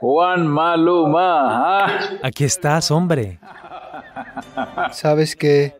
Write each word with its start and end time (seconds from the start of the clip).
Juan 0.00 0.46
Maluma. 0.46 1.86
¿ah? 1.86 2.00
Aquí 2.22 2.44
estás, 2.44 2.90
hombre. 2.90 3.40
Sabes 4.92 5.34
que 5.34 5.74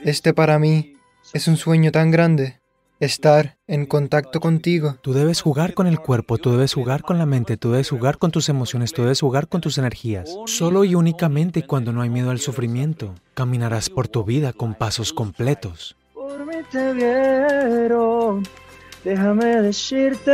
este 0.00 0.34
para 0.34 0.58
mí 0.58 0.96
es 1.32 1.46
un 1.46 1.56
sueño 1.56 1.92
tan 1.92 2.10
grande, 2.10 2.60
estar 2.98 3.56
en 3.68 3.86
contacto 3.86 4.40
contigo. 4.40 4.96
Tú 5.00 5.12
debes 5.12 5.40
jugar 5.40 5.74
con 5.74 5.86
el 5.86 6.00
cuerpo, 6.00 6.38
tú 6.38 6.50
debes 6.50 6.74
jugar 6.74 7.02
con 7.02 7.18
la 7.18 7.26
mente, 7.26 7.56
tú 7.56 7.70
debes 7.70 7.90
jugar 7.90 8.18
con 8.18 8.32
tus 8.32 8.48
emociones, 8.48 8.92
tú 8.92 9.02
debes 9.02 9.20
jugar 9.20 9.46
con 9.46 9.60
tus 9.60 9.78
energías. 9.78 10.36
Solo 10.46 10.84
y 10.84 10.96
únicamente 10.96 11.64
cuando 11.64 11.92
no 11.92 12.02
hay 12.02 12.10
miedo 12.10 12.30
al 12.30 12.40
sufrimiento, 12.40 13.14
caminarás 13.34 13.90
por 13.90 14.08
tu 14.08 14.24
vida 14.24 14.52
con 14.52 14.74
pasos 14.74 15.12
completos. 15.12 15.96
Por 16.14 16.44
mí 16.46 16.56
te 16.70 16.92
vieron, 16.92 18.42
déjame 19.04 19.62
decirte. 19.62 20.32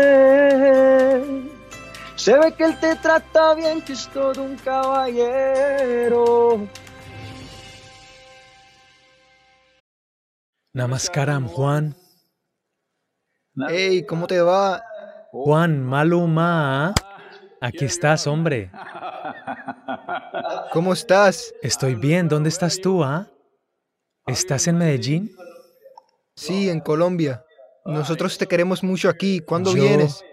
Se 2.18 2.36
ve 2.36 2.52
que 2.52 2.64
él 2.64 2.76
te 2.80 2.96
trata 2.96 3.54
bien, 3.54 3.80
que 3.80 3.92
es 3.92 4.08
todo 4.08 4.42
un 4.42 4.56
caballero. 4.56 6.66
Namaskaram, 10.74 11.46
Juan. 11.46 11.94
Hey, 13.68 14.04
¿cómo 14.04 14.26
te 14.26 14.40
va? 14.40 14.82
Juan 15.30 15.80
Maluma. 15.84 16.92
Aquí 17.60 17.84
estás, 17.84 18.26
hombre. 18.26 18.72
¿Cómo 20.72 20.94
estás? 20.94 21.54
Estoy 21.62 21.94
bien. 21.94 22.28
¿Dónde 22.28 22.48
estás 22.48 22.80
tú, 22.80 23.04
ah? 23.04 23.28
¿Estás 24.26 24.66
en 24.66 24.78
Medellín? 24.78 25.30
Sí, 26.34 26.68
en 26.68 26.80
Colombia. 26.80 27.44
Nosotros 27.84 28.36
te 28.38 28.48
queremos 28.48 28.82
mucho 28.82 29.08
aquí. 29.08 29.38
¿Cuándo 29.38 29.72
Yo- 29.74 29.82
vienes? 29.84 30.24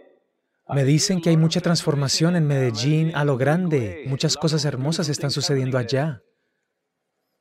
Me 0.67 0.83
dicen 0.83 1.21
que 1.21 1.29
hay 1.29 1.37
mucha 1.37 1.61
transformación 1.61 2.35
en 2.35 2.47
Medellín 2.47 3.15
a 3.15 3.23
lo 3.23 3.37
grande. 3.37 4.03
Muchas 4.07 4.35
cosas 4.35 4.65
hermosas 4.65 5.09
están 5.09 5.29
sucediendo 5.29 5.77
allá. 5.77 6.21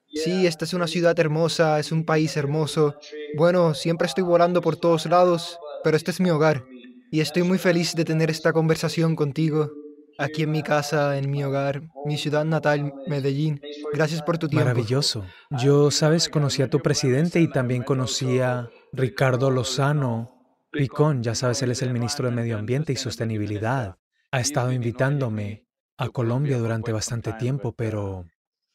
Sí, 0.09 0.47
esta 0.47 0.65
es 0.65 0.75
una 0.75 0.87
ciudad 0.87 1.19
hermosa, 1.19 1.81
es 1.81 1.91
un 1.91 2.05
país 2.05 2.37
hermoso. 2.37 2.97
Bueno, 3.37 3.75
siempre 3.75 4.07
estoy 4.07 4.25
volando 4.25 4.61
por 4.61 4.77
todos 4.77 5.07
lados, 5.07 5.59
pero 5.83 5.97
este 5.97 6.11
es 6.11 6.21
mi 6.21 6.31
hogar. 6.31 6.65
Y 7.11 7.21
estoy 7.21 7.43
muy 7.43 7.59
feliz 7.59 7.95
de 7.95 8.05
tener 8.05 8.31
esta 8.31 8.53
conversación 8.53 9.17
contigo, 9.17 9.71
aquí 10.19 10.43
en 10.43 10.53
mi 10.53 10.63
casa, 10.63 11.17
en 11.17 11.31
mi 11.31 11.43
hogar, 11.43 11.83
mi 12.05 12.19
ciudad 12.19 12.45
natal, 12.45 12.93
Medellín. 13.07 13.61
Gracias 13.93 14.23
por 14.23 14.37
tu 14.37 14.49
tiempo. 14.49 14.67
Maravilloso. 14.67 15.25
Yo, 15.51 15.91
sabes, 15.91 16.29
conocí 16.29 16.63
a 16.63 16.69
tu 16.69 16.81
presidente 16.81 17.41
y 17.41 17.51
también 17.51 17.83
conocí 17.83 18.39
a 18.39 18.69
Ricardo 18.93 19.51
Lozano 19.51 20.34
Picón. 20.75 21.23
Ya 21.23 21.35
sabes, 21.35 21.63
él 21.63 21.71
es 21.71 21.83
el 21.83 21.93
ministro 21.93 22.29
de 22.29 22.35
Medio 22.35 22.59
Ambiente 22.59 22.93
y 22.93 22.97
Sostenibilidad. 22.97 23.97
Ha 24.31 24.41
estado 24.41 24.73
invitándome 24.73 25.67
a 25.97 26.09
Colombia 26.09 26.59
durante 26.59 26.93
bastante 26.93 27.33
tiempo, 27.35 27.73
pero 27.73 28.27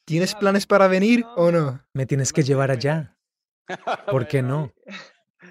¿Tienes 0.09 0.33
planes 0.33 0.65
para 0.65 0.87
venir 0.87 1.23
o 1.35 1.51
no? 1.51 1.85
me 1.93 2.07
tienes 2.07 2.33
que 2.33 2.41
llevar 2.41 2.71
allá. 2.71 3.15
¿Por 4.09 4.27
qué 4.27 4.41
no? 4.41 4.73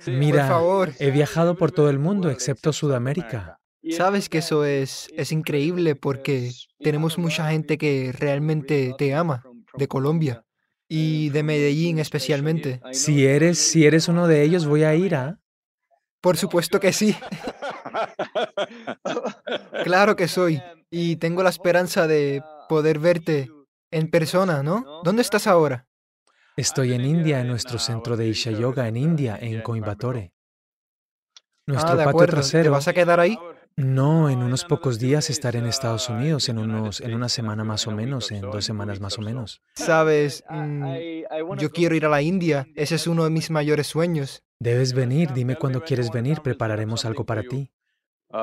Por 0.05 0.15
Mira, 0.15 0.49
favor. 0.49 0.91
he 0.99 1.13
viajado 1.13 1.57
por 1.57 1.71
todo 1.71 1.91
el 1.91 2.01
mundo 2.01 2.29
excepto 2.29 2.73
Sudamérica. 2.73 3.61
Sabes 3.93 4.29
que 4.29 4.39
eso 4.39 4.65
es, 4.65 5.09
es 5.17 5.31
increíble 5.31 5.95
porque 5.95 6.51
tenemos 6.81 7.19
mucha 7.19 7.49
gente 7.53 7.79
que 7.79 8.13
realmente 8.13 8.97
te 8.99 9.15
ama, 9.15 9.45
de 9.75 9.87
Colombia 9.87 10.45
y 10.89 11.29
de 11.29 11.45
Medellín 11.45 12.01
especialmente. 12.01 12.81
Si 12.91 13.27
eres, 13.27 13.59
si 13.59 13.87
eres 13.87 14.09
uno 14.09 14.27
de 14.27 14.43
ellos, 14.43 14.67
voy 14.67 14.83
a 14.83 14.95
ir 14.97 15.15
a... 15.15 15.39
Por 16.20 16.36
supuesto 16.36 16.80
que 16.80 16.92
sí. 16.92 17.16
Claro 19.84 20.16
que 20.16 20.28
soy. 20.28 20.61
Y 20.91 21.16
tengo 21.16 21.42
la 21.42 21.50
esperanza 21.50 22.06
de 22.06 22.42
poder 22.69 22.98
verte 22.98 23.50
en 23.91 24.11
persona, 24.11 24.62
¿no? 24.62 25.02
¿Dónde 25.05 25.22
estás 25.22 25.46
ahora? 25.46 25.86
Estoy 26.56 26.92
en 26.92 27.05
India, 27.05 27.41
en 27.41 27.48
nuestro 27.48 27.78
centro 27.78 28.16
de 28.16 28.28
Isha 28.28 28.50
Yoga 28.50 28.89
en 28.89 28.96
India, 28.96 29.39
en 29.40 29.62
Coimbatore. 29.62 30.33
Nuestro 31.67 31.92
ah, 31.92 31.96
de 31.96 32.05
patio 32.05 32.11
acuerdo. 32.11 32.33
¿Te 32.33 32.40
trasero. 32.40 32.73
vas 32.73 32.89
a 32.89 32.92
quedar 32.92 33.20
ahí? 33.20 33.39
No, 33.78 34.28
en 34.28 34.42
unos 34.42 34.64
pocos 34.64 34.98
días 34.98 35.30
estaré 35.30 35.61
en 35.61 35.66
Estados 35.66 36.08
Unidos, 36.08 36.48
en 36.48 36.58
unos, 36.58 37.00
en 37.00 37.14
una 37.14 37.28
semana 37.28 37.62
más 37.62 37.86
o 37.86 37.92
menos, 37.92 38.33
en 38.33 38.40
dos 38.40 38.64
semanas 38.64 38.98
más 38.98 39.18
o 39.18 39.22
menos. 39.22 39.62
Sabes, 39.77 40.42
mm, 40.50 40.84
yo 41.58 41.70
quiero 41.70 41.94
ir 41.94 42.05
a 42.05 42.08
la 42.08 42.20
India. 42.20 42.66
Ese 42.74 42.96
es 42.96 43.06
uno 43.06 43.22
de 43.22 43.30
mis 43.30 43.52
mayores 43.52 43.86
sueños. 43.86 44.42
Debes 44.58 44.94
venir, 44.94 45.33
dime 45.33 45.55
cuándo 45.55 45.84
quieres 45.84 46.11
venir, 46.11 46.40
prepararemos 46.42 47.05
algo 47.05 47.24
para 47.24 47.44
ti. 47.44 47.70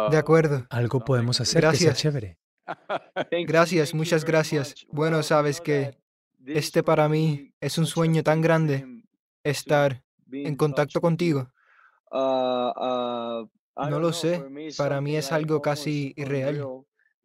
De 0.09 0.16
acuerdo. 0.16 0.68
Algo 0.69 1.03
podemos 1.03 1.41
hacer 1.41 1.69
que 1.69 1.75
sea 1.75 1.94
chévere. 1.94 2.38
Gracias, 3.46 3.94
muchas 3.94 4.23
gracias. 4.23 4.88
Bueno, 4.90 5.22
sabes 5.22 5.59
que 5.59 5.97
este 6.46 6.81
para 6.81 7.09
mí 7.09 7.53
es 7.59 7.78
un 7.78 7.88
sueño 7.88 8.23
tan 8.23 8.40
grande, 8.40 8.85
estar 9.44 10.02
en 10.31 10.56
contacto 10.56 11.02
contigo. 11.02 11.52
No 13.75 14.00
lo 14.00 14.13
sé, 14.13 14.44
para 14.78 15.02
mí 15.02 15.16
es 15.16 15.31
algo 15.31 15.62
casi 15.62 16.13
irreal, 16.16 16.66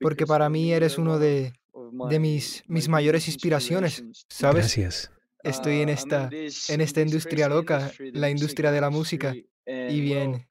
porque 0.00 0.26
para 0.26 0.48
mí 0.48 0.72
eres 0.72 0.98
uno 0.98 1.18
de, 1.18 1.52
de 2.08 2.18
mis, 2.18 2.64
mis 2.66 2.88
mayores 2.88 3.28
inspiraciones, 3.28 4.04
¿sabes? 4.28 4.64
Gracias. 4.64 5.10
Estoy 5.42 5.80
en 5.80 5.88
esta, 5.88 6.28
en 6.68 6.80
esta 6.80 7.00
industria 7.00 7.48
loca, 7.48 7.90
la 8.12 8.30
industria 8.30 8.72
de 8.72 8.80
la 8.80 8.90
música. 8.90 9.34
Y 9.66 10.00
bien, 10.00 10.48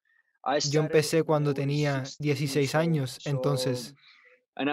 yo 0.72 0.82
empecé 0.82 1.24
cuando 1.24 1.54
tenía 1.54 2.04
16 2.20 2.76
años, 2.76 3.20
entonces, 3.26 3.94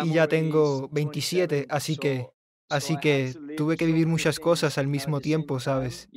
y 0.04 0.12
ya 0.12 0.26
tengo 0.28 0.88
27, 0.90 1.66
así 1.68 1.96
que, 1.96 2.28
así 2.68 2.96
que 2.98 3.34
tuve 3.56 3.76
que 3.76 3.84
vivir 3.86 4.06
muchas 4.06 4.38
cosas 4.38 4.78
al 4.78 4.86
mismo 4.86 5.20
tiempo, 5.20 5.60
¿sabes? 5.60 6.08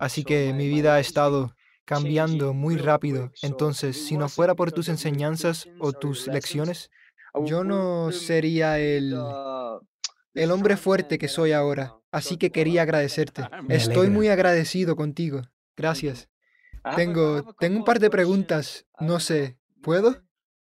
Así 0.00 0.24
que 0.24 0.52
mi 0.52 0.68
vida 0.68 0.94
ha 0.94 1.00
estado 1.00 1.54
cambiando 1.84 2.54
muy 2.54 2.76
rápido. 2.76 3.30
Entonces, 3.42 4.06
si 4.06 4.16
no 4.16 4.28
fuera 4.28 4.54
por 4.54 4.72
tus 4.72 4.88
enseñanzas 4.88 5.68
o 5.80 5.92
tus 5.92 6.26
lecciones, 6.26 6.90
yo 7.44 7.64
no 7.64 8.12
sería 8.12 8.78
el, 8.78 9.16
el 10.34 10.50
hombre 10.50 10.76
fuerte 10.76 11.18
que 11.18 11.28
soy 11.28 11.52
ahora. 11.52 11.96
Así 12.10 12.36
que 12.36 12.50
quería 12.50 12.82
agradecerte. 12.82 13.42
Estoy 13.68 14.08
muy 14.08 14.28
agradecido 14.28 14.96
contigo. 14.96 15.42
Gracias. 15.76 16.28
Tengo, 16.96 17.54
tengo 17.58 17.78
un 17.78 17.84
par 17.84 17.98
de 17.98 18.10
preguntas. 18.10 18.86
No 19.00 19.18
sé, 19.18 19.58
¿puedo? 19.82 20.22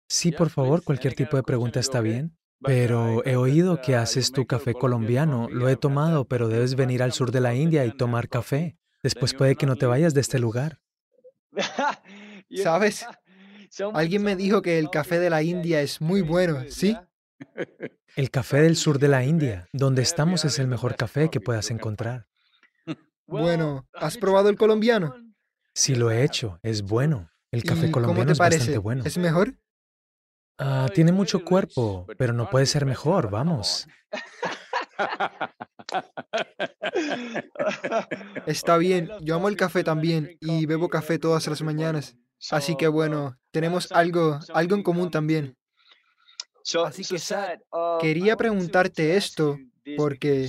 Sí, 0.06 0.32
por 0.32 0.50
favor, 0.50 0.82
cualquier 0.84 1.14
tipo 1.14 1.36
de 1.36 1.42
pregunta 1.42 1.80
está 1.80 2.00
bien. 2.00 2.36
Pero 2.60 3.24
he 3.26 3.36
oído 3.36 3.80
que 3.82 3.96
haces 3.96 4.32
tu 4.32 4.46
café 4.46 4.74
colombiano. 4.74 5.48
Lo 5.50 5.68
he 5.68 5.76
tomado, 5.76 6.26
pero 6.26 6.48
debes 6.48 6.76
venir 6.76 7.02
al 7.02 7.12
sur 7.12 7.30
de 7.30 7.40
la 7.40 7.54
India 7.54 7.84
y 7.84 7.96
tomar 7.96 8.28
café. 8.28 8.78
Después 9.02 9.34
puede 9.34 9.56
que 9.56 9.66
no 9.66 9.76
te 9.76 9.86
vayas 9.86 10.14
de 10.14 10.22
este 10.22 10.38
lugar. 10.38 10.80
¿Sabes? 12.62 13.06
Alguien 13.94 14.22
me 14.22 14.36
dijo 14.36 14.62
que 14.62 14.78
el 14.78 14.90
café 14.90 15.18
de 15.18 15.30
la 15.30 15.42
India 15.42 15.80
es 15.80 16.00
muy 16.00 16.20
bueno, 16.20 16.64
¿sí? 16.68 16.96
El 18.16 18.30
café 18.30 18.58
del 18.58 18.76
sur 18.76 19.00
de 19.00 19.08
la 19.08 19.24
India, 19.24 19.68
donde 19.72 20.00
estamos, 20.02 20.44
es 20.44 20.60
el 20.60 20.68
mejor 20.68 20.94
café 20.94 21.30
que 21.30 21.40
puedas 21.40 21.72
encontrar. 21.72 22.28
Bueno, 23.26 23.88
¿has 23.92 24.16
probado 24.16 24.48
el 24.50 24.56
colombiano? 24.56 25.16
Sí 25.74 25.96
lo 25.96 26.12
he 26.12 26.22
hecho, 26.22 26.60
es 26.62 26.82
bueno. 26.82 27.28
El 27.50 27.64
café 27.64 27.88
¿Y 27.88 27.90
cómo 27.90 28.06
colombiano 28.06 28.28
te 28.28 28.32
es 28.34 28.38
parece? 28.38 28.58
bastante 28.58 28.78
bueno. 28.78 29.02
¿Es 29.04 29.18
mejor? 29.18 29.58
Ah, 30.58 30.88
tiene 30.94 31.10
mucho 31.10 31.44
cuerpo, 31.44 32.06
pero 32.16 32.32
no 32.32 32.48
puede 32.48 32.66
ser 32.66 32.86
mejor, 32.86 33.30
vamos. 33.30 33.88
Está 38.46 38.76
bien, 38.76 39.10
yo 39.20 39.36
amo 39.36 39.48
el 39.48 39.56
café 39.56 39.84
también 39.84 40.36
y 40.40 40.66
bebo 40.66 40.88
café 40.88 41.18
todas 41.18 41.46
las 41.46 41.62
mañanas. 41.62 42.16
Así 42.50 42.76
que 42.76 42.88
bueno, 42.88 43.38
tenemos 43.50 43.90
algo, 43.92 44.38
algo 44.52 44.76
en 44.76 44.82
común 44.82 45.10
también. 45.10 45.56
Así 46.84 47.04
que, 47.04 47.18
Sad, 47.18 47.58
Quería 48.00 48.36
preguntarte 48.36 49.16
esto 49.16 49.58
porque 49.96 50.48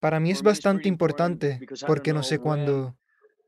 para 0.00 0.20
mí 0.20 0.30
es 0.30 0.42
bastante 0.42 0.88
importante 0.88 1.60
porque 1.86 2.12
no 2.12 2.22
sé 2.22 2.38
cuándo 2.38 2.96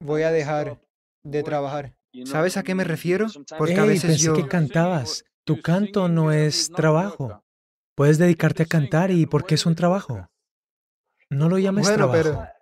voy 0.00 0.22
a 0.22 0.30
dejar 0.30 0.80
de 1.22 1.42
trabajar. 1.42 1.94
¿Sabes 2.24 2.56
a 2.56 2.62
qué 2.62 2.74
me 2.74 2.84
refiero? 2.84 3.26
Porque 3.58 3.78
a 3.78 3.84
veces 3.84 4.10
pensé 4.10 4.26
yo... 4.26 4.34
que 4.34 4.46
cantabas. 4.46 5.24
Tu 5.44 5.60
canto 5.60 6.08
no 6.08 6.32
es 6.32 6.70
trabajo. 6.70 7.42
Puedes 7.94 8.18
dedicarte 8.18 8.62
a 8.62 8.66
cantar 8.66 9.10
y 9.10 9.26
¿por 9.26 9.44
qué 9.44 9.56
es 9.56 9.66
un 9.66 9.74
trabajo? 9.74 10.28
No 11.30 11.48
lo 11.48 11.58
llames 11.58 11.86
Bueno, 11.86 12.10
trabajo. 12.10 12.22
pero 12.42 12.58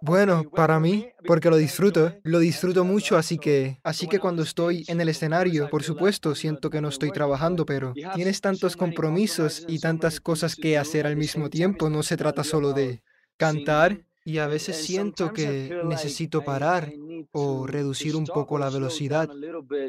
bueno, 0.00 0.44
para 0.50 0.78
mí, 0.80 1.08
porque 1.26 1.50
lo 1.50 1.56
disfruto, 1.56 2.14
lo 2.22 2.38
disfruto 2.38 2.84
mucho, 2.84 3.16
así 3.16 3.38
que, 3.38 3.80
así 3.82 4.06
que 4.06 4.18
cuando 4.18 4.42
estoy 4.42 4.84
en 4.88 5.00
el 5.00 5.08
escenario, 5.08 5.68
por 5.70 5.82
supuesto, 5.82 6.34
siento 6.34 6.70
que 6.70 6.80
no 6.80 6.88
estoy 6.88 7.10
trabajando, 7.10 7.66
pero 7.66 7.92
tienes 8.14 8.40
tantos 8.40 8.76
compromisos 8.76 9.64
y 9.68 9.78
tantas 9.80 10.20
cosas 10.20 10.54
que 10.56 10.78
hacer 10.78 11.06
al 11.06 11.16
mismo 11.16 11.50
tiempo, 11.50 11.90
no 11.90 12.02
se 12.02 12.16
trata 12.16 12.44
solo 12.44 12.72
de 12.72 13.02
cantar 13.36 14.04
y 14.24 14.38
a 14.38 14.46
veces 14.46 14.76
siento 14.76 15.32
que 15.32 15.80
necesito 15.84 16.44
parar 16.44 16.92
o 17.32 17.66
reducir 17.66 18.16
un 18.16 18.26
poco 18.26 18.58
la 18.58 18.70
velocidad, 18.70 19.28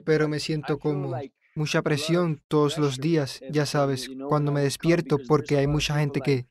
pero 0.05 0.27
me 0.27 0.39
siento 0.39 0.79
como 0.79 1.15
mucha 1.55 1.81
presión 1.81 2.41
todos 2.47 2.77
los 2.77 2.97
días, 2.97 3.41
ya 3.49 3.65
sabes, 3.65 4.09
cuando 4.27 4.51
me 4.51 4.61
despierto, 4.61 5.17
porque 5.27 5.57
hay 5.57 5.67
mucha 5.67 5.99
gente 5.99 6.21
que 6.21 6.47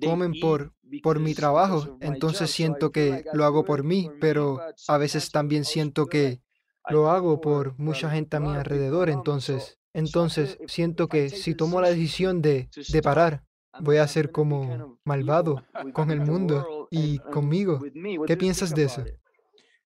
comen 0.00 0.32
por, 0.40 0.72
por 1.02 1.20
mi 1.20 1.34
trabajo, 1.34 1.98
entonces 2.00 2.50
siento 2.50 2.90
que 2.92 3.24
lo 3.32 3.44
hago 3.44 3.64
por 3.64 3.84
mí, 3.84 4.10
pero 4.20 4.60
a 4.88 4.98
veces 4.98 5.30
también 5.30 5.64
siento 5.64 6.06
que 6.06 6.42
lo 6.88 7.10
hago 7.10 7.40
por 7.40 7.78
mucha 7.78 8.10
gente 8.10 8.36
a 8.36 8.40
mi 8.40 8.54
alrededor, 8.54 9.10
entonces, 9.10 9.78
entonces 9.92 10.58
siento 10.66 11.08
que 11.08 11.28
si 11.28 11.54
tomo 11.54 11.80
la 11.80 11.90
decisión 11.90 12.42
de, 12.42 12.68
de 12.88 13.02
parar, 13.02 13.44
voy 13.80 13.98
a 13.98 14.08
ser 14.08 14.32
como 14.32 14.98
malvado 15.04 15.64
con 15.92 16.10
el 16.10 16.20
mundo 16.20 16.88
y 16.90 17.18
conmigo. 17.18 17.80
¿Qué 18.26 18.36
piensas 18.36 18.74
de 18.74 18.84
eso? 18.84 19.04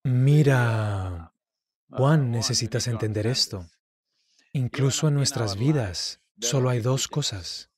Mira, 0.05 1.33
Juan, 1.91 2.31
necesitas 2.31 2.87
entender 2.89 3.27
esto. 3.27 3.67
Incluso 4.53 5.09
en 5.09 5.15
nuestras 5.15 5.57
vidas, 5.57 6.21
solo 6.41 6.69
hay 6.71 6.81
dos 6.81 7.09
cosas. 7.09 7.71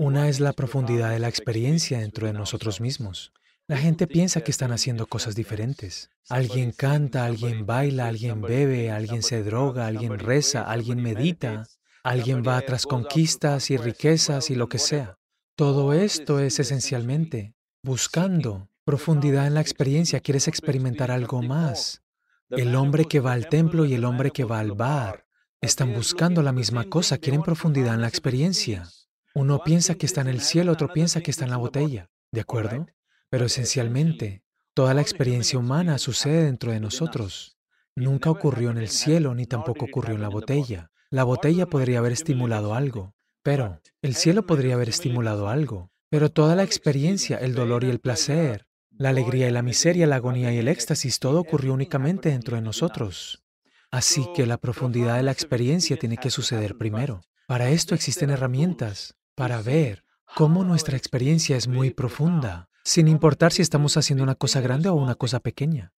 Una 0.00 0.28
es 0.28 0.38
la 0.38 0.52
profundidad 0.52 1.10
de 1.10 1.18
la 1.18 1.26
experiencia 1.26 1.98
dentro 1.98 2.28
de 2.28 2.32
nosotros 2.32 2.80
mismos. 2.80 3.32
La 3.66 3.76
gente 3.76 4.06
piensa 4.06 4.42
que 4.42 4.52
están 4.52 4.70
haciendo 4.70 5.08
cosas 5.08 5.34
diferentes. 5.34 6.08
Alguien 6.28 6.70
canta, 6.70 7.24
alguien 7.24 7.66
baila, 7.66 8.06
alguien 8.06 8.40
bebe, 8.40 8.92
alguien 8.92 9.24
se 9.24 9.42
droga, 9.42 9.88
alguien 9.88 10.20
reza, 10.20 10.62
alguien 10.62 11.02
medita, 11.02 11.66
alguien 12.04 12.44
va 12.46 12.60
tras 12.60 12.86
conquistas 12.86 13.72
y 13.72 13.76
riquezas 13.76 14.50
y 14.50 14.54
lo 14.54 14.68
que 14.68 14.78
sea. 14.78 15.18
Todo 15.56 15.92
esto 15.92 16.38
es 16.38 16.60
esencialmente 16.60 17.56
buscando 17.82 18.70
profundidad 18.84 19.48
en 19.48 19.54
la 19.54 19.62
experiencia. 19.62 20.20
Quieres 20.20 20.46
experimentar 20.46 21.10
algo 21.10 21.42
más. 21.42 22.04
El 22.50 22.76
hombre 22.76 23.06
que 23.06 23.18
va 23.18 23.32
al 23.32 23.48
templo 23.48 23.84
y 23.84 23.94
el 23.94 24.04
hombre 24.04 24.30
que 24.30 24.44
va 24.44 24.60
al 24.60 24.72
bar 24.72 25.26
están 25.60 25.92
buscando 25.92 26.40
la 26.44 26.52
misma 26.52 26.84
cosa, 26.84 27.18
quieren 27.18 27.42
profundidad 27.42 27.94
en 27.94 28.02
la 28.02 28.08
experiencia. 28.08 28.88
Uno 29.34 29.62
piensa 29.64 29.94
que 29.94 30.06
está 30.06 30.20
en 30.20 30.28
el 30.28 30.40
cielo, 30.40 30.72
otro 30.72 30.92
piensa 30.92 31.20
que 31.20 31.30
está 31.30 31.44
en 31.44 31.50
la 31.50 31.56
botella, 31.56 32.10
¿de 32.32 32.40
acuerdo? 32.40 32.86
Pero 33.30 33.46
esencialmente, 33.46 34.42
toda 34.74 34.94
la 34.94 35.02
experiencia 35.02 35.58
humana 35.58 35.98
sucede 35.98 36.44
dentro 36.44 36.72
de 36.72 36.80
nosotros. 36.80 37.58
Nunca 37.94 38.30
ocurrió 38.30 38.70
en 38.70 38.78
el 38.78 38.88
cielo 38.88 39.34
ni 39.34 39.46
tampoco 39.46 39.86
ocurrió 39.86 40.14
en 40.14 40.22
la 40.22 40.28
botella. 40.28 40.90
La 41.10 41.24
botella 41.24 41.66
podría 41.66 41.98
haber 41.98 42.12
estimulado 42.12 42.74
algo, 42.74 43.14
pero 43.42 43.80
el 44.02 44.14
cielo 44.14 44.46
podría 44.46 44.74
haber 44.74 44.88
estimulado 44.88 45.48
algo. 45.48 45.90
Pero 46.10 46.30
toda 46.30 46.54
la 46.54 46.62
experiencia, 46.62 47.36
el 47.36 47.54
dolor 47.54 47.84
y 47.84 47.90
el 47.90 48.00
placer, 48.00 48.66
la 48.90 49.10
alegría 49.10 49.48
y 49.48 49.50
la 49.50 49.62
miseria, 49.62 50.06
la 50.06 50.16
agonía 50.16 50.52
y 50.52 50.58
el 50.58 50.68
éxtasis, 50.68 51.18
todo 51.18 51.40
ocurrió 51.40 51.74
únicamente 51.74 52.30
dentro 52.30 52.56
de 52.56 52.62
nosotros. 52.62 53.44
Así 53.90 54.26
que 54.34 54.46
la 54.46 54.58
profundidad 54.58 55.16
de 55.16 55.22
la 55.22 55.32
experiencia 55.32 55.96
tiene 55.96 56.16
que 56.16 56.30
suceder 56.30 56.76
primero. 56.76 57.22
Para 57.46 57.70
esto 57.70 57.94
existen 57.94 58.30
herramientas, 58.30 59.16
para 59.38 59.62
ver 59.62 60.02
cómo 60.34 60.64
nuestra 60.64 60.96
experiencia 60.96 61.56
es 61.56 61.68
muy 61.68 61.90
profunda 61.90 62.68
sin 62.82 63.06
importar 63.06 63.52
si 63.52 63.62
estamos 63.62 63.96
haciendo 63.96 64.24
una 64.24 64.34
cosa 64.34 64.60
grande 64.60 64.88
o 64.88 64.94
una 64.94 65.14
cosa 65.14 65.38
pequeña. 65.38 65.92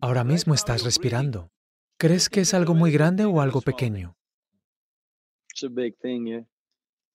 Ahora 0.00 0.24
mismo 0.24 0.54
estás 0.54 0.82
respirando. 0.82 1.52
¿Crees 1.98 2.30
que 2.30 2.40
es 2.40 2.54
algo 2.54 2.74
muy 2.74 2.92
grande 2.92 3.26
o 3.26 3.42
algo 3.42 3.60
pequeño? 3.60 4.16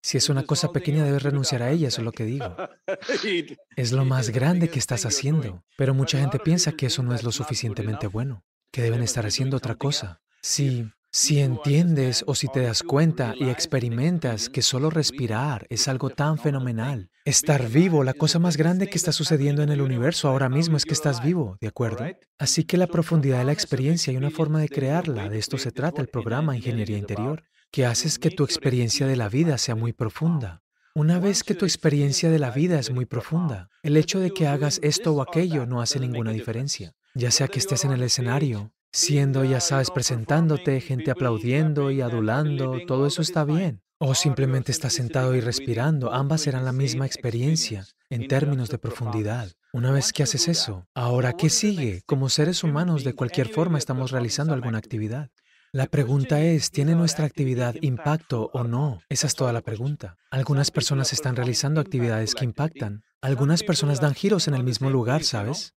Si 0.03 0.17
es 0.17 0.29
una 0.29 0.43
cosa 0.43 0.71
pequeña, 0.71 1.03
debes 1.03 1.23
renunciar 1.23 1.63
a 1.63 1.71
ella, 1.71 1.87
eso 1.87 2.01
es 2.01 2.05
lo 2.05 2.11
que 2.11 2.25
digo. 2.25 2.55
Es 3.75 3.91
lo 3.91 4.05
más 4.05 4.29
grande 4.29 4.69
que 4.69 4.77
estás 4.77 5.07
haciendo, 5.07 5.63
pero 5.75 5.95
mucha 5.95 6.19
gente 6.19 6.37
piensa 6.37 6.73
que 6.73 6.85
eso 6.85 7.01
no 7.01 7.15
es 7.15 7.23
lo 7.23 7.31
suficientemente 7.31 8.05
bueno, 8.05 8.45
que 8.71 8.83
deben 8.83 9.01
estar 9.01 9.25
haciendo 9.25 9.57
otra 9.57 9.73
cosa. 9.73 10.21
Sí. 10.43 10.87
Si 11.17 11.39
entiendes 11.39 12.25
o 12.27 12.35
si 12.35 12.49
te 12.49 12.59
das 12.59 12.83
cuenta 12.83 13.35
y 13.39 13.47
experimentas 13.47 14.49
que 14.49 14.61
solo 14.61 14.89
respirar 14.89 15.65
es 15.69 15.87
algo 15.87 16.09
tan 16.09 16.37
fenomenal, 16.37 17.09
estar 17.23 17.69
vivo, 17.69 18.03
la 18.03 18.13
cosa 18.13 18.37
más 18.37 18.57
grande 18.57 18.89
que 18.89 18.97
está 18.97 19.13
sucediendo 19.13 19.63
en 19.63 19.69
el 19.69 19.79
universo 19.79 20.27
ahora 20.27 20.49
mismo 20.49 20.75
es 20.75 20.83
que 20.83 20.93
estás 20.93 21.23
vivo, 21.23 21.57
¿de 21.61 21.69
acuerdo? 21.69 22.05
Así 22.37 22.65
que 22.65 22.75
la 22.75 22.87
profundidad 22.87 23.37
de 23.37 23.45
la 23.45 23.53
experiencia 23.53 24.11
hay 24.11 24.17
una 24.17 24.29
forma 24.29 24.59
de 24.59 24.67
crearla, 24.67 25.29
de 25.29 25.37
esto 25.37 25.57
se 25.57 25.71
trata 25.71 26.01
el 26.01 26.09
programa 26.09 26.57
Ingeniería 26.57 26.97
Interior, 26.97 27.45
que 27.71 27.85
haces 27.85 28.19
que 28.19 28.29
tu 28.29 28.43
experiencia 28.43 29.07
de 29.07 29.15
la 29.15 29.29
vida 29.29 29.57
sea 29.57 29.75
muy 29.75 29.93
profunda. 29.93 30.63
Una 30.95 31.19
vez 31.19 31.45
que 31.45 31.55
tu 31.55 31.63
experiencia 31.63 32.29
de 32.29 32.39
la 32.39 32.51
vida 32.51 32.77
es 32.77 32.91
muy 32.91 33.05
profunda, 33.05 33.69
el 33.83 33.95
hecho 33.95 34.19
de 34.19 34.31
que 34.31 34.47
hagas 34.47 34.81
esto 34.83 35.13
o 35.13 35.21
aquello 35.21 35.65
no 35.65 35.79
hace 35.79 35.97
ninguna 35.97 36.31
diferencia. 36.31 36.93
Ya 37.13 37.31
sea 37.31 37.47
que 37.47 37.59
estés 37.59 37.85
en 37.85 37.93
el 37.93 38.03
escenario, 38.03 38.73
siendo, 38.95 39.43
ya 39.43 39.59
sabes, 39.59 39.91
presentándote, 39.91 40.79
gente 40.79 41.11
aplaudiendo 41.11 41.91
y 41.91 41.99
adulando, 41.99 42.79
todo 42.87 43.07
eso 43.07 43.21
está 43.21 43.43
bien. 43.43 43.81
O 43.97 44.15
simplemente 44.15 44.71
estás 44.71 44.93
sentado 44.93 45.35
y 45.35 45.41
respirando, 45.41 46.13
ambas 46.13 46.41
serán 46.41 46.63
la 46.63 46.71
misma 46.71 47.05
experiencia 47.05 47.85
en 48.09 48.27
términos 48.27 48.69
de 48.69 48.77
profundidad. 48.77 49.51
Una 49.73 49.91
vez 49.91 50.13
que 50.13 50.23
haces 50.23 50.47
eso, 50.47 50.87
ahora, 50.95 51.33
¿qué 51.33 51.49
sigue? 51.49 52.03
Como 52.05 52.29
seres 52.29 52.63
humanos, 52.63 53.03
de 53.03 53.13
cualquier 53.13 53.49
forma, 53.49 53.77
estamos 53.77 54.11
realizando 54.11 54.53
alguna 54.53 54.77
actividad. 54.77 55.29
La 55.73 55.87
pregunta 55.87 56.41
es, 56.41 56.71
¿tiene 56.71 56.95
nuestra 56.95 57.25
actividad 57.25 57.75
impacto 57.81 58.49
o 58.53 58.63
no? 58.63 59.01
Esa 59.09 59.27
es 59.27 59.35
toda 59.35 59.51
la 59.51 59.61
pregunta. 59.61 60.15
Algunas 60.31 60.71
personas 60.71 61.11
están 61.11 61.35
realizando 61.35 61.81
actividades 61.81 62.33
que 62.33 62.45
impactan. 62.45 63.03
Algunas 63.21 63.61
personas 63.63 63.99
dan 63.99 64.13
giros 64.13 64.47
en 64.47 64.53
el 64.53 64.63
mismo 64.63 64.89
lugar, 64.89 65.23
¿sabes? 65.23 65.73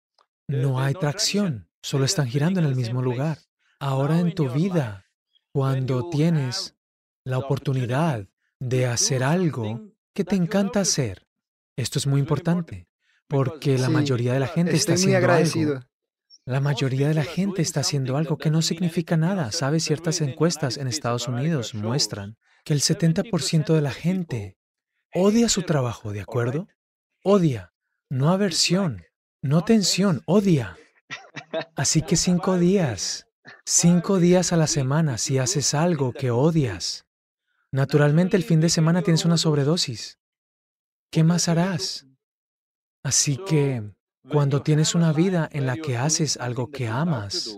No 0.47 0.79
hay 0.79 0.93
tracción 0.93 1.67
solo 1.87 2.03
están 2.03 2.27
girando 2.27 2.59
en 2.59 2.65
el 2.65 2.75
mismo 2.75 3.01
lugar. 3.01 3.37
Ahora 3.79 4.19
en 4.19 4.35
tu 4.35 4.49
vida, 4.49 5.05
cuando 5.53 6.09
tienes 6.09 6.75
la 7.23 7.37
oportunidad 7.37 8.27
de 8.59 8.87
hacer 8.87 9.23
algo 9.23 9.93
que 10.13 10.25
te 10.25 10.35
encanta 10.35 10.81
hacer, 10.81 11.25
esto 11.77 11.97
es 11.97 12.05
muy 12.05 12.19
importante, 12.19 12.89
porque 13.29 13.77
la 13.77 13.87
mayoría 13.87 14.33
de 14.33 14.41
la 14.41 14.47
gente 14.47 14.75
está 14.75 14.95
haciendo 14.95 15.31
algo. 15.31 15.79
La 16.43 16.59
mayoría 16.59 17.07
de 17.07 17.13
la 17.13 17.23
gente 17.23 17.61
está 17.61 17.79
haciendo 17.79 18.17
algo 18.17 18.37
que 18.37 18.51
no 18.51 18.61
significa 18.61 19.15
nada. 19.15 19.53
Sabes, 19.53 19.85
ciertas 19.85 20.19
encuestas 20.19 20.75
en 20.75 20.87
Estados 20.87 21.29
Unidos 21.29 21.73
muestran 21.73 22.37
que 22.65 22.73
el 22.73 22.81
70% 22.81 23.73
de 23.73 23.81
la 23.81 23.91
gente 23.91 24.57
odia 25.13 25.47
su 25.47 25.61
trabajo, 25.61 26.11
¿de 26.11 26.19
acuerdo? 26.19 26.67
Odia, 27.23 27.71
no 28.09 28.29
aversión, 28.29 29.05
no 29.41 29.63
tensión, 29.63 30.21
odia. 30.25 30.77
Así 31.75 32.01
que 32.01 32.15
cinco 32.15 32.57
días, 32.57 33.27
cinco 33.65 34.19
días 34.19 34.53
a 34.53 34.57
la 34.57 34.67
semana 34.67 35.17
si 35.17 35.37
haces 35.37 35.73
algo 35.73 36.13
que 36.13 36.31
odias. 36.31 37.05
Naturalmente 37.71 38.37
el 38.37 38.43
fin 38.43 38.59
de 38.59 38.69
semana 38.69 39.01
tienes 39.01 39.25
una 39.25 39.37
sobredosis. 39.37 40.19
¿Qué 41.11 41.23
más 41.23 41.47
harás? 41.47 42.05
Así 43.03 43.37
que 43.47 43.93
cuando 44.29 44.61
tienes 44.61 44.95
una 44.95 45.13
vida 45.13 45.47
en 45.51 45.65
la 45.65 45.77
que 45.77 45.97
haces 45.97 46.37
algo 46.37 46.69
que 46.69 46.87
amas 46.87 47.57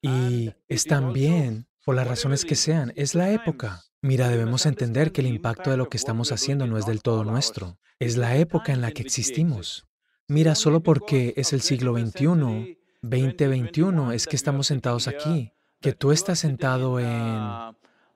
y 0.00 0.52
están 0.68 1.12
bien, 1.12 1.68
por 1.84 1.94
las 1.94 2.06
razones 2.06 2.44
que 2.44 2.54
sean, 2.54 2.92
es 2.96 3.14
la 3.14 3.30
época. 3.30 3.82
Mira, 4.02 4.28
debemos 4.28 4.66
entender 4.66 5.10
que 5.10 5.22
el 5.22 5.26
impacto 5.26 5.70
de 5.70 5.78
lo 5.78 5.88
que 5.88 5.96
estamos 5.96 6.30
haciendo 6.32 6.66
no 6.66 6.76
es 6.76 6.84
del 6.84 7.02
todo 7.02 7.24
nuestro, 7.24 7.78
es 7.98 8.16
la 8.18 8.36
época 8.36 8.72
en 8.72 8.82
la 8.82 8.92
que 8.92 9.02
existimos. 9.02 9.87
Mira, 10.28 10.54
solo 10.54 10.80
porque 10.80 11.32
es 11.38 11.54
el 11.54 11.62
siglo 11.62 11.94
XXI, 11.98 12.78
2021, 13.00 14.12
es 14.12 14.26
que 14.26 14.36
estamos 14.36 14.66
sentados 14.66 15.08
aquí, 15.08 15.52
que 15.80 15.94
tú 15.94 16.12
estás 16.12 16.38
sentado 16.38 17.00
en 17.00 17.08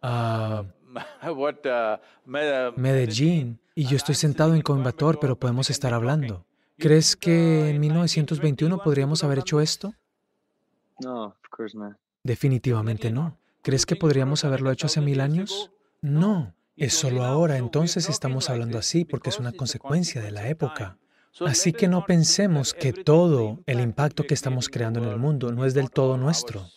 uh, 0.03 0.67
Medellín 2.77 3.61
y 3.75 3.87
yo 3.87 3.97
estoy 3.97 4.15
sentado 4.15 4.55
en 4.55 4.61
Coimbatore, 4.61 5.17
pero 5.21 5.39
podemos 5.39 5.71
estar 5.71 5.95
hablando. 5.95 6.45
¿Crees 6.77 7.17
que 7.17 7.71
en 7.71 7.81
1921 7.81 8.83
podríamos 8.83 9.25
haber 9.25 9.39
hecho 9.39 9.63
esto? 9.63 9.95
No, 11.01 11.35
Definitivamente 12.23 13.11
no. 13.11 13.39
¿Crees 13.63 13.87
que 13.87 13.97
podríamos 13.97 14.45
haberlo 14.45 14.71
hecho 14.71 14.87
hace 14.87 15.01
mil 15.01 15.21
años? 15.23 15.71
No, 16.03 16.55
es 16.77 16.93
solo 16.93 17.25
ahora. 17.25 17.57
Entonces 17.57 18.11
estamos 18.11 18.51
hablando 18.51 18.79
así 18.79 19.07
porque 19.07 19.31
es 19.31 19.39
una 19.39 19.53
consecuencia 19.53 20.21
de 20.21 20.31
la 20.31 20.49
época. 20.49 20.99
Así 21.41 21.73
que 21.73 21.89
no 21.89 22.05
pensemos 22.05 22.75
que 22.75 22.93
todo 22.93 23.61
el 23.67 23.81
impacto 23.81 24.25
que 24.25 24.35
estamos 24.35 24.69
creando 24.69 25.03
en 25.03 25.09
el 25.09 25.17
mundo 25.17 25.51
no 25.53 25.65
es 25.65 25.73
del 25.73 25.91
todo 25.91 26.19
nuestro. 26.19 26.69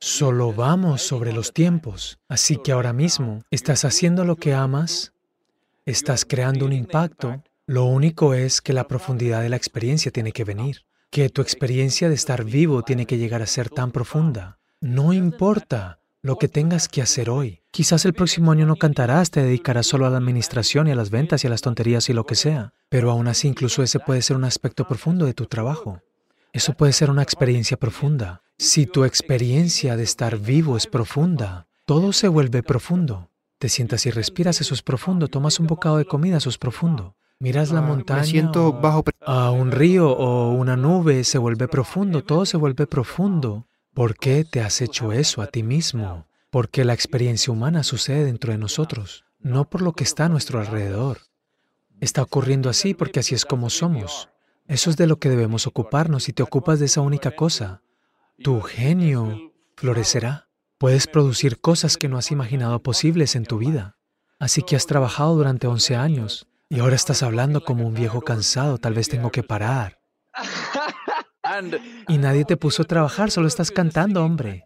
Solo 0.00 0.52
vamos 0.52 1.02
sobre 1.02 1.32
los 1.32 1.52
tiempos. 1.52 2.18
Así 2.28 2.56
que 2.56 2.72
ahora 2.72 2.92
mismo 2.92 3.42
estás 3.50 3.84
haciendo 3.84 4.24
lo 4.24 4.36
que 4.36 4.52
amas, 4.52 5.12
estás 5.86 6.24
creando 6.24 6.66
un 6.66 6.72
impacto. 6.72 7.42
Lo 7.66 7.84
único 7.84 8.34
es 8.34 8.60
que 8.60 8.72
la 8.72 8.88
profundidad 8.88 9.42
de 9.42 9.48
la 9.48 9.56
experiencia 9.56 10.10
tiene 10.10 10.32
que 10.32 10.44
venir, 10.44 10.84
que 11.10 11.28
tu 11.28 11.40
experiencia 11.40 12.08
de 12.08 12.16
estar 12.16 12.44
vivo 12.44 12.82
tiene 12.82 13.06
que 13.06 13.18
llegar 13.18 13.42
a 13.42 13.46
ser 13.46 13.70
tan 13.70 13.92
profunda. 13.92 14.58
No 14.80 15.12
importa 15.12 16.00
lo 16.22 16.36
que 16.38 16.46
tengas 16.48 16.88
que 16.88 17.02
hacer 17.02 17.28
hoy. 17.28 17.60
Quizás 17.72 18.04
el 18.04 18.12
próximo 18.14 18.52
año 18.52 18.64
no 18.64 18.76
cantarás, 18.76 19.30
te 19.32 19.42
dedicarás 19.42 19.86
solo 19.86 20.06
a 20.06 20.10
la 20.10 20.18
administración 20.18 20.86
y 20.86 20.92
a 20.92 20.94
las 20.94 21.10
ventas 21.10 21.42
y 21.42 21.48
a 21.48 21.50
las 21.50 21.62
tonterías 21.62 22.08
y 22.08 22.12
lo 22.12 22.24
que 22.26 22.36
sea. 22.36 22.72
Pero 22.88 23.10
aún 23.10 23.26
así, 23.26 23.48
incluso 23.48 23.82
ese 23.82 23.98
puede 23.98 24.22
ser 24.22 24.36
un 24.36 24.44
aspecto 24.44 24.86
profundo 24.86 25.26
de 25.26 25.34
tu 25.34 25.46
trabajo. 25.46 26.00
Eso 26.52 26.74
puede 26.74 26.92
ser 26.92 27.10
una 27.10 27.22
experiencia 27.22 27.76
profunda. 27.76 28.42
Si 28.58 28.86
tu 28.86 29.04
experiencia 29.04 29.96
de 29.96 30.04
estar 30.04 30.38
vivo 30.38 30.76
es 30.76 30.86
profunda, 30.86 31.66
todo 31.86 32.12
se 32.12 32.28
vuelve 32.28 32.62
profundo. 32.62 33.30
Te 33.58 33.68
sientas 33.68 34.06
y 34.06 34.10
respiras, 34.10 34.60
eso 34.60 34.74
es 34.74 34.82
profundo. 34.82 35.26
Tomas 35.28 35.58
un 35.58 35.66
bocado 35.66 35.96
de 35.96 36.04
comida, 36.04 36.36
eso 36.36 36.50
es 36.50 36.58
profundo. 36.58 37.16
Miras 37.40 37.72
la 37.72 37.80
Ah, 37.80 37.82
montaña. 37.82 38.20
Me 38.20 38.26
siento 38.28 38.72
bajo 38.72 39.02
a 39.26 39.50
un 39.50 39.72
río 39.72 40.10
o 40.12 40.52
una 40.52 40.76
nube, 40.76 41.24
se 41.24 41.38
vuelve 41.38 41.66
profundo, 41.66 42.22
todo 42.22 42.46
se 42.46 42.56
vuelve 42.56 42.86
profundo. 42.86 43.66
¿Por 43.94 44.16
qué 44.16 44.44
te 44.44 44.62
has 44.62 44.80
hecho 44.80 45.12
eso 45.12 45.42
a 45.42 45.48
ti 45.48 45.62
mismo? 45.62 46.26
Porque 46.48 46.82
la 46.82 46.94
experiencia 46.94 47.52
humana 47.52 47.82
sucede 47.82 48.24
dentro 48.24 48.50
de 48.50 48.58
nosotros, 48.58 49.26
no 49.38 49.68
por 49.68 49.82
lo 49.82 49.92
que 49.92 50.02
está 50.02 50.24
a 50.24 50.28
nuestro 50.30 50.60
alrededor. 50.60 51.18
Está 52.00 52.22
ocurriendo 52.22 52.70
así 52.70 52.94
porque 52.94 53.20
así 53.20 53.34
es 53.34 53.44
como 53.44 53.68
somos. 53.68 54.30
Eso 54.66 54.88
es 54.88 54.96
de 54.96 55.06
lo 55.06 55.18
que 55.18 55.28
debemos 55.28 55.66
ocuparnos 55.66 56.30
y 56.30 56.32
te 56.32 56.42
ocupas 56.42 56.80
de 56.80 56.86
esa 56.86 57.02
única 57.02 57.32
cosa. 57.32 57.82
Tu 58.42 58.62
genio 58.62 59.52
florecerá. 59.76 60.48
Puedes 60.78 61.06
producir 61.06 61.60
cosas 61.60 61.98
que 61.98 62.08
no 62.08 62.16
has 62.16 62.30
imaginado 62.30 62.82
posibles 62.82 63.36
en 63.36 63.44
tu 63.44 63.58
vida. 63.58 63.98
Así 64.38 64.62
que 64.62 64.74
has 64.74 64.86
trabajado 64.86 65.36
durante 65.36 65.66
11 65.66 65.96
años 65.96 66.48
y 66.70 66.80
ahora 66.80 66.96
estás 66.96 67.22
hablando 67.22 67.62
como 67.62 67.86
un 67.86 67.92
viejo 67.92 68.22
cansado, 68.22 68.78
tal 68.78 68.94
vez 68.94 69.10
tengo 69.10 69.30
que 69.30 69.42
parar. 69.42 70.00
Y 72.08 72.18
nadie 72.18 72.44
te 72.44 72.56
puso 72.56 72.82
a 72.82 72.86
trabajar, 72.86 73.30
solo 73.30 73.48
estás 73.48 73.70
cantando, 73.70 74.24
hombre. 74.24 74.64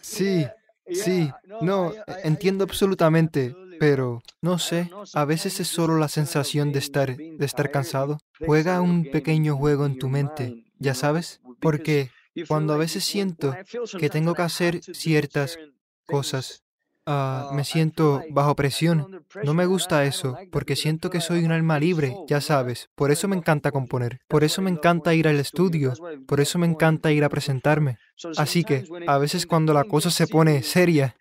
Sí, 0.00 0.46
sí, 0.90 1.32
no, 1.60 1.94
entiendo 2.22 2.64
absolutamente, 2.64 3.56
pero 3.78 4.22
no 4.42 4.58
sé, 4.58 4.90
a 5.14 5.24
veces 5.24 5.60
es 5.60 5.68
solo 5.68 5.98
la 5.98 6.08
sensación 6.08 6.72
de 6.72 6.78
estar, 6.78 7.16
de 7.16 7.46
estar 7.46 7.70
cansado. 7.70 8.18
Juega 8.38 8.80
un 8.80 9.10
pequeño 9.10 9.56
juego 9.56 9.86
en 9.86 9.98
tu 9.98 10.08
mente, 10.08 10.64
ya 10.78 10.94
sabes, 10.94 11.40
porque 11.60 12.10
cuando 12.48 12.74
a 12.74 12.76
veces 12.76 13.04
siento 13.04 13.56
que 13.98 14.10
tengo 14.10 14.34
que 14.34 14.42
hacer 14.42 14.80
ciertas 14.82 15.58
cosas, 16.06 16.63
ah, 17.06 17.50
me 17.52 17.64
siento 17.64 18.22
bajo 18.30 18.54
presión. 18.54 19.24
No 19.42 19.54
me 19.54 19.66
gusta 19.66 20.04
eso, 20.04 20.36
porque 20.50 20.76
siento 20.76 21.10
que 21.10 21.20
soy 21.20 21.44
un 21.44 21.52
alma 21.52 21.78
libre, 21.78 22.16
ya 22.28 22.40
sabes. 22.40 22.88
Por 22.94 23.10
eso 23.10 23.28
me 23.28 23.36
encanta 23.36 23.72
componer, 23.72 24.20
por 24.28 24.44
eso 24.44 24.62
me 24.62 24.70
encanta 24.70 25.14
ir 25.14 25.28
al 25.28 25.40
estudio, 25.40 25.92
por 26.26 26.40
eso 26.40 26.58
me 26.58 26.66
encanta 26.66 27.12
ir 27.12 27.24
a 27.24 27.28
presentarme. 27.28 27.98
Así 28.36 28.64
que 28.64 28.84
a 29.06 29.18
veces 29.18 29.46
cuando 29.46 29.72
la 29.72 29.84
cosa 29.84 30.10
se 30.10 30.26
pone 30.26 30.62
seria, 30.62 31.16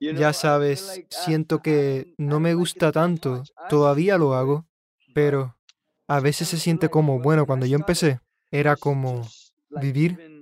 ya 0.00 0.32
sabes, 0.32 1.02
siento 1.08 1.60
que 1.60 2.14
no 2.18 2.40
me 2.40 2.54
gusta 2.54 2.92
tanto, 2.92 3.42
todavía 3.68 4.18
lo 4.18 4.34
hago, 4.34 4.66
pero 5.14 5.56
a 6.06 6.20
veces 6.20 6.48
se 6.48 6.58
siente 6.58 6.88
como, 6.88 7.18
bueno, 7.20 7.46
cuando 7.46 7.66
yo 7.66 7.76
empecé, 7.76 8.20
era 8.50 8.76
como 8.76 9.26
vivir 9.70 10.35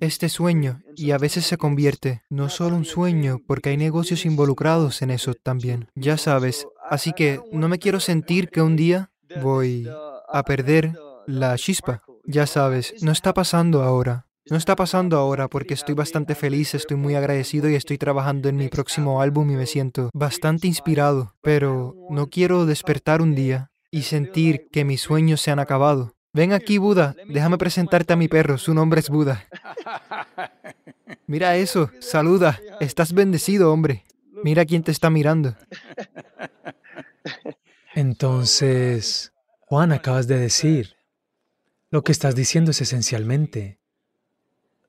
este 0.00 0.28
sueño 0.28 0.82
y 0.96 1.12
a 1.12 1.18
veces 1.18 1.46
se 1.46 1.58
convierte 1.58 2.22
no 2.28 2.48
solo 2.48 2.76
un 2.76 2.84
sueño, 2.84 3.38
porque 3.46 3.70
hay 3.70 3.76
negocios 3.76 4.24
involucrados 4.24 5.02
en 5.02 5.10
eso 5.10 5.34
también, 5.34 5.88
ya 5.94 6.16
sabes. 6.16 6.66
Así 6.88 7.12
que 7.12 7.40
no 7.52 7.68
me 7.68 7.78
quiero 7.78 8.00
sentir 8.00 8.48
que 8.48 8.62
un 8.62 8.76
día 8.76 9.10
voy 9.42 9.88
a 10.32 10.42
perder 10.42 10.94
la 11.26 11.56
chispa, 11.56 12.02
ya 12.24 12.46
sabes, 12.46 12.94
no 13.02 13.12
está 13.12 13.32
pasando 13.32 13.82
ahora. 13.82 14.26
No 14.48 14.56
está 14.56 14.74
pasando 14.74 15.16
ahora 15.16 15.46
porque 15.46 15.74
estoy 15.74 15.94
bastante 15.94 16.34
feliz, 16.34 16.74
estoy 16.74 16.96
muy 16.96 17.14
agradecido 17.14 17.68
y 17.70 17.76
estoy 17.76 17.98
trabajando 17.98 18.48
en 18.48 18.56
mi 18.56 18.68
próximo 18.68 19.20
álbum 19.20 19.48
y 19.50 19.54
me 19.54 19.66
siento 19.66 20.10
bastante 20.12 20.66
inspirado, 20.66 21.36
pero 21.40 21.94
no 22.08 22.26
quiero 22.28 22.66
despertar 22.66 23.22
un 23.22 23.36
día 23.36 23.70
y 23.92 24.02
sentir 24.02 24.66
que 24.72 24.84
mis 24.84 25.02
sueños 25.02 25.40
se 25.40 25.52
han 25.52 25.60
acabado. 25.60 26.14
Ven 26.32 26.52
aquí, 26.52 26.78
Buda, 26.78 27.16
déjame 27.28 27.58
presentarte 27.58 28.12
a 28.12 28.16
mi 28.16 28.28
perro, 28.28 28.56
su 28.56 28.72
nombre 28.72 29.00
es 29.00 29.08
Buda. 29.08 29.46
Mira 31.26 31.56
eso, 31.56 31.90
saluda, 31.98 32.60
estás 32.78 33.12
bendecido, 33.12 33.72
hombre. 33.72 34.04
Mira 34.44 34.64
quién 34.64 34.82
te 34.82 34.92
está 34.92 35.10
mirando. 35.10 35.56
Entonces, 37.94 39.32
Juan, 39.60 39.92
acabas 39.92 40.28
de 40.28 40.38
decir, 40.38 40.96
lo 41.90 42.02
que 42.02 42.12
estás 42.12 42.36
diciendo 42.36 42.70
es 42.70 42.80
esencialmente 42.80 43.80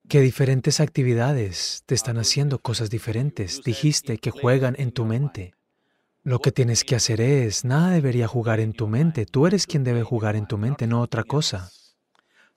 que 0.07 0.21
diferentes 0.21 0.79
actividades 0.79 1.83
te 1.85 1.95
están 1.95 2.17
haciendo 2.17 2.59
cosas 2.59 2.89
diferentes. 2.89 3.61
Dijiste 3.63 4.17
que 4.17 4.29
juegan 4.29 4.75
en 4.77 4.91
tu 4.91 5.05
mente. 5.05 5.55
Lo 6.23 6.37
que 6.37 6.51
tienes 6.51 6.83
que 6.83 6.95
hacer 6.95 7.19
es, 7.19 7.65
nada 7.65 7.89
debería 7.89 8.27
jugar 8.27 8.59
en 8.59 8.73
tu 8.73 8.87
mente. 8.87 9.25
Tú 9.25 9.47
eres 9.47 9.65
quien 9.65 9.83
debe 9.83 10.03
jugar 10.03 10.35
en 10.35 10.45
tu 10.45 10.59
mente, 10.59 10.85
no 10.85 11.01
otra 11.01 11.23
cosa. 11.23 11.71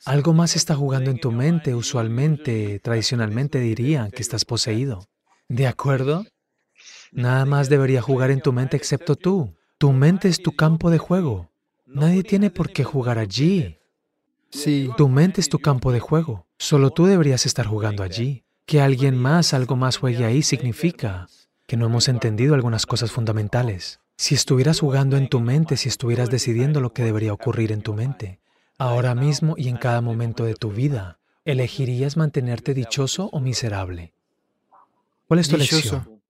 Algo 0.04 0.35
más 0.35 0.54
está 0.54 0.75
jugando 0.75 1.11
en 1.11 1.18
tu 1.18 1.33
mente, 1.33 1.75
usualmente, 1.75 2.78
tradicionalmente 2.80 3.61
dirían 3.61 4.11
que 4.11 4.21
estás 4.21 4.44
poseído. 4.44 5.09
¿De 5.49 5.66
acuerdo? 5.66 6.26
Nada 7.11 7.47
más 7.47 7.71
debería 7.71 8.02
jugar 8.02 8.30
en 8.30 8.42
tu 8.42 8.52
mente 8.52 8.76
excepto 8.76 9.16
tú. 9.16 9.54
Tu 9.78 9.92
mente 9.92 10.28
es 10.28 10.42
tu 10.42 10.52
campo 10.52 10.90
de 10.90 10.99
juego. 10.99 11.50
Nadie 11.87 12.23
tiene 12.23 12.50
por 12.50 12.71
qué 12.71 12.85
jugar 12.85 13.18
allí. 13.18 13.78
Sí, 14.50 14.90
Tu 14.99 15.09
mente 15.09 15.40
es 15.40 15.49
tu 15.49 15.59
campo 15.59 15.90
de 15.90 16.00
juego. 16.00 16.47
Solo 16.59 16.90
tú 16.90 17.06
deberías 17.06 17.47
estar 17.47 17.66
jugando 17.66 18.02
allí. 18.02 18.44
Que 18.66 18.83
alguien 18.83 19.16
más, 19.16 19.54
algo 19.54 19.75
más 19.75 19.97
juegue 19.97 20.26
ahí 20.26 20.42
significa 20.42 21.28
que 21.66 21.76
no 21.76 21.87
hemos 21.87 22.09
entendido 22.09 22.54
algunas 22.54 22.87
cosas 22.87 23.11
fundamentales. 23.11 24.00
Si 24.16 24.35
estuvieras 24.35 24.80
jugando 24.80 25.16
en 25.16 25.28
tu 25.28 25.40
mente, 25.40 25.76
si 25.76 25.88
estuvieras 25.88 26.30
decidiendo 26.30 26.80
lo 26.80 26.92
que 26.92 27.02
debería 27.02 27.33
ocurrir 27.33 27.73
en 27.73 27.83
tu 27.83 27.94
mente, 27.94 28.38
ahora 28.78 29.14
mismo 29.14 29.54
y 29.56 29.68
en 29.68 29.76
cada 29.76 30.00
momento 30.00 30.44
de 30.44 30.54
tu 30.54 30.71
vida, 30.71 31.18
¿elegirías 31.44 32.16
mantenerte 32.16 32.75
dichoso 32.75 33.28
o 33.33 33.40
miserable? 33.40 34.12
¿Cuál 35.26 35.40
es 35.40 35.49
tu 35.49 35.56
Dichoso. 35.56 35.76
elección? 35.76 36.21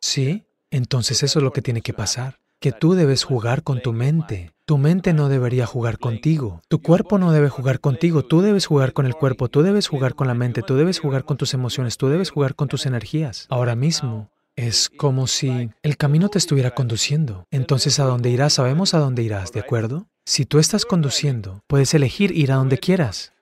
¿Sí? 0.00 0.44
Entonces 0.70 1.22
eso 1.22 1.38
es 1.38 1.42
lo 1.42 1.52
que 1.52 1.62
tiene 1.62 1.82
que 1.82 1.92
pasar. 1.92 2.38
Que 2.60 2.72
tú 2.72 2.94
debes 2.94 3.24
jugar 3.24 3.62
con 3.62 3.82
tu 3.82 3.92
mente. 3.92 4.52
Tu 4.64 4.78
mente 4.78 5.12
no 5.12 5.28
debería 5.28 5.66
jugar 5.66 5.98
contigo. 5.98 6.62
Tu 6.68 6.80
cuerpo 6.80 7.18
no 7.18 7.32
debe 7.32 7.50
jugar 7.50 7.80
contigo. 7.80 8.24
Tú 8.24 8.40
debes 8.40 8.64
jugar 8.64 8.94
con 8.94 9.04
el 9.04 9.14
cuerpo. 9.14 9.48
Tú 9.48 9.62
debes 9.62 9.88
jugar 9.88 10.14
con 10.14 10.28
la 10.28 10.34
mente. 10.34 10.62
Tú 10.62 10.76
debes 10.76 10.98
jugar 10.98 11.24
con 11.24 11.36
tus 11.36 11.52
emociones. 11.52 11.98
Tú 11.98 12.08
debes 12.08 12.30
jugar 12.30 12.54
con 12.54 12.68
tus 12.68 12.86
energías. 12.86 13.46
Ahora 13.50 13.74
mismo 13.74 14.30
es 14.56 14.88
como 14.88 15.26
si 15.26 15.70
el 15.82 15.96
camino 15.96 16.28
te 16.28 16.38
estuviera 16.38 16.72
conduciendo. 16.72 17.46
Entonces, 17.50 17.98
¿a 17.98 18.04
dónde 18.04 18.30
irás? 18.30 18.54
Sabemos 18.54 18.94
a 18.94 18.98
dónde 18.98 19.22
irás, 19.22 19.52
¿de 19.52 19.60
acuerdo? 19.60 20.06
Si 20.24 20.46
tú 20.46 20.58
estás 20.58 20.84
conduciendo, 20.84 21.62
puedes 21.66 21.92
elegir 21.94 22.30
ir 22.36 22.52
a 22.52 22.56
donde 22.56 22.78
quieras. 22.78 23.32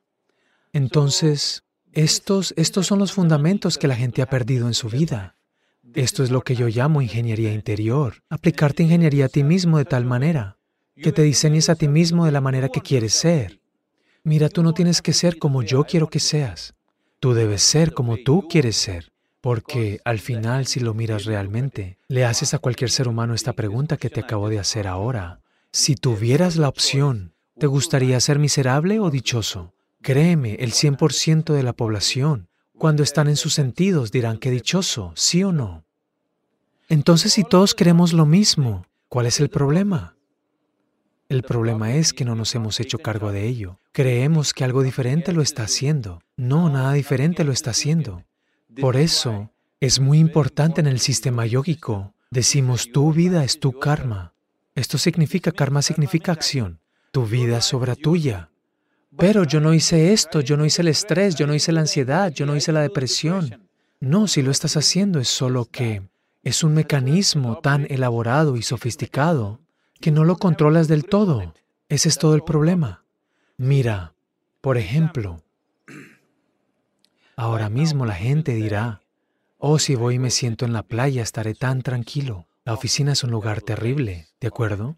Entonces, 0.73 1.65
estos, 1.93 2.55
estos 2.57 2.87
son 2.87 2.99
los 2.99 3.13
fundamentos 3.13 3.79
que 3.79 3.89
la 3.89 3.97
gente 3.97 4.23
ha 4.23 4.31
perdido 4.31 4.67
en 4.67 4.75
su 4.75 4.89
vida. 4.89 5.37
Esto 5.95 6.23
es 6.25 6.31
lo 6.31 6.41
que 6.41 6.57
yo 6.57 6.69
llamo 6.69 7.03
ingeniería 7.03 7.53
interior. 7.53 8.23
Aplicarte 8.31 8.83
ingeniería 8.83 9.27
a 9.27 9.29
ti 9.29 9.45
mismo 9.45 9.79
de 9.79 9.85
tal 9.85 10.07
manera 10.07 10.57
que 10.97 11.13
te 11.13 11.23
diseñes 11.23 11.69
a 11.69 11.75
ti 11.75 11.89
mismo 11.89 12.27
de 12.27 12.33
la 12.33 12.41
manera 12.41 12.69
que 12.69 12.81
quieres 12.81 13.15
ser. 13.15 13.61
Mira, 14.25 14.49
tú 14.49 14.63
no 14.63 14.73
tienes 14.73 15.03
que 15.03 15.13
ser 15.13 15.39
como 15.39 15.63
yo 15.63 15.85
quiero 15.85 16.09
que 16.09 16.21
seas. 16.21 16.75
Tú 17.19 17.35
debes 17.35 17.63
ser 17.63 17.93
como 17.93 18.17
tú 18.19 18.47
quieres 18.49 18.77
ser. 18.77 19.12
Porque 19.43 20.01
al 20.05 20.21
final, 20.21 20.67
si 20.69 20.79
lo 20.79 20.95
miras 20.95 21.25
realmente, 21.25 21.99
le 22.07 22.25
haces 22.25 22.55
a 22.55 22.61
cualquier 22.61 22.91
ser 22.91 23.09
humano 23.09 23.35
esta 23.35 23.53
pregunta 23.53 23.97
que 23.97 24.09
te 24.09 24.21
acabo 24.21 24.49
de 24.49 24.61
hacer 24.61 24.87
ahora. 24.87 25.41
Si 25.73 25.97
tuvieras 25.97 26.55
la 26.55 26.69
opción, 26.69 27.35
¿te 27.59 27.67
gustaría 27.67 28.21
ser 28.21 28.39
miserable 28.39 29.01
o 29.01 29.11
dichoso? 29.11 29.75
Créeme, 30.01 30.55
el 30.61 30.73
100% 30.73 31.55
de 31.55 31.63
la 31.65 31.73
población, 31.73 32.49
cuando 32.79 33.03
están 33.03 33.27
en 33.27 33.37
sus 33.37 33.53
sentidos, 33.53 34.13
dirán 34.13 34.39
que 34.39 34.53
dichoso, 34.53 35.13
sí 35.17 35.43
o 35.43 35.51
no. 35.51 35.85
Entonces, 36.89 37.33
si 37.33 37.43
todos 37.43 37.75
queremos 37.75 38.13
lo 38.13 38.27
mismo, 38.27 38.87
¿cuál 39.09 39.27
es 39.27 39.41
el 39.41 39.51
problema? 39.51 40.17
El 41.29 41.43
problema 41.43 41.95
es 41.95 42.13
que 42.13 42.25
no 42.25 42.37
nos 42.37 42.55
hemos 42.55 42.79
hecho 42.79 42.99
cargo 42.99 43.33
de 43.33 43.49
ello. 43.49 43.81
Creemos 43.91 44.55
que 44.55 44.63
algo 44.63 44.85
diferente 44.85 45.33
lo 45.33 45.43
está 45.43 45.65
haciendo. 45.65 46.23
No, 46.37 46.69
nada 46.69 46.93
diferente 46.93 47.43
lo 47.43 47.51
está 47.51 47.71
haciendo. 47.71 48.23
Por 48.81 48.97
eso, 48.97 49.51
es 49.81 50.01
muy 50.01 50.19
importante 50.19 50.81
en 50.81 50.87
el 50.87 51.01
sistema 51.01 51.47
yógico. 51.47 52.15
Decimos, 52.31 52.91
tu 52.93 53.13
vida 53.13 53.45
es 53.45 53.61
tu 53.61 53.79
karma. 53.79 54.33
Esto 54.75 54.97
significa, 54.97 55.53
karma 55.53 55.83
significa 55.83 56.33
acción. 56.33 56.81
Tu 57.11 57.27
vida 57.27 57.59
es 57.59 57.75
obra 57.75 57.95
tuya. 57.95 58.51
Pero 59.19 59.45
yo 59.45 59.61
no 59.61 59.75
hice 59.75 60.13
esto, 60.13 60.41
yo 60.41 60.57
no 60.57 60.65
hice 60.65 60.83
el 60.83 60.89
estrés, 60.89 61.35
yo 61.35 61.47
no 61.47 61.55
hice 61.55 61.73
la 61.73 61.81
ansiedad, 61.81 62.33
yo 62.33 62.47
no 62.47 62.57
hice 62.57 62.73
la 62.73 62.81
depresión. 62.81 63.69
No, 64.01 64.27
si 64.27 64.41
lo 64.43 64.51
estás 64.51 64.77
haciendo 64.77 65.21
es 65.21 65.29
solo 65.29 65.67
que 65.67 66.03
es 66.43 66.65
un 66.65 66.75
mecanismo 66.75 67.59
tan 67.59 67.87
elaborado 67.91 68.57
y 68.57 68.63
sofisticado 68.63 69.61
que 70.01 70.11
no 70.11 70.25
lo 70.25 70.37
controlas 70.37 70.89
del 70.89 71.05
todo. 71.05 71.55
Ese 71.89 72.09
es 72.09 72.19
todo 72.19 72.35
el 72.35 72.43
problema. 72.43 73.05
Mira, 73.59 74.15
por 74.61 74.79
ejemplo, 74.79 75.43
ahora 77.37 77.69
mismo 77.69 78.07
la 78.07 78.15
gente 78.15 78.55
dirá, 78.55 79.03
oh, 79.59 79.79
si 79.79 79.95
voy 79.95 80.17
y 80.17 80.19
me 80.19 80.31
siento 80.31 80.65
en 80.65 80.73
la 80.73 80.83
playa 80.83 81.23
estaré 81.23 81.55
tan 81.55 81.83
tranquilo. 81.83 82.47
La 82.65 82.75
oficina 82.75 83.13
es 83.13 83.25
un 83.25 83.31
lugar 83.31 83.61
terrible, 83.63 84.29
¿de 84.41 84.49
acuerdo? 84.49 84.97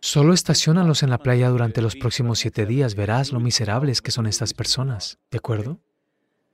Solo 0.00 0.32
estacionalos 0.34 1.02
en 1.02 1.10
la 1.10 1.18
playa 1.18 1.48
durante 1.48 1.82
los 1.82 1.96
próximos 1.96 2.38
siete 2.38 2.64
días, 2.66 2.94
verás 2.94 3.32
lo 3.32 3.40
miserables 3.40 4.02
que 4.02 4.10
son 4.10 4.26
estas 4.26 4.54
personas, 4.54 5.18
¿de 5.30 5.38
acuerdo? 5.38 5.78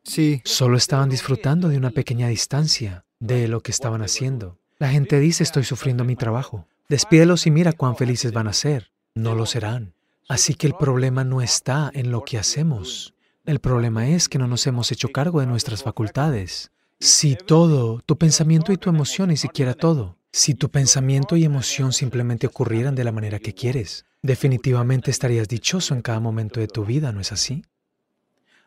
sí, 0.05 0.41
Solo 0.45 0.77
estaban 0.77 1.09
disfrutando 1.09 1.69
de 1.69 1.77
una 1.77 1.91
pequeña 1.91 2.29
distancia. 2.29 3.05
de 3.21 3.47
lo 3.47 3.61
que 3.61 3.71
estaban 3.71 4.03
haciendo. 4.03 4.59
La 4.81 4.89
gente 4.89 5.21
dice, 5.21 5.45
estoy 5.45 5.63
sufriendo 5.63 6.03
mi 6.03 6.17
trabajo. 6.17 6.67
Despídelos 6.89 7.47
y 7.47 7.53
mira 7.53 7.73
cuán 7.73 7.95
felices 7.97 8.33
van 8.33 8.49
a 8.49 8.53
ser. 8.53 8.91
No 9.15 9.37
lo 9.37 9.47
serán. 9.47 9.95
Así 10.29 10.55
que 10.55 10.67
el 10.67 10.75
problema 10.75 11.23
no 11.23 11.41
está 11.41 11.89
en 11.95 12.11
lo 12.11 12.25
que 12.25 12.37
hacemos. 12.37 13.15
El 13.45 13.59
problema 13.59 14.09
es 14.09 14.29
que 14.29 14.39
no 14.39 14.47
nos 14.47 14.67
hemos 14.69 14.93
hecho 14.93 15.09
cargo 15.09 15.41
de 15.41 15.47
nuestras 15.47 15.83
facultades. 15.83 16.71
Si 17.01 17.35
todo, 17.35 18.01
tu 18.07 18.17
pensamiento 18.17 18.73
y 18.73 18.77
tu 18.77 18.89
emoción, 18.89 19.31
ni 19.31 19.37
siquiera 19.37 19.75
todo, 19.75 20.17
si 20.31 20.55
tu 20.55 20.71
pensamiento 20.71 21.37
y 21.37 21.45
emoción 21.45 21.93
simplemente 21.93 22.47
ocurrieran 22.47 22.95
de 22.95 23.03
la 23.03 23.11
manera 23.11 23.41
que 23.41 23.53
quieres, 23.53 24.07
definitivamente 24.23 25.11
estarías 25.11 25.49
dichoso 25.49 25.95
en 25.95 26.03
cada 26.03 26.21
momento 26.21 26.61
de 26.61 26.69
tu 26.69 26.85
vida, 26.85 27.11
¿no 27.11 27.21
es 27.21 27.33
así? 27.33 27.65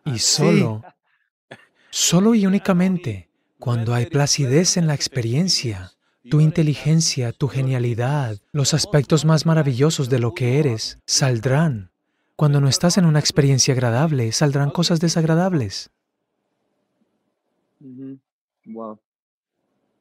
Y 0.03 0.19
solo, 0.19 0.83
solo 1.89 2.35
y 2.35 2.45
únicamente 2.45 3.29
cuando 3.57 3.93
hay 3.93 4.07
placidez 4.07 4.75
en 4.75 4.87
la 4.87 4.93
experiencia, 4.93 5.93
tu 6.29 6.41
inteligencia, 6.41 7.31
tu 7.31 7.47
genialidad, 7.47 8.37
los 8.51 8.73
aspectos 8.73 9.23
más 9.23 9.45
maravillosos 9.45 10.09
de 10.09 10.19
lo 10.19 10.33
que 10.33 10.59
eres, 10.59 10.99
saldrán. 11.05 11.91
Cuando 12.35 12.59
no 12.59 12.67
estás 12.67 12.97
en 12.97 13.05
una 13.05 13.19
experiencia 13.19 13.73
agradable, 13.73 14.31
saldrán 14.31 14.69
cosas 14.69 14.99
desagradables. 14.99 15.89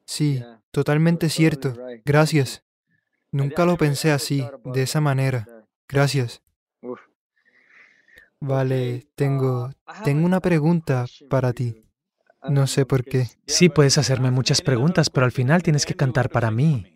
Sí, 0.05 0.43
totalmente 0.71 1.29
cierto. 1.29 1.77
Gracias. 2.05 2.65
Nunca 3.31 3.65
lo 3.65 3.77
pensé 3.77 4.13
así, 4.13 4.47
de 4.65 4.83
esa 4.83 5.01
manera. 5.01 5.47
Gracias. 5.89 6.43
Vale, 8.41 9.07
tengo, 9.15 9.71
tengo 10.05 10.27
una 10.27 10.41
pregunta 10.41 11.07
para 11.31 11.53
ti. 11.53 11.85
No 12.49 12.67
sé 12.67 12.85
por 12.85 13.05
qué. 13.05 13.29
Sí, 13.47 13.69
puedes 13.71 13.97
hacerme 13.97 14.31
muchas 14.31 14.61
preguntas, 14.61 15.09
pero 15.09 15.25
al 15.25 15.33
final 15.33 15.63
tienes 15.63 15.87
que 15.87 15.95
cantar 15.95 16.29
para 16.29 16.51
mí. 16.51 16.94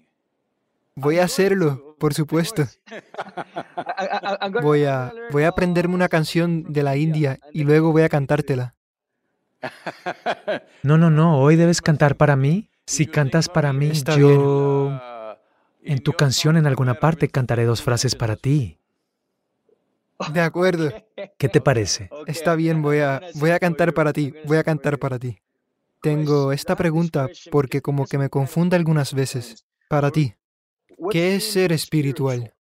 Voy 1.01 1.19
a 1.19 1.25
hacerlo, 1.25 1.95
por 1.99 2.13
supuesto. 2.13 2.65
Voy 4.63 4.85
a, 4.85 5.13
voy 5.31 5.45
a 5.45 5.49
aprenderme 5.49 5.95
una 5.95 6.09
canción 6.09 6.73
de 6.73 6.83
la 6.83 6.97
India 6.97 7.39
y 7.53 7.63
luego 7.63 7.93
voy 7.93 8.03
a 8.03 8.09
cantártela. 8.09 8.75
No, 10.85 10.97
no, 10.97 11.11
no, 11.11 11.41
hoy 11.41 11.57
debes 11.57 11.83
cantar 11.83 12.17
para 12.17 12.37
mí. 12.37 12.71
Si 12.87 13.07
cantas 13.07 13.49
para 13.49 13.73
mí, 13.73 13.93
yo... 14.17 14.99
En 15.83 15.99
tu 16.01 16.13
canción 16.13 16.57
en 16.57 16.67
alguna 16.67 16.95
parte 16.95 17.29
cantaré 17.29 17.65
dos 17.65 17.83
frases 17.83 18.15
para 18.15 18.37
ti. 18.37 18.79
De 20.33 20.41
acuerdo. 20.41 20.93
¿Qué 21.37 21.49
te 21.49 21.61
parece? 21.61 22.11
Está 22.27 22.55
bien, 22.55 22.81
voy 22.81 23.01
a, 23.01 23.21
voy 23.35 23.51
a 23.51 23.59
cantar 23.59 23.93
para 23.93 24.13
ti, 24.13 24.33
voy 24.45 24.59
a 24.59 24.65
cantar 24.65 24.99
para 24.99 25.19
ti. 25.19 25.39
Tengo 26.01 26.53
esta 26.53 26.77
pregunta 26.77 27.29
porque 27.51 27.83
como 27.83 28.07
que 28.07 28.19
me 28.19 28.31
confunde 28.31 28.77
algunas 28.77 29.13
veces. 29.13 29.65
Para 29.89 30.11
ti, 30.11 30.35
¿qué 31.11 31.37
es 31.37 31.53
ser 31.53 31.73
espiritual? 31.73 32.55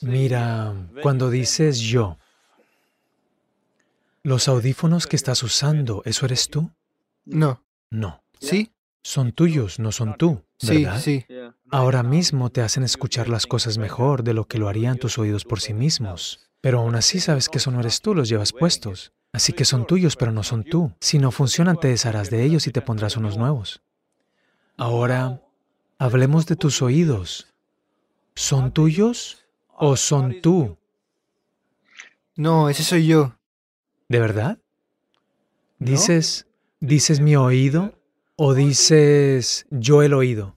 Mira, 0.00 0.74
cuando 1.02 1.30
dices 1.30 1.78
yo, 1.80 2.18
los 4.22 4.48
audífonos 4.48 5.06
que 5.06 5.16
estás 5.16 5.42
usando, 5.42 6.02
¿eso 6.04 6.26
eres 6.26 6.48
tú? 6.48 6.70
No. 7.24 7.62
No. 7.90 8.22
¿Sí? 8.38 8.72
Son 9.02 9.32
tuyos, 9.32 9.78
no 9.78 9.92
son 9.92 10.16
tú, 10.16 10.42
¿verdad? 10.62 11.00
Sí, 11.00 11.24
sí. 11.26 11.34
Ahora 11.70 12.02
mismo 12.02 12.50
te 12.50 12.60
hacen 12.60 12.82
escuchar 12.82 13.28
las 13.28 13.46
cosas 13.46 13.78
mejor 13.78 14.22
de 14.22 14.34
lo 14.34 14.46
que 14.46 14.58
lo 14.58 14.68
harían 14.68 14.98
tus 14.98 15.18
oídos 15.18 15.44
por 15.44 15.60
sí 15.60 15.72
mismos. 15.72 16.50
Pero 16.60 16.80
aún 16.80 16.94
así 16.94 17.20
sabes 17.20 17.48
que 17.48 17.58
eso 17.58 17.70
no 17.70 17.80
eres 17.80 18.02
tú, 18.02 18.14
los 18.14 18.28
llevas 18.28 18.52
puestos. 18.52 19.12
Así 19.32 19.52
que 19.52 19.64
son 19.64 19.86
tuyos, 19.86 20.16
pero 20.16 20.32
no 20.32 20.42
son 20.42 20.64
tú. 20.64 20.92
Si 21.00 21.18
no 21.18 21.30
funcionan, 21.30 21.78
te 21.78 21.88
desharás 21.88 22.30
de 22.30 22.44
ellos 22.44 22.66
y 22.66 22.72
te 22.72 22.82
pondrás 22.82 23.16
unos 23.16 23.38
nuevos. 23.38 23.80
Ahora, 24.76 25.40
hablemos 25.98 26.46
de 26.46 26.56
tus 26.56 26.82
oídos. 26.82 27.46
¿Son 28.34 28.72
tuyos 28.72 29.46
o 29.68 29.96
son 29.96 30.40
tú? 30.40 30.76
No, 32.36 32.68
ese 32.68 32.82
soy 32.82 33.06
yo. 33.06 33.36
¿De 34.08 34.18
verdad? 34.18 34.58
¿Dices, 35.78 36.46
dices 36.80 37.20
mi 37.20 37.36
oído 37.36 37.94
o 38.36 38.54
dices 38.54 39.66
yo 39.70 40.02
el 40.02 40.14
oído? 40.14 40.56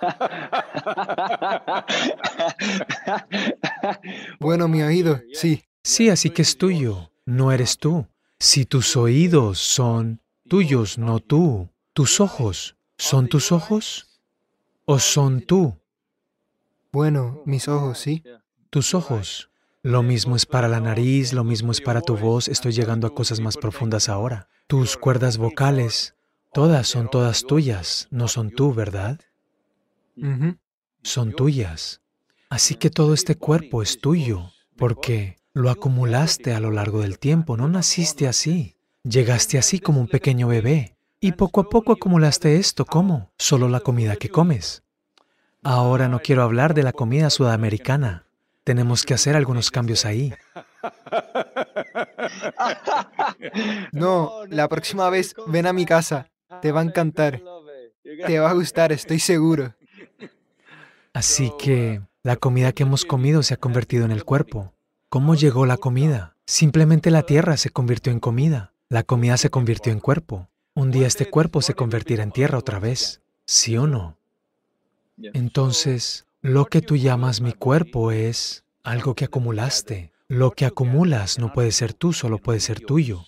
Bueno, 4.40 4.68
mi 4.68 4.82
oído, 4.82 5.20
sí. 5.32 5.64
Sí, 5.82 6.10
así 6.10 6.30
que 6.30 6.42
es 6.42 6.58
tuyo, 6.58 7.10
no 7.24 7.50
eres 7.50 7.78
tú. 7.78 8.06
Si 8.38 8.66
tus 8.66 8.96
oídos 8.96 9.58
son 9.58 10.20
tuyos, 10.48 10.98
no 10.98 11.20
tú, 11.20 11.70
tus 11.92 12.20
ojos, 12.20 12.76
¿son 12.98 13.28
tus 13.28 13.52
ojos 13.52 14.20
o 14.84 14.98
son 14.98 15.40
tú? 15.40 15.78
Bueno, 16.90 17.42
mis 17.44 17.68
ojos, 17.68 17.98
sí. 17.98 18.22
Tus 18.70 18.94
ojos. 18.94 19.50
Lo 19.82 20.02
mismo 20.02 20.36
es 20.36 20.46
para 20.46 20.68
la 20.68 20.80
nariz, 20.80 21.32
lo 21.32 21.44
mismo 21.44 21.72
es 21.72 21.80
para 21.80 22.00
tu 22.00 22.16
voz, 22.16 22.48
estoy 22.48 22.72
llegando 22.72 23.06
a 23.06 23.14
cosas 23.14 23.40
más 23.40 23.56
profundas 23.56 24.08
ahora. 24.08 24.48
Tus 24.66 24.96
cuerdas 24.96 25.38
vocales, 25.38 26.14
todas 26.52 26.88
son 26.88 27.08
todas 27.08 27.44
tuyas, 27.44 28.08
no 28.10 28.26
son 28.26 28.50
tú, 28.50 28.74
¿verdad? 28.74 29.20
Son 31.02 31.32
tuyas. 31.32 32.00
Así 32.50 32.74
que 32.74 32.90
todo 32.90 33.14
este 33.14 33.36
cuerpo 33.36 33.82
es 33.82 34.00
tuyo, 34.00 34.50
porque 34.76 35.36
lo 35.52 35.70
acumulaste 35.70 36.54
a 36.54 36.60
lo 36.60 36.70
largo 36.70 37.00
del 37.00 37.18
tiempo, 37.18 37.56
no 37.56 37.68
naciste 37.68 38.26
así. 38.26 38.76
Llegaste 39.04 39.58
así 39.58 39.78
como 39.78 40.00
un 40.00 40.08
pequeño 40.08 40.48
bebé, 40.48 40.96
y 41.20 41.32
poco 41.32 41.60
a 41.60 41.68
poco 41.68 41.92
acumulaste 41.92 42.56
esto, 42.56 42.84
¿cómo? 42.84 43.32
Solo 43.38 43.68
la 43.68 43.80
comida 43.80 44.16
que 44.16 44.28
comes. 44.28 44.82
Ahora 45.62 46.08
no 46.08 46.20
quiero 46.20 46.42
hablar 46.42 46.74
de 46.74 46.82
la 46.82 46.92
comida 46.92 47.30
sudamericana. 47.30 48.24
Tenemos 48.64 49.04
que 49.04 49.14
hacer 49.14 49.36
algunos 49.36 49.70
cambios 49.70 50.04
ahí. 50.04 50.34
No, 53.92 54.46
la 54.48 54.68
próxima 54.68 55.10
vez 55.10 55.34
ven 55.46 55.66
a 55.66 55.72
mi 55.72 55.86
casa. 55.86 56.30
Te 56.60 56.72
va 56.72 56.80
a 56.80 56.84
encantar. 56.84 57.42
Te 58.02 58.38
va 58.38 58.50
a 58.50 58.54
gustar, 58.54 58.92
estoy 58.92 59.18
seguro. 59.18 59.74
Así 61.12 61.52
que 61.58 62.02
la 62.22 62.36
comida 62.36 62.72
que 62.72 62.82
hemos 62.82 63.04
comido 63.04 63.42
se 63.42 63.54
ha 63.54 63.56
convertido 63.56 64.04
en 64.04 64.12
el 64.12 64.24
cuerpo. 64.24 64.72
¿Cómo 65.08 65.34
llegó 65.34 65.66
la 65.66 65.78
comida? 65.78 66.36
Simplemente 66.46 67.10
la 67.10 67.22
tierra 67.22 67.56
se 67.56 67.70
convirtió 67.70 68.12
en 68.12 68.20
comida. 68.20 68.72
La 68.88 69.02
comida 69.02 69.36
se 69.36 69.50
convirtió 69.50 69.92
en 69.92 70.00
cuerpo. 70.00 70.48
Un 70.74 70.90
día 70.90 71.06
este 71.06 71.28
cuerpo 71.28 71.62
se 71.62 71.74
convertirá 71.74 72.22
en 72.22 72.32
tierra 72.32 72.58
otra 72.58 72.78
vez. 72.78 73.22
¿Sí 73.46 73.76
o 73.76 73.86
no? 73.86 74.17
Entonces, 75.34 76.26
lo 76.40 76.66
que 76.66 76.80
tú 76.80 76.96
llamas 76.96 77.40
mi 77.40 77.52
cuerpo 77.52 78.12
es 78.12 78.64
algo 78.82 79.14
que 79.14 79.24
acumulaste. 79.24 80.12
Lo 80.28 80.52
que 80.52 80.66
acumulas 80.66 81.38
no 81.38 81.52
puede 81.52 81.72
ser 81.72 81.94
tú, 81.94 82.12
solo 82.12 82.38
puede 82.38 82.60
ser 82.60 82.80
tuyo. 82.80 83.24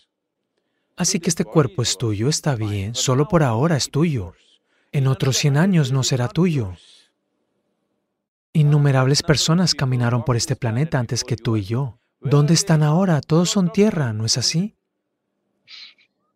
Así 0.96 1.18
que 1.18 1.30
este 1.30 1.44
cuerpo 1.44 1.82
es 1.82 1.96
tuyo, 1.96 2.28
está 2.28 2.54
bien, 2.56 2.94
solo 2.94 3.26
por 3.26 3.42
ahora 3.42 3.76
es 3.76 3.90
tuyo. 3.90 4.34
En 4.92 5.06
otros 5.06 5.38
100 5.38 5.56
años 5.56 5.92
no 5.92 6.02
será 6.02 6.28
tuyo. 6.28 6.74
Innumerables 8.52 9.22
personas 9.22 9.74
caminaron 9.74 10.24
por 10.24 10.36
este 10.36 10.56
planeta 10.56 10.98
antes 10.98 11.24
que 11.24 11.36
tú 11.36 11.56
y 11.56 11.62
yo. 11.62 11.98
¿Dónde 12.20 12.52
están 12.54 12.82
ahora? 12.82 13.20
Todos 13.22 13.48
son 13.48 13.72
tierra, 13.72 14.12
¿no 14.12 14.26
es 14.26 14.36
así? 14.36 14.76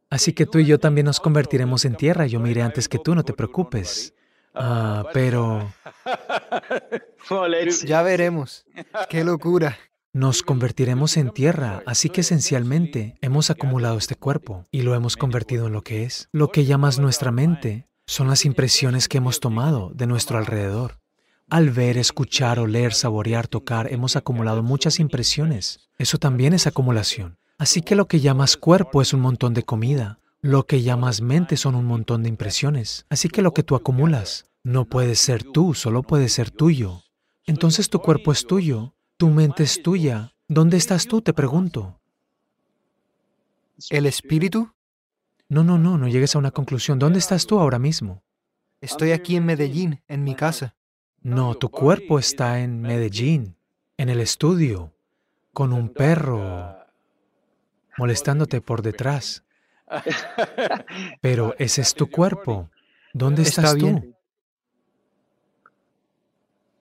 Así 0.08 0.32
que 0.32 0.46
tú 0.46 0.60
y 0.60 0.64
yo 0.64 0.78
también 0.78 1.04
nos 1.06 1.20
convertiremos 1.20 1.84
en 1.84 1.96
tierra. 1.96 2.26
Yo 2.26 2.40
me 2.40 2.50
iré 2.50 2.62
antes 2.62 2.88
que 2.88 2.98
tú, 2.98 3.14
no 3.14 3.24
te 3.24 3.32
preocupes. 3.32 4.14
Ah, 4.54 5.04
pero... 5.12 5.72
Ya 7.86 8.02
veremos. 8.02 8.66
¡Qué 9.08 9.24
locura! 9.24 9.78
Nos 10.12 10.42
convertiremos 10.42 11.16
en 11.16 11.30
tierra, 11.30 11.82
así 11.86 12.08
que 12.08 12.20
esencialmente 12.20 13.16
hemos 13.20 13.50
acumulado 13.50 13.98
este 13.98 14.14
cuerpo 14.14 14.64
y 14.70 14.82
lo 14.82 14.94
hemos 14.94 15.16
convertido 15.16 15.66
en 15.66 15.72
lo 15.72 15.82
que 15.82 16.04
es. 16.04 16.28
Lo 16.30 16.48
que 16.48 16.66
llamas 16.66 17.00
nuestra 17.00 17.32
mente 17.32 17.88
son 18.06 18.28
las 18.28 18.44
impresiones 18.44 19.08
que 19.08 19.18
hemos 19.18 19.40
tomado 19.40 19.90
de 19.92 20.06
nuestro 20.06 20.38
alrededor. 20.38 21.00
Al 21.50 21.70
ver, 21.70 21.98
escuchar, 21.98 22.60
oler, 22.60 22.94
saborear, 22.94 23.48
tocar, 23.48 23.92
hemos 23.92 24.14
acumulado 24.14 24.62
muchas 24.62 25.00
impresiones. 25.00 25.90
Eso 25.98 26.18
también 26.18 26.52
es 26.52 26.66
acumulación. 26.66 27.38
Así 27.58 27.82
que 27.82 27.96
lo 27.96 28.06
que 28.06 28.20
llamas 28.20 28.56
cuerpo 28.56 29.02
es 29.02 29.12
un 29.12 29.20
montón 29.20 29.52
de 29.54 29.62
comida. 29.62 30.20
Lo 30.44 30.66
que 30.66 30.82
llamas 30.82 31.22
mente 31.22 31.56
son 31.56 31.74
un 31.74 31.86
montón 31.86 32.22
de 32.22 32.28
impresiones. 32.28 33.06
Así 33.08 33.30
que 33.30 33.40
lo 33.40 33.54
que 33.54 33.62
tú 33.62 33.76
acumulas 33.76 34.44
no 34.62 34.84
puede 34.84 35.14
ser 35.14 35.42
tú, 35.42 35.72
solo 35.72 36.02
puede 36.02 36.28
ser 36.28 36.50
tuyo. 36.50 37.00
Entonces 37.46 37.88
tu 37.88 38.00
cuerpo 38.00 38.30
es 38.30 38.46
tuyo, 38.46 38.94
tu 39.16 39.30
mente 39.30 39.62
es 39.62 39.82
tuya. 39.82 40.34
¿Dónde 40.46 40.76
estás 40.76 41.06
tú? 41.06 41.22
Te 41.22 41.32
pregunto. 41.32 41.98
¿El 43.88 44.04
espíritu? 44.04 44.70
No, 45.48 45.64
no, 45.64 45.78
no, 45.78 45.96
no 45.96 46.08
llegues 46.08 46.36
a 46.36 46.40
una 46.40 46.50
conclusión. 46.50 46.98
¿Dónde 46.98 47.20
estás 47.20 47.46
tú 47.46 47.58
ahora 47.58 47.78
mismo? 47.78 48.22
Estoy 48.82 49.12
aquí 49.12 49.36
en 49.36 49.46
Medellín, 49.46 50.02
en 50.08 50.24
mi 50.24 50.34
casa. 50.34 50.76
No, 51.22 51.54
tu 51.54 51.70
cuerpo 51.70 52.18
está 52.18 52.60
en 52.60 52.82
Medellín, 52.82 53.56
en 53.96 54.10
el 54.10 54.20
estudio, 54.20 54.92
con 55.54 55.72
un 55.72 55.88
perro 55.88 56.76
molestándote 57.96 58.60
por 58.60 58.82
detrás. 58.82 59.43
Pero 61.20 61.54
ese 61.58 61.82
es 61.82 61.94
tu 61.94 62.10
cuerpo. 62.10 62.70
¿Dónde 63.12 63.42
estás 63.42 63.66
Está 63.66 63.78
tú? 63.78 63.86
bien. 63.86 64.16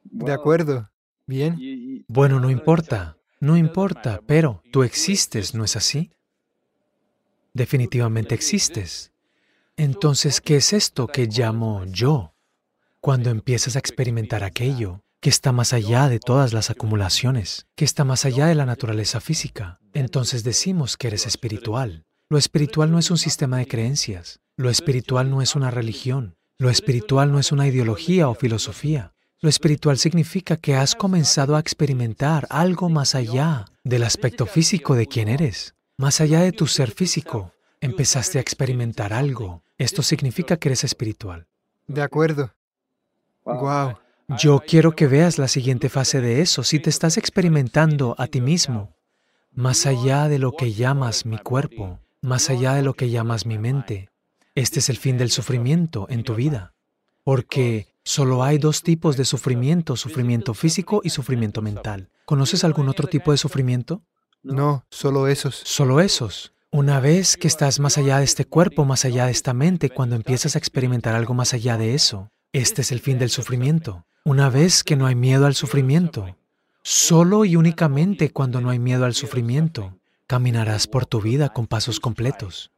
De 0.03 0.31
acuerdo. 0.31 0.89
Bien. 1.25 2.05
Bueno, 2.07 2.39
no 2.39 2.49
importa, 2.49 3.17
no 3.39 3.57
importa, 3.57 4.21
pero 4.27 4.61
tú 4.71 4.83
existes, 4.83 5.55
¿no 5.55 5.63
es 5.63 5.75
así? 5.75 6.11
Definitivamente 7.53 8.35
existes. 8.35 9.11
Entonces, 9.75 10.41
¿qué 10.41 10.57
es 10.57 10.73
esto 10.73 11.07
que 11.07 11.27
llamo 11.27 11.83
yo? 11.85 12.35
Cuando 12.99 13.29
empiezas 13.29 13.75
a 13.75 13.79
experimentar 13.79 14.43
aquello 14.43 15.03
que 15.19 15.29
está 15.29 15.51
más 15.51 15.73
allá 15.73 16.09
de 16.09 16.19
todas 16.19 16.53
las 16.53 16.69
acumulaciones, 16.69 17.67
que 17.75 17.85
está 17.85 18.03
más 18.03 18.25
allá 18.25 18.47
de 18.47 18.55
la 18.55 18.65
naturaleza 18.65 19.19
física, 19.19 19.79
entonces 19.93 20.43
decimos 20.43 20.97
que 20.97 21.07
eres 21.07 21.25
espiritual. 21.25 22.05
Lo 22.33 22.39
espiritual 22.39 22.89
no 22.89 22.97
es 22.97 23.11
un 23.11 23.19
sistema 23.19 23.57
de 23.57 23.67
creencias, 23.67 24.39
lo 24.57 24.71
espiritual 24.71 25.29
no 25.29 25.43
es 25.43 25.55
una 25.55 25.69
religión, 25.69 26.35
lo 26.57 26.71
espiritual 26.71 27.31
no 27.31 27.37
es 27.37 27.51
una 27.51 27.67
ideología 27.67 28.27
o 28.27 28.33
filosofía. 28.33 29.13
Lo 29.39 29.49
espiritual 29.49 29.99
significa 29.99 30.57
que 30.57 30.75
has 30.75 30.95
comenzado 30.95 31.55
a 31.55 31.59
experimentar 31.59 32.47
algo 32.49 32.89
más 32.89 33.13
allá 33.13 33.65
del 33.83 34.01
aspecto 34.01 34.47
físico 34.47 34.95
de 34.95 35.05
quién 35.05 35.29
eres, 35.29 35.75
más 35.95 36.21
allá 36.21 36.39
de 36.39 36.51
tu 36.51 36.65
ser 36.65 36.89
físico. 36.89 37.53
Empezaste 37.81 38.39
a 38.39 38.41
experimentar 38.41 39.13
algo. 39.13 39.61
Esto 39.77 40.01
significa 40.01 40.57
que 40.57 40.69
eres 40.69 40.83
espiritual. 40.83 41.45
De 41.85 42.01
acuerdo. 42.01 42.51
Wow. 43.45 43.99
Yo 44.39 44.59
quiero 44.67 44.95
que 44.95 45.05
veas 45.05 45.37
la 45.37 45.47
siguiente 45.47 45.87
fase 45.87 46.19
de 46.19 46.41
eso. 46.41 46.63
Si 46.63 46.79
te 46.79 46.89
estás 46.89 47.19
experimentando 47.19 48.15
a 48.17 48.25
ti 48.25 48.41
mismo, 48.41 48.97
más 49.51 49.85
allá 49.85 50.27
de 50.29 50.39
lo 50.39 50.53
que 50.53 50.73
llamas 50.73 51.27
mi 51.27 51.37
cuerpo, 51.37 51.99
más 52.23 52.49
allá 52.49 52.73
de 52.73 52.81
lo 52.81 52.93
que 52.93 53.09
llamas 53.09 53.45
mi 53.45 53.57
mente, 53.57 54.09
este 54.55 54.79
es 54.79 54.89
el 54.89 54.97
fin 54.97 55.17
del 55.17 55.29
sufrimiento 55.29 56.07
en 56.09 56.23
tu 56.23 56.35
vida. 56.35 56.73
Porque 57.23 57.87
solo 58.03 58.43
hay 58.43 58.57
dos 58.57 58.81
tipos 58.81 59.17
de 59.17 59.25
sufrimiento, 59.25 59.97
sufrimiento 59.97 60.53
físico 60.53 61.01
y 61.03 61.09
sufrimiento 61.09 61.61
mental. 61.61 62.09
¿Conoces 62.25 62.63
algún 62.63 62.87
otro 62.87 63.07
tipo 63.07 63.31
de 63.31 63.37
sufrimiento? 63.37 64.03
No, 64.41 64.85
solo 64.89 65.27
esos. 65.27 65.55
Solo 65.55 65.99
esos. 65.99 66.53
Una 66.71 66.99
vez 66.99 67.35
que 67.35 67.47
estás 67.47 67.79
más 67.79 67.97
allá 67.97 68.19
de 68.19 68.23
este 68.25 68.45
cuerpo, 68.45 68.85
más 68.85 69.05
allá 69.05 69.25
de 69.25 69.31
esta 69.31 69.53
mente, 69.53 69.89
cuando 69.89 70.15
empiezas 70.15 70.55
a 70.55 70.59
experimentar 70.59 71.15
algo 71.15 71.33
más 71.33 71.53
allá 71.53 71.77
de 71.77 71.93
eso, 71.93 72.31
este 72.53 72.81
es 72.81 72.91
el 72.91 73.01
fin 73.01 73.19
del 73.19 73.29
sufrimiento. 73.29 74.05
Una 74.23 74.49
vez 74.49 74.83
que 74.83 74.95
no 74.95 75.07
hay 75.07 75.15
miedo 75.15 75.45
al 75.45 75.55
sufrimiento, 75.55 76.37
solo 76.83 77.43
y 77.43 77.57
únicamente 77.57 78.31
cuando 78.31 78.61
no 78.61 78.69
hay 78.69 78.79
miedo 78.79 79.05
al 79.05 79.13
sufrimiento, 79.13 79.99
caminarás 80.27 80.87
por 80.87 81.05
tu 81.05 81.21
vida 81.21 81.49
con 81.49 81.67
pasos 81.67 81.99
completos. 81.99 82.71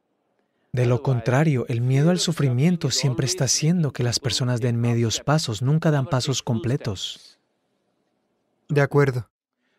De 0.71 0.85
lo 0.85 1.01
contrario, 1.01 1.65
el 1.69 1.79
miedo 1.79 2.09
al 2.09 2.19
sufrimiento 2.19 2.91
siempre 2.91 3.25
está 3.25 3.45
haciendo 3.45 3.93
que 3.93 4.03
las 4.03 4.19
personas 4.19 4.59
den 4.59 4.75
medios 4.75 5.21
pasos, 5.21 5.61
nunca 5.61 5.89
dan 5.89 6.07
pasos 6.07 6.43
completos. 6.43 7.39
De 8.67 8.81
acuerdo. 8.81 9.29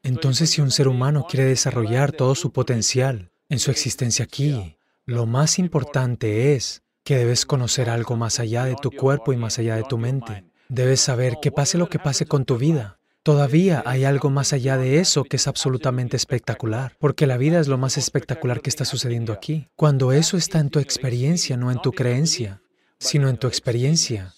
Entonces, 0.02 0.50
si 0.50 0.62
un 0.62 0.70
ser 0.70 0.88
humano 0.88 1.26
quiere 1.28 1.44
desarrollar 1.44 2.12
todo 2.12 2.34
su 2.34 2.50
potencial 2.52 3.30
en 3.48 3.58
su 3.58 3.70
existencia 3.70 4.24
aquí, 4.24 4.78
lo 5.04 5.26
más 5.26 5.58
importante 5.58 6.54
es 6.54 6.82
que 7.04 7.16
debes 7.16 7.44
conocer 7.44 7.90
algo 7.90 8.16
más 8.16 8.40
allá 8.40 8.64
de 8.64 8.76
tu 8.76 8.90
cuerpo 8.90 9.32
y 9.32 9.36
más 9.36 9.58
allá 9.58 9.76
de 9.76 9.84
tu 9.84 9.98
mente. 9.98 10.44
Debes 10.68 11.00
saber 11.00 11.38
que 11.42 11.52
pase 11.52 11.76
lo 11.76 11.88
que 11.88 11.98
pase 11.98 12.26
con 12.26 12.44
tu 12.44 12.56
vida, 12.56 12.95
todavía 13.26 13.82
hay 13.84 14.04
algo 14.04 14.30
más 14.30 14.52
allá 14.52 14.78
de 14.78 15.00
eso 15.00 15.24
que 15.24 15.34
es 15.34 15.48
absolutamente 15.48 16.16
espectacular, 16.16 16.96
porque 17.00 17.26
la 17.26 17.36
vida 17.36 17.58
es 17.58 17.66
lo 17.66 17.76
más 17.76 17.98
espectacular 17.98 18.60
que 18.60 18.70
está 18.70 18.84
sucediendo 18.84 19.32
aquí. 19.32 19.66
Cuando 19.74 20.12
eso 20.12 20.36
está 20.36 20.60
en 20.60 20.70
tu 20.70 20.78
experiencia, 20.78 21.56
no 21.56 21.72
en 21.72 21.82
tu 21.82 21.90
creencia, 21.90 22.62
sino 23.00 23.28
en 23.28 23.36
tu 23.36 23.48
experiencia, 23.48 24.32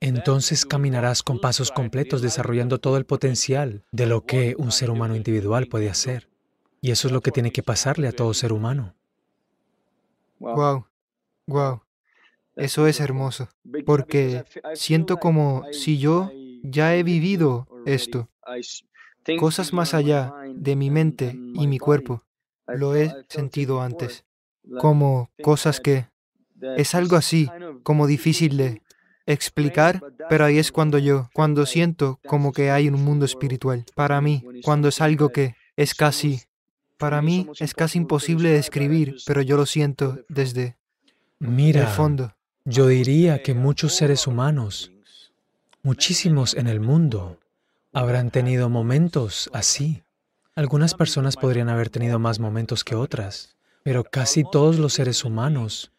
entonces 0.00 0.66
caminarás 0.66 1.22
con 1.22 1.38
pasos 1.38 1.70
completos 1.70 2.20
desarrollando 2.20 2.80
todo 2.80 2.96
el 2.96 3.06
potencial 3.06 3.84
de 3.92 4.06
lo 4.06 4.26
que 4.26 4.56
un 4.58 4.72
ser 4.72 4.90
humano 4.90 5.14
individual 5.14 5.68
puede 5.68 5.88
hacer. 5.88 6.28
Y 6.80 6.90
eso 6.90 7.06
es 7.06 7.12
lo 7.12 7.20
que 7.20 7.30
tiene 7.30 7.52
que 7.52 7.62
pasarle 7.62 8.08
a 8.08 8.12
todo 8.12 8.34
ser 8.34 8.52
humano. 8.52 8.96
Wow. 10.40 10.86
Wow. 11.46 11.82
Eso 12.56 12.88
es 12.88 12.98
hermoso, 12.98 13.50
porque 13.86 14.44
siento 14.74 15.18
como 15.18 15.62
si 15.70 15.98
yo 15.98 16.32
ya 16.64 16.96
he 16.96 17.04
vivido 17.04 17.68
esto, 17.86 18.28
cosas 19.38 19.72
más 19.72 19.94
allá 19.94 20.32
de 20.54 20.76
mi 20.76 20.90
mente 20.90 21.38
y 21.54 21.66
mi 21.66 21.78
cuerpo. 21.78 22.22
Lo 22.66 22.94
he 22.94 23.12
sentido 23.28 23.82
antes, 23.82 24.24
como 24.78 25.30
cosas 25.42 25.80
que 25.80 26.08
es 26.76 26.94
algo 26.94 27.16
así, 27.16 27.48
como 27.82 28.06
difícil 28.06 28.56
de 28.56 28.82
explicar, 29.26 30.02
pero 30.28 30.44
ahí 30.44 30.58
es 30.58 30.72
cuando 30.72 30.98
yo, 30.98 31.28
cuando 31.32 31.66
siento 31.66 32.20
como 32.26 32.52
que 32.52 32.70
hay 32.70 32.88
un 32.88 33.02
mundo 33.02 33.24
espiritual. 33.24 33.84
Para 33.94 34.20
mí, 34.20 34.44
cuando 34.62 34.88
es 34.88 35.00
algo 35.00 35.30
que 35.30 35.54
es 35.76 35.94
casi, 35.94 36.40
para 36.98 37.22
mí 37.22 37.48
es 37.58 37.74
casi 37.74 37.98
imposible 37.98 38.50
describir, 38.50 39.16
pero 39.26 39.42
yo 39.42 39.56
lo 39.56 39.66
siento 39.66 40.20
desde 40.28 40.76
el 41.40 41.48
Mira, 41.48 41.86
fondo. 41.88 42.34
yo 42.64 42.86
diría 42.86 43.42
que 43.42 43.54
muchos 43.54 43.94
seres 43.94 44.26
humanos, 44.26 44.92
muchísimos 45.82 46.54
en 46.54 46.68
el 46.68 46.80
mundo, 46.80 47.38
habrán 47.92 48.30
tenido 48.30 48.68
momentos 48.68 49.50
así. 49.52 50.02
Algunas 50.54 50.94
personas 50.94 51.36
podrían 51.36 51.68
haber 51.68 51.90
tenido 51.90 52.18
más 52.18 52.38
momentos 52.38 52.84
que 52.84 52.94
otras, 52.94 53.56
pero 53.82 54.04
casi 54.04 54.44
todos 54.44 54.78
los 54.78 54.94
seres 54.94 55.24
humanos 55.24 55.92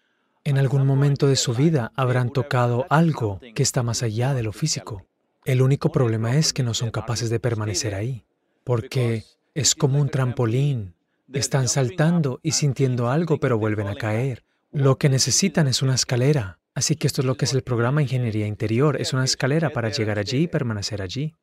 en 0.43 0.57
algún 0.57 0.85
momento 0.85 1.27
de 1.27 1.35
su 1.35 1.53
vida 1.53 1.91
habrán 1.95 2.29
tocado 2.29 2.85
algo 2.89 3.39
que 3.55 3.63
está 3.63 3.81
más 3.81 4.03
allá 4.03 4.33
de 4.33 4.43
lo 4.43 4.51
físico. 4.51 5.05
El 5.45 5.61
único 5.61 5.91
problema 5.91 6.35
es 6.35 6.51
que 6.51 6.63
no 6.63 6.73
son 6.73 6.91
capaces 6.91 7.29
de 7.29 7.39
permanecer 7.39 7.95
ahí, 7.95 8.25
porque 8.63 9.23
es 9.53 9.75
como 9.75 10.01
un 10.01 10.09
trampolín. 10.09 10.95
Están 11.31 11.67
saltando 11.67 12.39
y 12.43 12.51
sintiendo 12.51 13.09
algo, 13.09 13.39
pero 13.39 13.57
vuelven 13.57 13.87
a 13.87 13.95
caer. 13.95 14.43
Lo 14.71 14.97
que 14.97 15.09
necesitan 15.09 15.67
es 15.67 15.81
una 15.81 15.95
escalera. 15.95 16.59
Así 16.75 16.95
que 16.95 17.07
esto 17.07 17.21
es 17.21 17.25
lo 17.25 17.35
que 17.35 17.45
es 17.45 17.53
el 17.53 17.61
programa 17.61 18.01
Ingeniería 18.01 18.47
Interior. 18.47 18.99
Es 18.99 19.13
una 19.13 19.23
escalera 19.23 19.69
para 19.69 19.89
llegar 19.89 20.19
allí 20.19 20.43
y 20.43 20.47
permanecer 20.47 21.01
allí. 21.01 21.35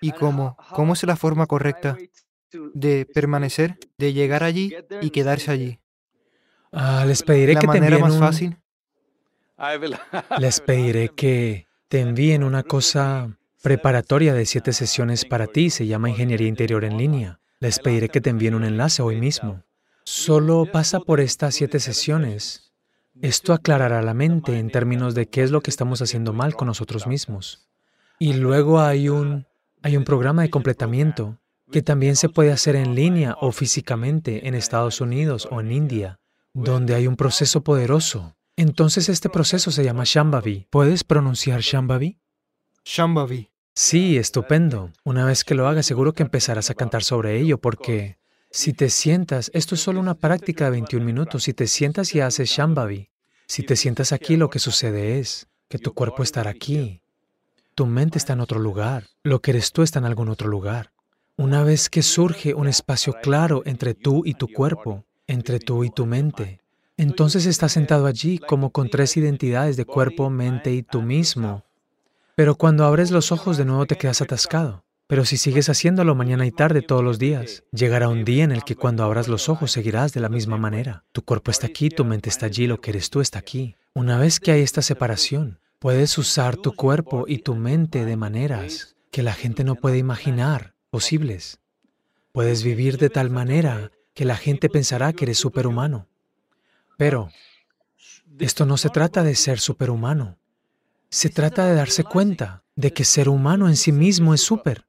¿Y 0.00 0.12
cómo? 0.12 0.56
¿Cómo 0.72 0.92
es 0.92 1.02
la 1.04 1.16
forma 1.16 1.46
correcta 1.46 1.96
de 2.74 3.06
permanecer, 3.06 3.78
de 3.98 4.12
llegar 4.12 4.42
allí 4.44 4.74
y 5.00 5.10
quedarse 5.10 5.50
allí? 5.50 5.80
Ah, 6.72 7.04
les 7.06 7.22
pediré 7.22 7.54
La 7.54 7.60
que 7.60 7.66
te 7.66 7.72
manera 7.72 7.98
más 7.98 8.14
un- 8.14 8.18
fácil. 8.20 8.56
Will. 9.80 9.96
Les 10.38 10.60
pediré 10.60 11.08
que 11.08 11.66
te 11.88 12.00
envíen 12.00 12.44
una 12.44 12.62
cosa 12.62 13.38
preparatoria 13.62 14.34
de 14.34 14.44
siete 14.44 14.74
sesiones 14.74 15.24
para 15.24 15.46
ti. 15.46 15.70
Se 15.70 15.86
llama 15.86 16.10
Ingeniería 16.10 16.48
Interior 16.48 16.84
en 16.84 16.98
línea. 16.98 17.40
Les 17.60 17.78
pediré 17.78 18.10
que 18.10 18.20
te 18.20 18.28
envíen 18.28 18.54
un 18.54 18.64
enlace 18.64 19.00
hoy 19.00 19.16
mismo. 19.18 19.62
Solo 20.04 20.66
pasa 20.70 21.00
por 21.00 21.20
estas 21.20 21.54
siete 21.54 21.80
sesiones. 21.80 22.74
Esto 23.22 23.54
aclarará 23.54 24.02
la 24.02 24.12
mente 24.12 24.58
en 24.58 24.68
términos 24.70 25.14
de 25.14 25.26
qué 25.26 25.42
es 25.42 25.50
lo 25.50 25.62
que 25.62 25.70
estamos 25.70 26.02
haciendo 26.02 26.34
mal 26.34 26.54
con 26.54 26.66
nosotros 26.68 27.06
mismos. 27.06 27.66
Y 28.18 28.34
luego 28.34 28.80
hay 28.80 29.08
un, 29.08 29.46
hay 29.82 29.96
un 29.96 30.04
programa 30.04 30.42
de 30.42 30.50
completamiento 30.50 31.38
que 31.70 31.82
también 31.82 32.16
se 32.16 32.28
puede 32.28 32.52
hacer 32.52 32.76
en 32.76 32.94
línea 32.94 33.36
o 33.40 33.52
físicamente 33.52 34.46
en 34.46 34.54
Estados 34.54 35.00
Unidos 35.00 35.48
o 35.50 35.60
en 35.60 35.72
India, 35.72 36.20
donde 36.54 36.94
hay 36.94 37.06
un 37.06 37.16
proceso 37.16 37.62
poderoso. 37.62 38.36
Entonces 38.56 39.08
este 39.08 39.28
proceso 39.28 39.70
se 39.70 39.84
llama 39.84 40.04
Shambhavi. 40.06 40.68
¿Puedes 40.70 41.04
pronunciar 41.04 41.60
Shambhavi? 41.60 42.18
Shambhavi. 42.84 43.50
Sí, 43.74 44.16
estupendo. 44.16 44.90
Una 45.04 45.26
vez 45.26 45.44
que 45.44 45.54
lo 45.54 45.68
hagas, 45.68 45.84
seguro 45.84 46.14
que 46.14 46.22
empezarás 46.22 46.70
a 46.70 46.74
cantar 46.74 47.02
sobre 47.02 47.38
ello, 47.38 47.58
porque 47.58 48.16
si 48.50 48.72
te 48.72 48.88
sientas, 48.88 49.50
esto 49.52 49.74
es 49.74 49.82
solo 49.82 50.00
una 50.00 50.14
práctica 50.14 50.64
de 50.64 50.70
21 50.70 51.04
minutos, 51.04 51.42
si 51.42 51.52
te 51.52 51.66
sientas 51.66 52.14
y 52.14 52.20
haces 52.20 52.48
Shambhavi, 52.48 53.10
si 53.46 53.64
te 53.64 53.76
sientas 53.76 54.12
aquí, 54.12 54.36
lo 54.36 54.48
que 54.48 54.58
sucede 54.58 55.18
es 55.18 55.48
que 55.68 55.78
tu 55.78 55.92
cuerpo 55.92 56.22
estará 56.22 56.50
aquí, 56.50 57.02
tu 57.76 57.84
mente 57.84 58.16
está 58.16 58.32
en 58.32 58.40
otro 58.40 58.58
lugar, 58.58 59.04
lo 59.22 59.42
que 59.42 59.50
eres 59.50 59.70
tú 59.70 59.82
está 59.82 59.98
en 59.98 60.06
algún 60.06 60.30
otro 60.30 60.48
lugar. 60.48 60.92
Una 61.36 61.62
vez 61.62 61.90
que 61.90 62.02
surge 62.02 62.54
un 62.54 62.68
espacio 62.68 63.14
claro 63.22 63.62
entre 63.66 63.92
tú 63.92 64.22
y 64.24 64.32
tu 64.32 64.48
cuerpo, 64.48 65.04
entre 65.26 65.60
tú 65.60 65.84
y 65.84 65.90
tu 65.90 66.06
mente, 66.06 66.62
entonces 66.96 67.44
estás 67.44 67.72
sentado 67.72 68.06
allí 68.06 68.38
como 68.38 68.70
con 68.70 68.88
tres 68.88 69.18
identidades 69.18 69.76
de 69.76 69.84
cuerpo, 69.84 70.30
mente 70.30 70.72
y 70.72 70.82
tú 70.82 71.02
mismo. 71.02 71.64
Pero 72.34 72.54
cuando 72.54 72.86
abres 72.86 73.10
los 73.10 73.30
ojos 73.30 73.58
de 73.58 73.66
nuevo 73.66 73.84
te 73.84 73.96
quedas 73.96 74.22
atascado. 74.22 74.82
Pero 75.06 75.26
si 75.26 75.36
sigues 75.36 75.68
haciéndolo 75.68 76.14
mañana 76.14 76.46
y 76.46 76.52
tarde 76.52 76.80
todos 76.80 77.04
los 77.04 77.18
días, 77.18 77.62
llegará 77.72 78.08
un 78.08 78.24
día 78.24 78.44
en 78.44 78.52
el 78.52 78.64
que 78.64 78.74
cuando 78.74 79.04
abras 79.04 79.28
los 79.28 79.50
ojos 79.50 79.70
seguirás 79.70 80.14
de 80.14 80.20
la 80.20 80.30
misma 80.30 80.56
manera. 80.56 81.04
Tu 81.12 81.20
cuerpo 81.22 81.50
está 81.50 81.66
aquí, 81.66 81.90
tu 81.90 82.06
mente 82.06 82.30
está 82.30 82.46
allí, 82.46 82.66
lo 82.66 82.80
que 82.80 82.90
eres 82.90 83.10
tú 83.10 83.20
está 83.20 83.38
aquí. 83.38 83.76
Una 83.92 84.16
vez 84.16 84.40
que 84.40 84.52
hay 84.52 84.62
esta 84.62 84.80
separación, 84.80 85.60
puedes 85.78 86.16
usar 86.18 86.56
tu 86.56 86.74
cuerpo 86.74 87.24
y 87.28 87.38
tu 87.38 87.54
mente 87.54 88.04
de 88.04 88.16
maneras 88.16 88.96
que 89.10 89.22
la 89.22 89.34
gente 89.34 89.64
no 89.64 89.74
puede 89.76 89.98
imaginar 89.98 90.74
posibles. 90.90 91.60
Puedes 92.32 92.62
vivir 92.62 92.98
de 92.98 93.10
tal 93.10 93.30
manera 93.30 93.92
que 94.14 94.24
la 94.24 94.36
gente 94.36 94.68
pensará 94.68 95.12
que 95.12 95.24
eres 95.24 95.38
superhumano. 95.38 96.08
Pero 96.96 97.30
Esto 98.38 98.66
no 98.66 98.76
se 98.76 98.90
trata 98.90 99.22
de 99.22 99.34
ser 99.34 99.58
superhumano. 99.58 100.38
Se 101.08 101.30
trata 101.30 101.64
de 101.66 101.74
darse 101.74 102.04
cuenta 102.04 102.64
de 102.74 102.92
que 102.92 103.04
ser 103.04 103.28
humano 103.28 103.68
en 103.68 103.76
sí 103.76 103.92
mismo 103.92 104.34
es 104.34 104.42
súper. 104.42 104.86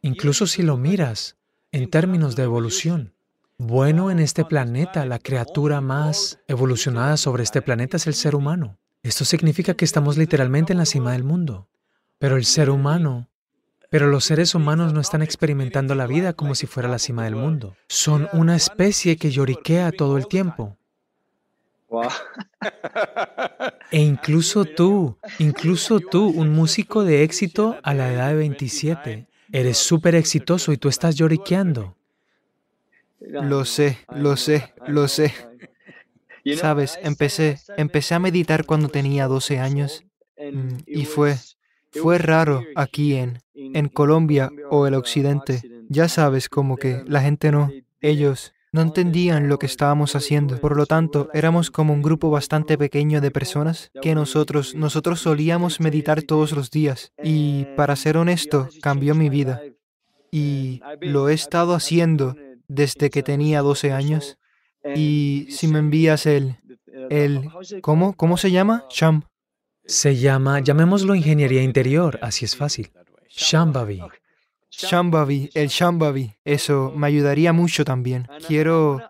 Incluso 0.00 0.46
si 0.46 0.62
lo 0.62 0.76
miras 0.76 1.36
en 1.72 1.90
términos 1.90 2.36
de 2.36 2.44
evolución. 2.44 3.14
Bueno, 3.58 4.10
en 4.10 4.18
este 4.18 4.44
planeta, 4.44 5.06
la 5.06 5.18
criatura 5.18 5.80
más 5.80 6.38
evolucionada 6.46 7.16
sobre 7.16 7.42
este 7.42 7.62
planeta 7.62 7.96
es 7.96 8.06
el 8.06 8.14
ser 8.14 8.34
humano. 8.34 8.78
Esto 9.02 9.24
significa 9.24 9.74
que 9.74 9.84
estamos 9.84 10.16
literalmente 10.16 10.72
en 10.72 10.78
la 10.78 10.86
cima 10.86 11.12
del 11.12 11.24
mundo. 11.24 11.68
Pero 12.18 12.36
el 12.36 12.44
ser 12.44 12.70
humano, 12.70 13.28
pero 13.90 14.06
los 14.06 14.24
seres 14.24 14.54
humanos 14.54 14.92
no 14.92 15.00
están 15.00 15.22
experimentando 15.22 15.94
la 15.94 16.06
vida 16.06 16.34
como 16.34 16.54
si 16.54 16.66
fuera 16.66 16.88
la 16.88 16.98
cima 16.98 17.24
del 17.24 17.34
mundo. 17.34 17.76
Son 17.88 18.28
una 18.32 18.54
especie 18.54 19.16
que 19.16 19.30
lloriquea 19.30 19.90
todo 19.92 20.16
el 20.16 20.28
tiempo. 20.28 20.78
E 23.90 24.00
incluso 24.00 24.64
tú, 24.64 25.18
incluso 25.38 26.00
tú, 26.00 26.28
un 26.28 26.50
músico 26.50 27.04
de 27.04 27.22
éxito 27.22 27.78
a 27.82 27.92
la 27.92 28.10
edad 28.10 28.28
de 28.28 28.36
27, 28.36 29.26
eres 29.50 29.78
súper 29.78 30.14
exitoso 30.14 30.72
y 30.72 30.78
tú 30.78 30.88
estás 30.88 31.16
lloriqueando. 31.16 31.94
Lo 33.20 33.64
sé, 33.64 33.98
lo 34.14 34.36
sé, 34.36 34.72
lo 34.86 35.06
sé. 35.06 35.34
Sabes, 36.56 36.98
empecé, 37.02 37.58
empecé 37.76 38.14
a 38.14 38.18
meditar 38.18 38.64
cuando 38.64 38.88
tenía 38.88 39.28
12 39.28 39.58
años 39.58 40.04
mm, 40.38 40.78
y 40.86 41.04
fue, 41.04 41.36
fue 41.90 42.18
raro 42.18 42.64
aquí 42.74 43.14
en, 43.14 43.38
en 43.54 43.88
Colombia 43.88 44.50
o 44.70 44.86
el 44.86 44.94
occidente. 44.94 45.62
Ya 45.88 46.08
sabes, 46.08 46.48
como 46.48 46.76
que 46.76 47.04
la 47.06 47.20
gente 47.20 47.52
no, 47.52 47.70
ellos 48.00 48.52
no 48.72 48.80
entendían 48.80 49.48
lo 49.48 49.58
que 49.58 49.66
estábamos 49.66 50.16
haciendo. 50.16 50.58
Por 50.58 50.76
lo 50.76 50.86
tanto, 50.86 51.28
éramos 51.34 51.70
como 51.70 51.92
un 51.92 52.00
grupo 52.00 52.30
bastante 52.30 52.78
pequeño 52.78 53.20
de 53.20 53.30
personas 53.30 53.90
que 54.00 54.14
nosotros, 54.14 54.74
nosotros 54.74 55.20
solíamos 55.20 55.78
meditar 55.78 56.22
todos 56.22 56.52
los 56.52 56.70
días. 56.70 57.12
Y 57.22 57.66
para 57.76 57.96
ser 57.96 58.16
honesto, 58.16 58.68
cambió 58.80 59.14
mi 59.14 59.28
vida. 59.28 59.62
Y 60.30 60.80
lo 61.02 61.28
he 61.28 61.34
estado 61.34 61.74
haciendo 61.74 62.34
desde 62.66 63.10
que 63.10 63.22
tenía 63.22 63.60
12 63.60 63.92
años. 63.92 64.38
Y 64.94 65.46
si 65.50 65.68
me 65.68 65.78
envías 65.78 66.26
el, 66.26 66.56
el, 67.10 67.48
¿cómo? 67.80 68.14
¿Cómo 68.14 68.36
se 68.36 68.50
llama? 68.50 68.86
Sham. 68.90 69.24
Se 69.84 70.16
llama, 70.16 70.60
llamémoslo 70.60 71.14
ingeniería 71.14 71.62
interior, 71.62 72.18
así 72.22 72.44
es 72.44 72.56
fácil. 72.56 72.92
Shambhavi. 73.28 74.00
Shambhavi, 74.70 75.50
el 75.54 75.68
Shambhavi, 75.68 76.34
eso 76.44 76.92
me 76.96 77.06
ayudaría 77.06 77.52
mucho 77.52 77.84
también. 77.84 78.26
Quiero 78.46 79.00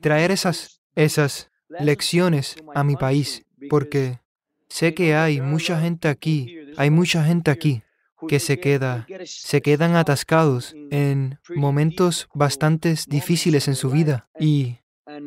traer 0.00 0.30
esas, 0.30 0.82
esas 0.94 1.50
lecciones 1.68 2.56
a 2.74 2.84
mi 2.84 2.96
país, 2.96 3.46
porque 3.70 4.20
sé 4.68 4.94
que 4.94 5.14
hay 5.14 5.40
mucha 5.40 5.80
gente 5.80 6.08
aquí, 6.08 6.58
hay 6.76 6.90
mucha 6.90 7.24
gente 7.24 7.50
aquí 7.50 7.82
que 8.28 8.40
se 8.40 8.58
queda, 8.58 9.06
se 9.24 9.62
quedan 9.62 9.94
atascados 9.94 10.74
en 10.90 11.38
momentos 11.54 12.28
bastante 12.34 12.94
difíciles 13.06 13.68
en 13.68 13.74
su 13.74 13.90
vida 13.90 14.28
y, 14.38 14.78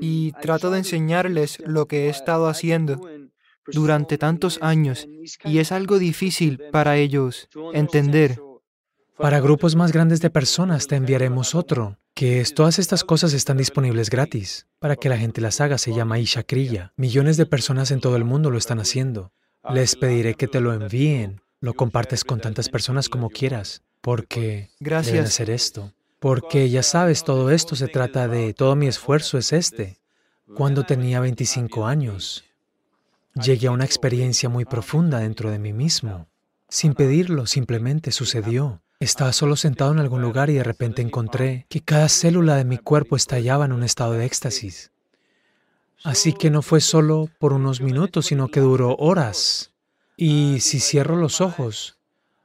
y 0.01 0.31
trato 0.41 0.71
de 0.71 0.79
enseñarles 0.79 1.59
lo 1.65 1.87
que 1.87 2.05
he 2.05 2.09
estado 2.09 2.47
haciendo 2.47 3.01
durante 3.67 4.17
tantos 4.17 4.59
años 4.61 5.07
y 5.45 5.59
es 5.59 5.71
algo 5.71 5.99
difícil 5.99 6.61
para 6.71 6.97
ellos 6.97 7.49
entender 7.73 8.39
para 9.19 9.41
grupos 9.41 9.75
más 9.75 9.91
grandes 9.91 10.21
de 10.21 10.29
personas 10.29 10.87
te 10.87 10.95
enviaremos 10.95 11.53
otro, 11.53 11.97
que 12.13 12.39
es 12.39 12.53
todas 12.53 12.79
estas 12.79 13.03
cosas 13.03 13.33
están 13.33 13.57
disponibles 13.57 14.09
gratis. 14.09 14.65
Para 14.79 14.95
que 14.95 15.09
la 15.09 15.17
gente 15.17 15.41
las 15.41 15.59
haga 15.59 15.77
se 15.77 15.93
llama 15.93 16.19
Ishakriya. 16.19 16.93
Millones 16.95 17.35
de 17.35 17.45
personas 17.45 17.91
en 17.91 17.99
todo 17.99 18.15
el 18.15 18.23
mundo 18.23 18.49
lo 18.49 18.57
están 18.57 18.79
haciendo. 18.79 19.33
Les 19.73 19.97
pediré 19.97 20.35
que 20.35 20.47
te 20.47 20.61
lo 20.61 20.71
envíen, 20.71 21.41
lo 21.59 21.73
compartes 21.73 22.23
con 22.23 22.39
tantas 22.39 22.69
personas 22.69 23.09
como 23.09 23.29
quieras, 23.29 23.83
porque 23.99 24.69
Gracias. 24.79 25.11
deben 25.11 25.27
hacer 25.27 25.49
esto. 25.49 25.91
Porque 26.19 26.69
ya 26.69 26.83
sabes, 26.83 27.23
todo 27.23 27.49
esto 27.49 27.75
se 27.75 27.87
trata 27.87 28.27
de, 28.27 28.53
todo 28.53 28.75
mi 28.75 28.87
esfuerzo 28.87 29.37
es 29.37 29.53
este. 29.53 29.99
Cuando 30.53 30.83
tenía 30.83 31.19
25 31.19 31.85
años, 31.85 32.43
llegué 33.35 33.67
a 33.67 33.71
una 33.71 33.85
experiencia 33.85 34.49
muy 34.49 34.65
profunda 34.65 35.19
dentro 35.19 35.51
de 35.51 35.59
mí 35.59 35.71
mismo. 35.71 36.27
Sin 36.67 36.93
pedirlo, 36.93 37.45
simplemente 37.45 38.11
sucedió. 38.11 38.81
Estaba 38.99 39.31
solo 39.31 39.55
sentado 39.55 39.93
en 39.93 39.99
algún 39.99 40.21
lugar 40.21 40.49
y 40.49 40.55
de 40.55 40.63
repente 40.63 41.01
encontré 41.01 41.65
que 41.69 41.81
cada 41.81 42.09
célula 42.09 42.55
de 42.57 42.65
mi 42.65 42.77
cuerpo 42.77 43.15
estallaba 43.15 43.63
en 43.63 43.71
un 43.71 43.83
estado 43.83 44.13
de 44.13 44.25
éxtasis. 44.25 44.91
Así 46.03 46.33
que 46.33 46.49
no 46.49 46.61
fue 46.61 46.81
solo 46.81 47.29
por 47.39 47.53
unos 47.53 47.79
minutos, 47.79 48.25
sino 48.25 48.49
que 48.49 48.59
duró 48.59 48.95
horas. 48.95 49.71
Y 50.17 50.59
si 50.59 50.81
cierro 50.81 51.15
los 51.15 51.39
ojos, 51.39 51.98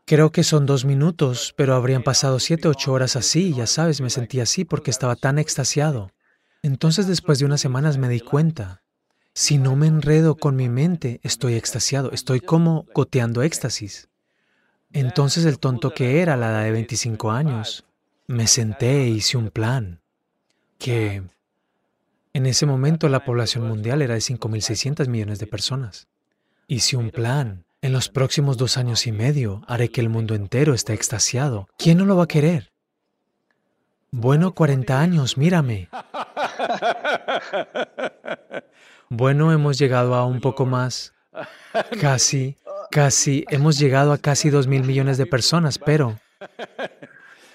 creo 0.05 0.33
que 0.33 0.45
son 0.45 0.67
dos 0.67 0.85
minutos, 0.85 1.55
pero 1.57 1.75
habrían 1.75 2.03
pasado 2.03 2.38
siete, 2.38 2.69
ocho 2.69 2.93
horas 2.93 3.17
así, 3.17 3.55
ya 3.55 3.67
sabes, 3.67 4.01
me 4.01 4.11
sentí 4.11 4.40
así 4.40 4.64
porque 4.64 4.90
estaba 4.90 5.17
tan 5.17 5.38
extasiado. 5.38 6.11
Entonces 6.62 7.07
después 7.07 7.38
de 7.38 7.45
unas 7.47 7.61
semanas 7.61 7.99
me 7.99 8.09
di 8.09 8.21
cuenta, 8.21 8.83
si 9.35 9.59
no 9.59 9.77
me 9.77 9.87
enredo 9.87 10.37
con 10.37 10.57
mi 10.57 10.69
mente, 10.69 11.21
estoy 11.23 11.55
extasiado, 11.55 12.12
estoy 12.12 12.40
como 12.40 12.87
goteando 12.95 13.43
éxtasis. 13.43 14.09
Entonces 14.93 15.45
el 15.45 15.59
tonto 15.59 15.93
que 15.93 16.21
era 16.23 16.37
la 16.37 16.51
edad 16.51 16.64
de 16.64 16.71
25 16.71 17.31
años, 17.33 17.85
me 18.27 18.47
senté 18.47 19.03
e 19.03 19.09
hice 19.09 19.37
un 19.37 19.51
plan 19.51 20.01
que 20.79 21.23
en 22.33 22.47
ese 22.47 22.67
momento 22.67 23.09
la 23.09 23.25
población 23.25 23.67
mundial 23.67 24.03
era 24.03 24.14
de 24.14 24.21
5.600 24.21 25.09
millones 25.09 25.38
de 25.38 25.47
personas. 25.47 26.09
Hice 26.67 26.97
un 26.97 27.11
plan. 27.11 27.63
En 27.85 27.92
los 27.92 28.09
próximos 28.09 28.57
dos 28.57 28.79
años 28.79 29.07
y 29.07 29.12
medio 29.12 29.61
haré 29.68 29.90
que 29.90 30.01
el 30.01 30.09
mundo 30.09 30.35
entero 30.35 30.73
esté 30.73 30.94
extasiado. 30.94 31.68
¿Quién 31.77 31.99
no 31.99 32.07
lo 32.07 32.16
va 32.16 32.25
a 32.25 32.27
querer? 32.27 32.73
Bueno, 34.11 34.55
40 34.55 34.99
años, 34.99 35.37
mírame. 35.37 35.90
Bueno, 39.11 39.53
hemos 39.53 39.79
llegado 39.79 40.14
a 40.14 40.25
un 40.25 40.40
poco 40.40 40.64
más. 40.64 41.12
Casi. 42.01 42.57
Casi, 42.90 43.44
hemos 43.51 43.79
llegado 43.79 44.14
a 44.14 44.18
casi 44.18 44.49
dos 44.49 44.66
mil 44.66 44.83
millones 44.85 45.18
de 45.18 45.27
personas, 45.27 45.79
pero... 45.79 46.18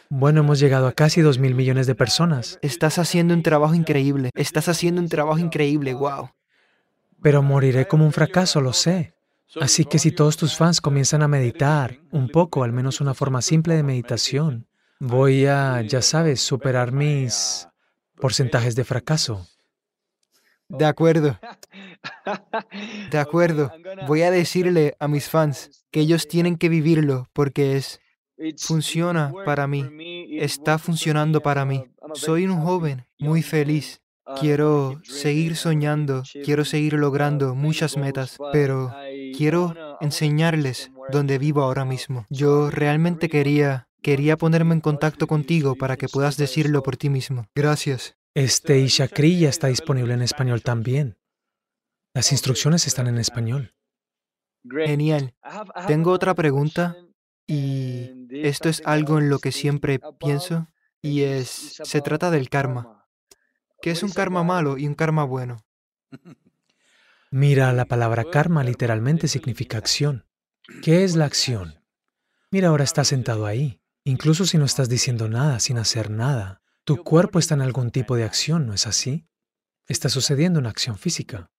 Bueno, 0.09 0.41
hemos 0.41 0.59
llegado 0.59 0.85
a 0.85 0.91
casi 0.91 1.21
dos 1.21 1.39
mil 1.39 1.55
millones 1.55 1.87
de 1.87 1.95
personas. 1.95 2.59
Estás 2.61 2.99
haciendo 2.99 3.33
un 3.33 3.41
trabajo 3.41 3.73
increíble. 3.73 4.29
Estás 4.35 4.69
haciendo 4.69 5.01
un 5.01 5.09
trabajo 5.09 5.39
increíble, 5.39 5.95
wow. 5.95 6.29
Pero 7.19 7.41
moriré 7.41 7.87
como 7.87 8.05
un 8.05 8.13
fracaso, 8.13 8.61
lo 8.61 8.73
sé. 8.73 9.15
Así 9.59 9.85
que 9.85 9.99
si 9.99 10.11
todos 10.11 10.37
tus 10.37 10.55
fans 10.55 10.81
comienzan 10.81 11.23
a 11.23 11.27
meditar 11.27 11.99
un 12.11 12.29
poco, 12.29 12.63
al 12.63 12.71
menos 12.71 13.01
una 13.01 13.13
forma 13.13 13.41
simple 13.41 13.75
de 13.75 13.83
meditación, 13.83 14.67
voy 14.99 15.45
a, 15.45 15.81
ya 15.81 16.01
sabes, 16.01 16.41
superar 16.41 16.91
mis 16.91 17.67
porcentajes 18.15 18.75
de 18.75 18.83
fracaso. 18.83 19.47
De 20.67 20.85
acuerdo. 20.85 21.39
De 23.09 23.17
acuerdo. 23.17 23.71
Voy 24.07 24.21
a 24.21 24.29
decirle 24.29 24.95
a 24.99 25.07
mis 25.07 25.27
fans 25.27 25.85
que 25.89 26.01
ellos 26.01 26.27
tienen 26.27 26.57
que 26.57 26.69
vivirlo 26.69 27.27
porque 27.33 27.75
es 27.75 27.99
funciona 28.57 29.33
para 29.45 29.67
mí. 29.67 30.37
Está 30.39 30.77
funcionando 30.77 31.41
para 31.41 31.65
mí. 31.65 31.85
Soy 32.13 32.45
un 32.45 32.61
joven 32.61 33.05
muy 33.17 33.41
feliz. 33.41 34.01
Quiero 34.39 34.99
seguir 35.03 35.55
soñando, 35.55 36.23
quiero 36.43 36.65
seguir 36.65 36.93
logrando 36.93 37.55
muchas 37.55 37.97
metas, 37.97 38.37
pero 38.51 38.93
quiero 39.35 39.97
enseñarles 40.01 40.91
dónde 41.11 41.37
vivo 41.37 41.61
ahora 41.61 41.85
mismo. 41.85 42.25
Yo 42.29 42.69
realmente 42.69 43.29
quería 43.29 43.89
quería 44.01 44.37
ponerme 44.37 44.73
en 44.73 44.81
contacto 44.81 45.27
contigo 45.27 45.75
para 45.75 45.97
que 45.97 46.07
puedas 46.07 46.37
decirlo 46.37 46.83
por 46.83 46.97
ti 46.97 47.09
mismo. 47.09 47.47
Gracias. 47.55 48.15
Este 48.33 48.79
Ishakri 48.79 49.39
ya 49.39 49.49
está 49.49 49.67
disponible 49.67 50.13
en 50.13 50.21
español 50.21 50.61
también. 50.61 51.17
Las 52.13 52.31
instrucciones 52.31 52.87
están 52.87 53.07
en 53.07 53.17
español. 53.17 53.73
Genial. 54.63 55.35
Tengo 55.87 56.11
otra 56.11 56.33
pregunta 56.35 56.95
y 57.47 58.11
esto 58.29 58.69
es 58.69 58.81
algo 58.85 59.17
en 59.17 59.29
lo 59.29 59.39
que 59.39 59.51
siempre 59.51 59.99
pienso 60.19 60.67
y 61.01 61.21
es, 61.21 61.79
se 61.83 62.01
trata 62.01 62.29
del 62.31 62.49
karma. 62.49 62.98
¿Qué 63.81 63.91
es 63.91 64.03
un 64.03 64.11
karma 64.11 64.43
malo 64.43 64.77
y 64.77 64.87
un 64.87 64.95
karma 64.95 65.23
bueno? 65.23 65.65
Mira, 67.31 67.71
la 67.73 67.85
palabra 67.85 68.25
karma 68.25 68.63
literalmente 68.63 69.27
significa 69.27 69.77
acción. 69.77 70.25
¿Qué 70.81 71.03
es 71.03 71.15
la 71.15 71.25
acción? 71.25 71.83
Mira, 72.51 72.69
ahora 72.69 72.83
estás 72.83 73.07
sentado 73.07 73.45
ahí, 73.45 73.81
incluso 74.03 74.45
si 74.45 74.57
no 74.57 74.65
estás 74.65 74.89
diciendo 74.89 75.29
nada, 75.29 75.59
sin 75.59 75.77
hacer 75.77 76.09
nada. 76.09 76.61
Tu 76.83 77.03
cuerpo 77.03 77.39
está 77.39 77.53
en 77.53 77.61
algún 77.61 77.91
tipo 77.91 78.15
de 78.15 78.23
acción, 78.23 78.65
¿no 78.65 78.73
es 78.73 78.87
así? 78.87 79.27
Está 79.87 80.09
sucediendo 80.09 80.59
una 80.59 80.69
acción 80.69 80.97
física. 80.97 81.51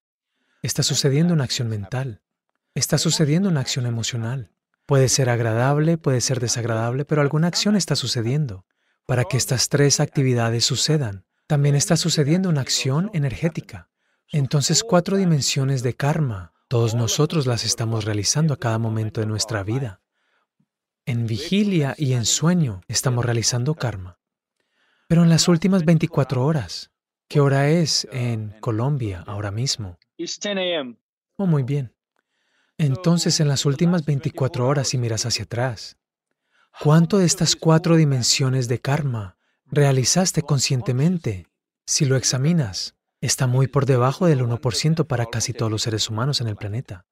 Está 0.62 0.82
sucediendo 0.82 1.32
una 1.32 1.44
acción 1.44 1.68
mental. 1.68 2.22
Está 2.74 2.98
sucediendo 2.98 3.48
una 3.48 3.60
acción 3.60 3.86
emocional. 3.86 4.52
Puede 4.86 5.08
ser 5.08 5.30
agradable, 5.30 5.96
puede 5.98 6.20
ser 6.20 6.40
desagradable, 6.40 7.04
pero 7.04 7.22
alguna 7.22 7.46
acción 7.46 7.76
está 7.76 7.96
sucediendo. 7.96 8.66
Para 9.06 9.24
que 9.24 9.36
estas 9.36 9.68
tres 9.68 10.00
actividades 10.00 10.64
sucedan, 10.64 11.24
también 11.50 11.74
está 11.74 11.96
sucediendo 11.96 12.48
una 12.48 12.60
acción 12.60 13.10
energética. 13.12 13.90
Entonces, 14.28 14.84
cuatro 14.84 15.16
dimensiones 15.16 15.82
de 15.82 15.94
karma, 15.94 16.52
todos 16.68 16.94
nosotros 16.94 17.44
las 17.48 17.64
estamos 17.64 18.04
realizando 18.04 18.54
a 18.54 18.56
cada 18.56 18.78
momento 18.78 19.20
de 19.20 19.26
nuestra 19.26 19.64
vida. 19.64 20.00
En 21.06 21.26
vigilia 21.26 21.96
y 21.98 22.12
en 22.12 22.24
sueño 22.24 22.82
estamos 22.86 23.24
realizando 23.24 23.74
karma. 23.74 24.20
Pero 25.08 25.24
en 25.24 25.28
las 25.28 25.48
últimas 25.48 25.84
24 25.84 26.46
horas, 26.46 26.92
¿qué 27.26 27.40
hora 27.40 27.68
es 27.68 28.06
en 28.12 28.54
Colombia 28.60 29.24
ahora 29.26 29.50
mismo? 29.50 29.98
Oh, 31.34 31.46
muy 31.46 31.64
bien. 31.64 31.96
Entonces, 32.78 33.40
en 33.40 33.48
las 33.48 33.66
últimas 33.66 34.04
24 34.04 34.68
horas, 34.68 34.86
si 34.86 34.98
miras 34.98 35.26
hacia 35.26 35.46
atrás, 35.46 35.96
¿cuánto 36.80 37.18
de 37.18 37.26
estas 37.26 37.56
cuatro 37.56 37.96
dimensiones 37.96 38.68
de 38.68 38.80
karma 38.80 39.36
realizaste 39.70 40.42
conscientemente? 40.42 41.46
Si 41.86 42.04
lo 42.04 42.16
examinas, 42.16 42.94
está 43.20 43.46
muy 43.46 43.66
por 43.66 43.86
debajo 43.86 44.26
del 44.26 44.42
1% 44.42 45.06
para 45.06 45.26
casi 45.26 45.52
todos 45.52 45.70
los 45.70 45.82
seres 45.82 46.08
humanos 46.08 46.40
en 46.40 46.48
el 46.48 46.56
planeta. 46.56 47.06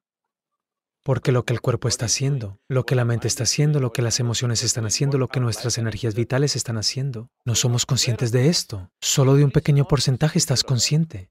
Porque 1.03 1.31
lo 1.31 1.45
que 1.45 1.53
el 1.53 1.61
cuerpo 1.61 1.87
está 1.87 2.05
haciendo, 2.05 2.59
lo 2.67 2.85
que 2.85 2.95
la 2.95 3.05
mente 3.05 3.27
está 3.27 3.43
haciendo, 3.43 3.79
lo 3.79 3.93
que 3.93 4.01
las 4.01 4.19
emociones 4.19 4.63
están 4.63 4.85
haciendo, 4.85 5.17
lo 5.17 5.29
que 5.29 5.39
nuestras 5.39 5.77
energías 5.77 6.13
vitales 6.13 6.55
están 6.55 6.77
haciendo, 6.77 7.29
no 7.45 7.55
somos 7.55 7.85
conscientes 7.85 8.31
de 8.31 8.49
esto. 8.49 8.91
Solo 8.99 9.35
de 9.35 9.45
un 9.45 9.51
pequeño 9.51 9.87
porcentaje 9.87 10.37
estás 10.37 10.63
consciente. 10.63 11.29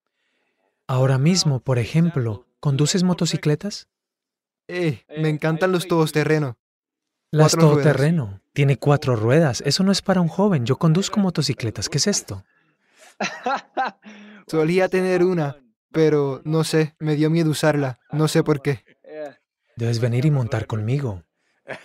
Ahora 0.87 1.19
mismo, 1.19 1.61
por 1.61 1.79
ejemplo, 1.79 2.47
¿conduces 2.61 3.03
motocicletas? 3.03 3.89
Eh, 4.69 5.05
me 5.19 5.29
encantan 5.29 5.73
los 5.73 5.87
todoterreno. 5.87 6.57
Las 7.31 7.53
todoterreno. 7.53 8.41
Tiene 8.53 8.77
cuatro 8.77 9.17
ruedas. 9.17 9.63
Eso 9.67 9.85
no 9.85 9.93
es 9.93 10.03
para 10.03 10.21
un 10.21 10.29
joven. 10.29 10.65
Yo 10.65 10.77
conduzco 10.77 11.21
motocicletas. 11.21 11.89
¿Qué 11.89 11.99
es 11.99 12.07
esto? 12.07 12.45
Solía 14.47 14.89
tener 14.89 15.23
una, 15.23 15.57
pero 15.93 16.41
no 16.45 16.65
sé, 16.65 16.95
me 16.99 17.17
dio 17.17 17.31
miedo 17.31 17.51
usarla. 17.51 17.99
No 18.13 18.29
sé 18.29 18.43
por 18.43 18.63
qué. 18.63 18.85
Debes 19.77 20.01
venir 20.01 20.25
y 20.25 20.31
montar 20.31 20.67
conmigo. 20.67 21.23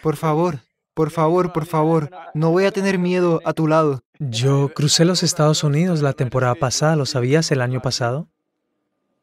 Por 0.01 0.15
favor, 0.15 0.59
por 0.93 1.11
favor, 1.11 1.53
por 1.53 1.65
favor, 1.65 2.09
no 2.33 2.51
voy 2.51 2.65
a 2.65 2.71
tener 2.71 2.97
miedo 2.97 3.41
a 3.45 3.53
tu 3.53 3.67
lado. 3.67 4.03
Yo 4.19 4.71
crucé 4.73 5.05
los 5.05 5.23
Estados 5.23 5.63
Unidos 5.63 6.01
la 6.01 6.13
temporada 6.13 6.55
pasada, 6.55 6.95
¿lo 6.95 7.05
sabías 7.05 7.51
el 7.51 7.61
año 7.61 7.81
pasado? 7.81 8.29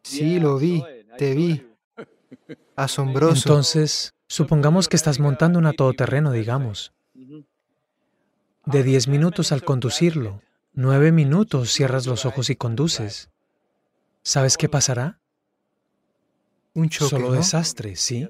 Sí, 0.02 0.38
lo 0.38 0.58
vi, 0.58 0.84
te 1.16 1.34
vi. 1.34 1.66
Asombroso. 2.76 3.48
Entonces, 3.48 4.14
supongamos 4.30 4.88
que 4.88 4.94
estás 4.94 5.18
montando 5.18 5.58
una 5.58 5.72
todoterreno, 5.72 6.30
digamos. 6.30 6.92
De 8.64 8.84
10 8.84 9.08
minutos 9.08 9.50
al 9.50 9.64
conducirlo, 9.64 10.40
9 10.72 11.10
minutos 11.10 11.72
cierras 11.72 12.06
los 12.06 12.24
ojos 12.24 12.48
y 12.48 12.54
conduces. 12.54 13.28
¿Sabes 14.22 14.56
qué 14.56 14.68
pasará? 14.68 15.18
Un 16.74 16.88
choque. 16.88 17.10
Solo 17.10 17.32
desastre, 17.32 17.96
¿sí? 17.96 18.28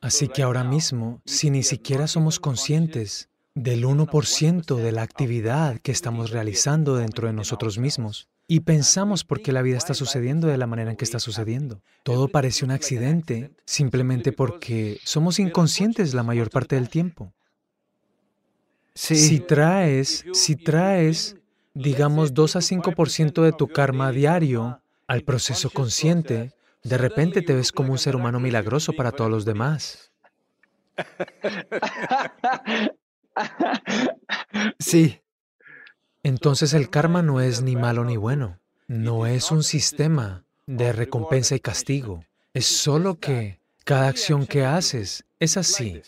Así 0.00 0.26
que 0.26 0.42
ahora 0.42 0.64
mismo, 0.64 1.22
si 1.24 1.48
ni 1.48 1.62
siquiera 1.62 2.08
somos 2.08 2.40
conscientes 2.40 3.28
del 3.54 3.84
1% 3.84 4.74
de 4.74 4.92
la 4.92 5.02
actividad 5.02 5.78
que 5.78 5.92
estamos 5.92 6.30
realizando 6.30 6.96
dentro 6.96 7.28
de 7.28 7.34
nosotros 7.34 7.78
mismos, 7.78 8.28
y 8.46 8.60
pensamos 8.60 9.24
por 9.24 9.40
qué 9.40 9.52
la 9.52 9.62
vida 9.62 9.78
está 9.78 9.94
sucediendo 9.94 10.48
de 10.48 10.58
la 10.58 10.66
manera 10.66 10.90
en 10.90 10.96
que 10.96 11.04
está 11.04 11.18
sucediendo. 11.18 11.82
Todo 12.02 12.28
parece 12.28 12.64
un 12.64 12.70
accidente 12.70 13.52
simplemente 13.64 14.32
porque 14.32 15.00
somos 15.04 15.38
inconscientes 15.38 16.12
la 16.14 16.22
mayor 16.22 16.50
parte 16.50 16.76
del 16.76 16.88
tiempo. 16.88 17.32
Si 18.94 19.40
traes, 19.40 20.24
si 20.34 20.56
traes, 20.56 21.36
digamos, 21.72 22.32
2 22.34 22.56
a 22.56 22.60
5% 22.60 23.42
de 23.42 23.52
tu 23.52 23.66
karma 23.68 24.12
diario 24.12 24.80
al 25.08 25.22
proceso 25.22 25.70
consciente, 25.70 26.52
de 26.84 26.98
repente 26.98 27.42
te 27.42 27.54
ves 27.54 27.72
como 27.72 27.92
un 27.92 27.98
ser 27.98 28.14
humano 28.14 28.38
milagroso 28.38 28.92
para 28.92 29.10
todos 29.10 29.30
los 29.30 29.44
demás. 29.44 30.12
Sí. 34.78 35.20
Entonces 36.24 36.72
el 36.72 36.88
karma 36.88 37.20
no 37.22 37.40
es 37.40 37.60
ni 37.60 37.76
malo 37.76 38.04
ni 38.04 38.16
bueno. 38.16 38.58
No 38.88 39.26
es 39.26 39.50
un 39.50 39.62
sistema 39.62 40.44
de 40.66 40.92
recompensa 40.92 41.54
y 41.54 41.60
castigo. 41.60 42.24
Es 42.54 42.64
solo 42.64 43.20
que 43.20 43.60
cada 43.84 44.08
acción 44.08 44.46
que 44.46 44.64
haces 44.64 45.26
es 45.38 45.58
así. 45.58 46.00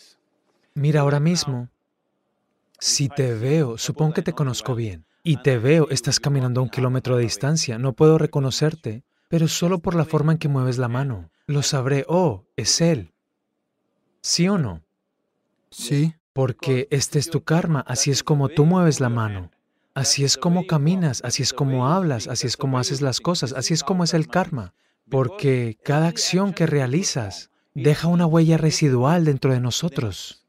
Mira 0.73 1.01
ahora 1.01 1.19
mismo, 1.19 1.69
si 2.79 3.09
te 3.09 3.35
veo, 3.35 3.77
supongo 3.77 4.15
que 4.15 4.21
te 4.23 4.33
conozco 4.33 4.73
bien, 4.73 5.05
y 5.21 5.37
te 5.37 5.59
veo, 5.59 5.87
estás 5.91 6.19
caminando 6.19 6.61
a 6.61 6.63
un 6.63 6.69
kilómetro 6.69 7.17
de 7.17 7.23
distancia, 7.23 7.77
no 7.77 7.93
puedo 7.93 8.17
reconocerte, 8.17 9.03
pero 9.27 9.47
solo 9.47 9.79
por 9.79 9.93
la 9.93 10.05
forma 10.05 10.31
en 10.31 10.37
que 10.39 10.47
mueves 10.47 10.79
la 10.79 10.87
mano. 10.87 11.29
Lo 11.45 11.61
sabré, 11.61 12.05
oh, 12.07 12.45
es 12.55 12.81
Él. 12.81 13.13
¿Sí 14.21 14.47
o 14.47 14.57
no? 14.57 14.81
Sí. 15.69 16.15
Porque 16.33 16.87
este 16.91 17.19
es 17.19 17.29
tu 17.29 17.43
karma, 17.43 17.81
así 17.81 18.09
es 18.09 18.23
como 18.23 18.49
tú 18.49 18.65
mueves 18.65 18.99
la 18.99 19.09
mano. 19.09 19.51
Así 19.97 20.23
es 20.23 20.37
como 20.37 20.67
caminas, 20.67 21.23
así 21.25 21.41
es 21.41 21.53
como 21.53 21.87
hablas, 21.87 22.27
así 22.27 22.45
es 22.45 22.55
como 22.55 22.77
haces 22.77 23.01
las 23.01 23.19
cosas, 23.19 23.51
así 23.53 23.73
es 23.73 23.81
como 23.83 24.03
es 24.03 24.13
el 24.13 24.27
karma. 24.27 24.75
Porque 25.09 25.75
cada 25.83 26.07
acción 26.07 26.53
que 26.53 26.67
realizas 26.67 27.49
deja 27.73 28.07
una 28.07 28.27
huella 28.27 28.57
residual 28.57 29.25
dentro 29.25 29.51
de 29.53 29.59
nosotros. 29.59 30.45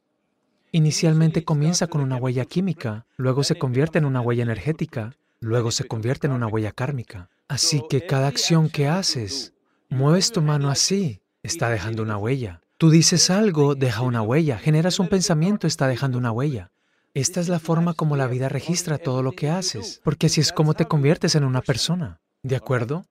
Inicialmente 0.70 1.44
comienza 1.44 1.87
con 1.87 2.02
una 2.02 2.16
huella 2.16 2.44
química, 2.44 3.06
luego 3.16 3.42
se 3.42 3.56
convierte 3.56 3.96
en 3.96 4.04
una 4.04 4.20
huella 4.20 4.42
energética, 4.42 5.16
luego 5.40 5.70
se 5.70 5.84
convierte 5.84 6.26
en 6.26 6.34
una 6.34 6.46
huella 6.46 6.72
kármica. 6.72 7.30
Así 7.48 7.82
que 7.88 8.04
cada 8.04 8.28
acción 8.28 8.68
que 8.68 8.87
haces, 8.87 9.54
mueves 9.88 10.30
tu 10.30 10.42
mano 10.42 10.68
así, 10.68 11.22
está 11.42 11.70
dejando 11.70 12.02
una 12.02 12.18
huella. 12.18 12.61
Tú 12.76 12.90
dices 12.90 13.30
algo, 13.30 13.74
deja 13.74 14.02
una 14.02 14.20
huella. 14.20 14.58
Generas 14.58 14.98
un 14.98 15.08
pensamiento, 15.08 15.66
está 15.66 15.88
dejando 15.88 16.18
una 16.18 16.32
huella. 16.32 16.70
Esta 17.18 17.40
es 17.40 17.48
la 17.48 17.59
forma 17.59 17.94
como 17.94 18.14
la 18.14 18.28
vida 18.28 18.48
registra 18.48 18.96
todo 18.96 19.24
lo 19.24 19.33
que 19.33 19.50
haces, 19.50 20.00
porque 20.04 20.26
así 20.26 20.40
es 20.40 20.52
como 20.52 20.74
te 20.74 20.85
conviertes 20.85 21.35
en 21.35 21.42
una 21.42 21.62
persona. 21.62 22.20
¿De 22.44 22.54
acuerdo? 22.54 23.07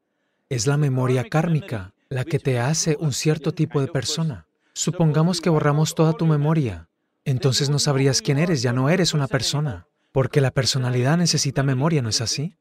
Es 0.48 0.66
la 0.66 0.78
memoria 0.78 1.28
kármica 1.28 1.94
la 2.08 2.24
que 2.24 2.40
te 2.40 2.58
hace 2.58 2.96
un 3.02 3.12
cierto 3.12 3.52
tipo 3.52 3.82
de 3.82 3.90
persona. 3.90 4.46
Supongamos 4.72 5.42
que 5.42 5.50
borramos 5.50 5.94
toda 5.94 6.14
tu 6.14 6.26
memoria. 6.26 6.88
Entonces 7.26 7.70
no 7.70 7.80
sabrías 7.80 8.22
quién 8.22 8.38
eres, 8.38 8.62
ya 8.62 8.72
no 8.72 8.90
eres 8.90 9.14
una 9.14 9.28
persona. 9.28 9.88
Porque 10.14 10.40
la 10.40 10.52
personalidad 10.52 11.18
necesita 11.18 11.62
memoria, 11.62 12.02
¿no 12.02 12.08
es 12.08 12.22
así? 12.22 12.56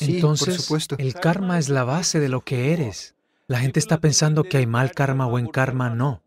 Entonces, 0.00 0.70
el 0.96 1.12
karma 1.12 1.58
es 1.58 1.68
la 1.68 1.84
base 1.84 2.18
de 2.18 2.30
lo 2.30 2.40
que 2.40 2.72
eres. 2.72 3.14
La 3.46 3.58
gente 3.58 3.78
está 3.78 3.98
pensando 4.00 4.42
que 4.42 4.56
hay 4.56 4.66
mal 4.66 4.92
karma 4.92 5.26
o 5.26 5.30
buen 5.30 5.48
karma, 5.48 5.90
no. 5.90 6.22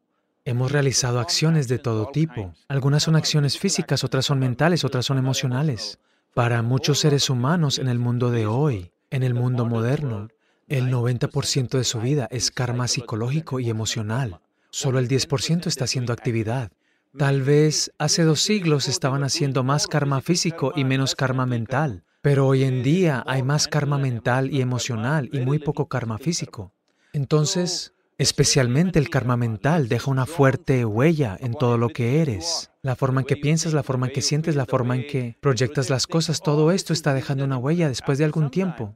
Hemos 0.49 0.71
realizado 0.71 1.19
acciones 1.19 1.67
de 1.67 1.77
todo 1.77 2.07
tipo. 2.07 2.55
Algunas 2.69 3.03
son 3.03 3.15
acciones 3.15 3.59
físicas, 3.59 4.03
otras 4.03 4.25
son 4.25 4.39
mentales, 4.39 4.83
otras 4.83 5.05
son 5.05 5.19
emocionales. 5.19 5.99
Para 6.33 6.63
muchos 6.63 6.97
seres 6.97 7.29
humanos 7.29 7.77
en 7.77 7.87
el 7.87 7.99
mundo 7.99 8.31
de 8.31 8.47
hoy, 8.47 8.91
en 9.11 9.21
el 9.21 9.35
mundo 9.35 9.67
moderno, 9.67 10.29
el 10.67 10.91
90% 10.91 11.77
de 11.77 11.83
su 11.83 11.99
vida 11.99 12.27
es 12.31 12.49
karma 12.49 12.87
psicológico 12.87 13.59
y 13.59 13.69
emocional. 13.69 14.39
Solo 14.71 14.97
el 14.97 15.07
10% 15.07 15.67
está 15.67 15.83
haciendo 15.83 16.13
actividad. 16.13 16.71
Tal 17.15 17.43
vez 17.43 17.91
hace 17.99 18.23
dos 18.23 18.41
siglos 18.41 18.87
estaban 18.87 19.23
haciendo 19.23 19.63
más 19.63 19.85
karma 19.85 20.19
físico 20.19 20.73
y 20.75 20.83
menos 20.83 21.13
karma 21.13 21.45
mental. 21.45 22.01
Pero 22.23 22.47
hoy 22.47 22.63
en 22.63 22.81
día 22.81 23.23
hay 23.27 23.43
más 23.43 23.67
karma 23.67 23.99
mental 23.99 24.51
y 24.51 24.61
emocional 24.61 25.29
y 25.31 25.41
muy 25.41 25.59
poco 25.59 25.87
karma 25.89 26.17
físico. 26.17 26.73
Entonces, 27.13 27.93
especialmente 28.19 28.99
el 28.99 29.09
karma 29.09 29.37
mental 29.37 29.87
deja 29.87 30.11
una 30.11 30.25
fuerte 30.25 30.83
huella 30.85 31.37
en 31.39 31.53
todo 31.53 31.77
lo 31.77 31.89
que 31.89 32.21
eres. 32.21 32.69
La 32.81 32.97
forma 32.97 33.21
en 33.21 33.27
que 33.27 33.37
piensas, 33.37 33.73
la 33.73 33.81
forma 33.81 34.07
en 34.07 34.13
que 34.13 34.21
sientes, 34.21 34.55
la 34.55 34.65
forma 34.65 34.97
en 34.97 35.07
que 35.07 35.37
proyectas 35.39 35.89
las 35.89 36.05
cosas, 36.05 36.41
todo 36.41 36.71
esto 36.71 36.91
está 36.91 37.13
dejando 37.13 37.45
una 37.45 37.57
huella 37.57 37.87
después 37.87 38.17
de 38.17 38.25
algún 38.25 38.51
tiempo. 38.51 38.95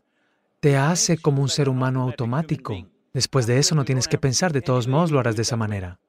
Te 0.60 0.78
hace 0.78 1.18
como 1.18 1.42
un 1.42 1.50
ser 1.50 1.70
humano 1.70 2.04
automático. 2.04 2.88
Después 3.14 3.48
de 3.48 3.60
eso 3.60 3.76
no 3.76 3.86
tienes 3.86 4.10
que 4.10 4.18
pensar, 4.18 4.52
de 4.52 4.62
todos 4.62 4.88
modos 4.88 5.10
lo 5.10 5.20
harás 5.20 5.38
de 5.38 5.44
esa 5.44 5.56
manera. 5.56 6.00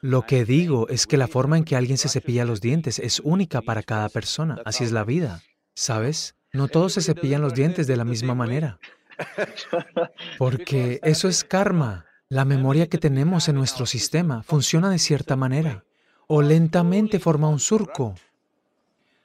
Lo 0.00 0.22
que 0.22 0.44
digo 0.46 0.88
es 0.88 1.06
que 1.06 1.18
la 1.18 1.28
forma 1.28 1.58
en 1.58 1.64
que 1.64 1.76
alguien 1.76 1.98
se 1.98 2.08
cepilla 2.08 2.46
los 2.46 2.60
dientes 2.62 2.98
es 2.98 3.20
única 3.20 3.60
para 3.60 3.82
cada 3.82 4.08
persona, 4.08 4.58
así 4.64 4.84
es 4.84 4.92
la 4.92 5.04
vida, 5.04 5.42
¿sabes? 5.74 6.34
No 6.52 6.68
todos 6.68 6.94
se 6.94 7.02
cepillan 7.02 7.42
los 7.42 7.54
dientes 7.54 7.86
de 7.86 7.96
la 7.96 8.04
misma 8.04 8.34
manera. 8.34 8.78
Porque 10.38 11.00
eso 11.02 11.28
es 11.28 11.44
karma. 11.44 12.06
La 12.34 12.44
memoria 12.44 12.88
que 12.88 12.98
tenemos 12.98 13.48
en 13.48 13.54
nuestro 13.54 13.86
sistema 13.86 14.42
funciona 14.42 14.90
de 14.90 14.98
cierta 14.98 15.36
manera 15.36 15.84
o 16.26 16.42
lentamente 16.42 17.20
forma 17.20 17.48
un 17.48 17.60
surco. 17.60 18.16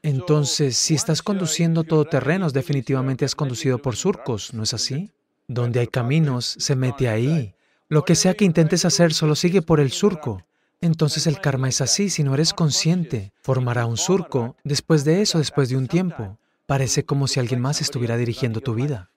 Entonces, 0.04 0.78
si 0.78 0.94
estás 0.94 1.24
conduciendo 1.24 1.84
todoterrenos, 1.84 2.54
definitivamente 2.54 3.26
has 3.26 3.34
conducido 3.34 3.80
por 3.80 3.96
surcos, 3.96 4.54
¿no 4.54 4.62
es 4.62 4.76
así? 4.76 5.10
Donde 5.48 5.80
hay 5.80 5.88
caminos, 5.88 6.56
se 6.60 6.76
mete 6.76 7.10
ahí. 7.10 7.56
Lo 7.88 8.06
que 8.06 8.14
sea 8.14 8.36
que 8.36 8.46
intentes 8.46 8.86
hacer 8.86 9.12
solo 9.12 9.34
sigue 9.34 9.64
por 9.64 9.80
el 9.80 9.92
surco. 9.92 10.44
Entonces 10.80 11.26
el 11.26 11.42
karma 11.42 11.68
es 11.68 11.82
así, 11.82 12.12
si 12.12 12.22
no 12.22 12.36
eres 12.36 12.54
consciente, 12.54 13.34
formará 13.42 13.88
un 13.88 13.98
surco, 13.98 14.56
después 14.64 15.04
de 15.04 15.24
eso, 15.24 15.40
después 15.40 15.70
de 15.70 15.78
un 15.78 15.88
tiempo, 15.88 16.38
Parece 16.70 17.04
como 17.04 17.28
si 17.28 17.40
alguien 17.40 17.62
más 17.62 17.82
estuviera 17.82 18.16
dirigiendo 18.16 18.62
tu 18.62 18.76
vida. 18.76 19.10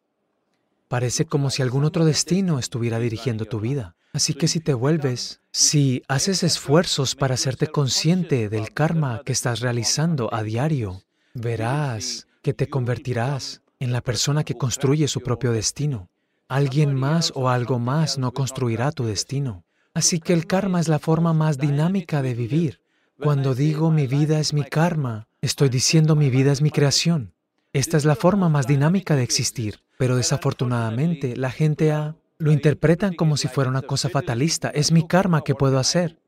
Parece 0.93 1.25
como 1.25 1.49
si 1.49 1.63
algún 1.63 1.85
otro 1.85 2.05
destino 2.05 2.59
estuviera 2.59 2.99
dirigiendo 2.99 3.47
tu 3.47 3.61
vida. 3.61 3.97
Así 4.13 4.35
que 4.35 4.47
si 4.47 4.61
te 4.61 4.75
vuelves, 4.75 5.41
si 5.51 6.03
haces 6.07 6.43
esfuerzos 6.43 7.15
para 7.15 7.33
hacerte 7.33 7.67
consciente 7.67 8.51
del 8.51 8.75
karma 8.75 9.23
que 9.25 9.33
estás 9.33 9.61
realizando 9.61 10.29
a 10.35 10.43
diario, 10.43 11.01
verás 11.33 12.27
que 12.43 12.53
te 12.53 12.69
convertirás 12.69 13.63
en 13.81 13.91
la 13.91 14.03
persona 14.03 14.45
que 14.45 14.59
construye 14.59 15.09
su 15.09 15.23
propio 15.23 15.53
destino. 15.53 16.11
Alguien 16.47 16.95
más 16.95 17.33
o 17.35 17.49
algo 17.49 17.79
más 17.79 18.19
no 18.19 18.33
construirá 18.33 18.93
tu 18.93 19.07
destino. 19.07 19.65
Así 19.95 20.21
que 20.21 20.35
el 20.35 20.47
karma 20.47 20.79
es 20.79 20.89
la 20.89 20.99
forma 20.99 21.33
más 21.33 21.57
dinámica 21.57 22.21
de 22.21 22.35
vivir. 22.35 22.83
Cuando 23.19 23.55
digo 23.55 23.91
mi 23.91 24.07
vida 24.07 24.39
es 24.41 24.53
mi 24.53 24.65
karma, 24.65 25.27
estoy 25.41 25.71
diciendo 25.71 26.17
mi 26.17 26.29
vida 26.29 26.53
es 26.53 26.61
mi 26.61 26.71
creación. 26.71 27.33
Esta 27.73 27.97
es 27.97 28.05
la 28.05 28.15
forma 28.15 28.51
más 28.51 28.67
dinámica 28.67 29.17
de 29.17 29.23
existir, 29.23 29.81
pero 30.03 30.17
desafortunadamente 30.17 31.37
la 31.37 31.53
gente 31.53 31.95
lo 32.39 32.51
interpretan 32.51 33.15
como 33.15 33.37
si 33.37 33.47
fuera 33.47 33.71
una 33.71 33.83
cosa 33.83 34.09
fatalista. 34.09 34.69
Es 34.71 34.91
mi 34.91 35.07
karma 35.07 35.45
que 35.45 35.55
puedo 35.55 35.79
hacer. 35.79 36.19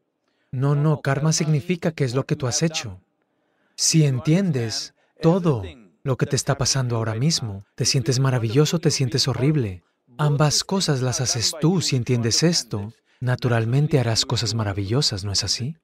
No, 0.53 0.77
no, 0.77 1.01
karma 1.01 1.33
significa 1.33 1.91
que 1.91 2.05
es 2.05 2.15
lo 2.15 2.25
que 2.25 2.37
tú 2.37 2.47
has 2.47 2.63
hecho. 2.63 3.01
Si 3.75 4.05
entiendes 4.05 4.95
todo 5.21 5.65
lo 6.05 6.17
que 6.17 6.25
te 6.25 6.37
está 6.37 6.57
pasando 6.57 6.95
ahora 6.95 7.17
mismo, 7.17 7.65
te 7.75 7.85
sientes 7.85 8.21
maravilloso, 8.21 8.79
te 8.79 8.93
sientes 8.93 9.27
horrible. 9.27 9.83
Ambas 10.19 10.63
cosas 10.63 11.03
las 11.03 11.21
haces 11.21 11.57
tú. 11.61 11.81
Si 11.81 11.97
entiendes 11.97 12.45
esto, 12.45 12.93
naturalmente 13.19 13.99
harás 13.99 14.25
cosas 14.25 14.55
maravillosas, 14.55 15.25
¿no 15.25 15.33
es 15.33 15.43
así? 15.43 15.75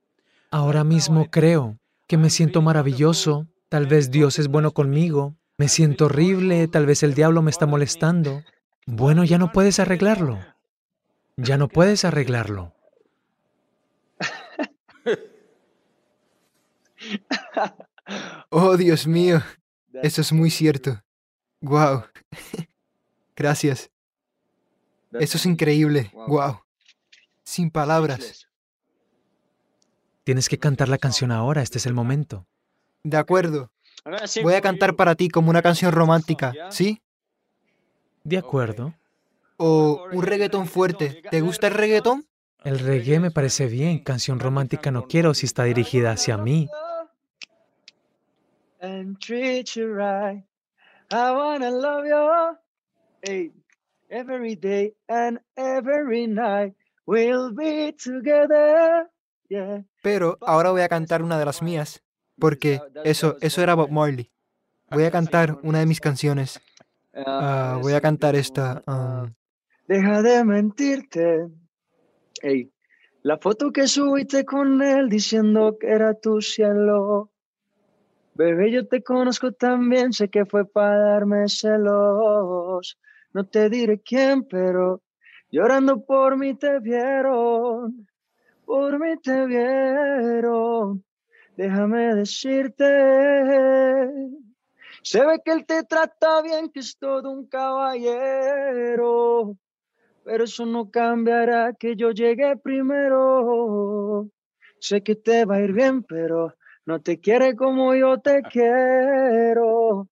Ahora 0.52 0.84
mismo 0.84 1.28
creo 1.28 1.76
que 2.06 2.18
me 2.18 2.30
siento 2.30 2.62
maravilloso, 2.62 3.48
tal 3.68 3.88
vez 3.88 4.12
Dios 4.12 4.38
es 4.38 4.46
bueno 4.46 4.70
conmigo, 4.70 5.34
me 5.60 5.68
siento 5.68 6.06
horrible, 6.06 6.68
tal 6.68 6.86
vez 6.86 7.02
el 7.02 7.12
diablo 7.12 7.42
me 7.42 7.50
está 7.50 7.66
molestando, 7.66 8.42
bueno, 8.86 9.24
ya 9.24 9.36
no 9.36 9.52
puedes 9.52 9.78
arreglarlo. 9.78 10.38
Ya 11.36 11.58
no 11.58 11.68
puedes 11.68 12.06
arreglarlo. 12.06 12.74
Oh, 18.48 18.76
Dios 18.76 19.06
mío. 19.06 19.40
Eso 20.02 20.22
es 20.22 20.32
muy 20.32 20.50
cierto. 20.50 21.02
Wow. 21.60 22.04
Gracias. 23.36 23.90
Eso 25.12 25.36
es 25.36 25.46
increíble. 25.46 26.10
Wow. 26.26 26.62
Sin 27.44 27.70
palabras. 27.70 28.48
Tienes 30.24 30.48
que 30.48 30.58
cantar 30.58 30.88
la 30.88 30.98
canción 30.98 31.30
ahora, 31.30 31.62
este 31.62 31.78
es 31.78 31.86
el 31.86 31.94
momento. 31.94 32.48
De 33.04 33.16
acuerdo. 33.16 33.70
Voy 34.42 34.54
a 34.54 34.60
cantar 34.60 34.96
para 34.96 35.14
ti 35.14 35.28
como 35.28 35.50
una 35.50 35.62
canción 35.62 35.92
romántica, 35.92 36.52
¿sí? 36.70 37.02
De 38.24 38.38
acuerdo. 38.38 38.94
O 39.56 40.06
un 40.12 40.22
reggaetón 40.22 40.66
fuerte. 40.66 41.22
¿Te 41.30 41.40
gusta 41.40 41.66
el 41.66 41.74
reggaetón? 41.74 42.26
El 42.64 42.78
reggae 42.78 43.20
me 43.20 43.30
parece 43.30 43.66
bien. 43.66 44.02
Canción 44.02 44.40
romántica 44.40 44.90
no 44.90 45.06
quiero 45.06 45.34
si 45.34 45.46
está 45.46 45.64
dirigida 45.64 46.12
hacia 46.12 46.36
mí. 46.36 46.68
Pero 60.02 60.38
ahora 60.40 60.70
voy 60.70 60.82
a 60.82 60.88
cantar 60.88 61.22
una 61.22 61.38
de 61.38 61.44
las 61.44 61.60
mías, 61.62 62.02
porque 62.40 62.80
eso, 63.04 63.36
eso 63.40 63.62
era 63.62 63.74
Bob 63.74 63.90
Marley. 63.90 64.30
Voy 64.90 65.04
a 65.04 65.10
cantar 65.10 65.58
una 65.62 65.78
de 65.78 65.86
mis 65.86 66.00
canciones. 66.00 66.60
Ah, 67.14 67.78
voy 67.80 67.92
a 67.92 68.00
cantar 68.00 68.34
esta. 68.34 68.82
Ah. 68.86 69.28
Deja 69.86 70.22
de 70.22 70.44
mentirte. 70.44 71.48
Ey, 72.42 72.72
la 73.22 73.38
foto 73.38 73.70
que 73.70 73.86
subiste 73.86 74.44
con 74.44 74.82
él 74.82 75.08
diciendo 75.08 75.76
que 75.78 75.88
era 75.88 76.14
tu 76.14 76.40
cielo. 76.40 77.30
Bebé, 78.34 78.70
yo 78.70 78.86
te 78.86 79.02
conozco 79.02 79.52
también, 79.52 80.12
sé 80.12 80.28
que 80.28 80.46
fue 80.46 80.64
para 80.64 80.98
darme 80.98 81.48
celos. 81.48 82.98
No 83.32 83.46
te 83.46 83.68
diré 83.68 84.00
quién, 84.00 84.44
pero 84.44 85.02
llorando 85.50 86.02
por 86.02 86.38
mí 86.38 86.54
te 86.54 86.80
vieron. 86.80 88.08
Por 88.64 88.98
mí 88.98 89.18
te 89.22 89.46
vieron. 89.46 90.69
Déjame 91.60 92.14
decirte 92.14 92.86
se 95.02 95.26
ve 95.26 95.42
que 95.44 95.52
él 95.52 95.66
te 95.66 95.84
trata 95.84 96.40
bien, 96.40 96.70
que 96.70 96.80
es 96.80 96.96
todo 96.98 97.30
un 97.30 97.46
caballero. 97.46 99.58
Pero 100.24 100.44
eso 100.44 100.64
no 100.64 100.90
cambiará 100.90 101.74
que 101.78 101.96
yo 101.96 102.12
llegue 102.12 102.56
primero. 102.56 104.30
Sé 104.78 105.02
que 105.02 105.14
te 105.14 105.44
va 105.44 105.56
a 105.56 105.60
ir 105.60 105.74
bien, 105.74 106.02
pero 106.02 106.54
no 106.86 107.02
te 107.02 107.20
quiere 107.20 107.54
como 107.54 107.94
yo 107.94 108.18
te 108.20 108.40
quiero. 108.42 110.08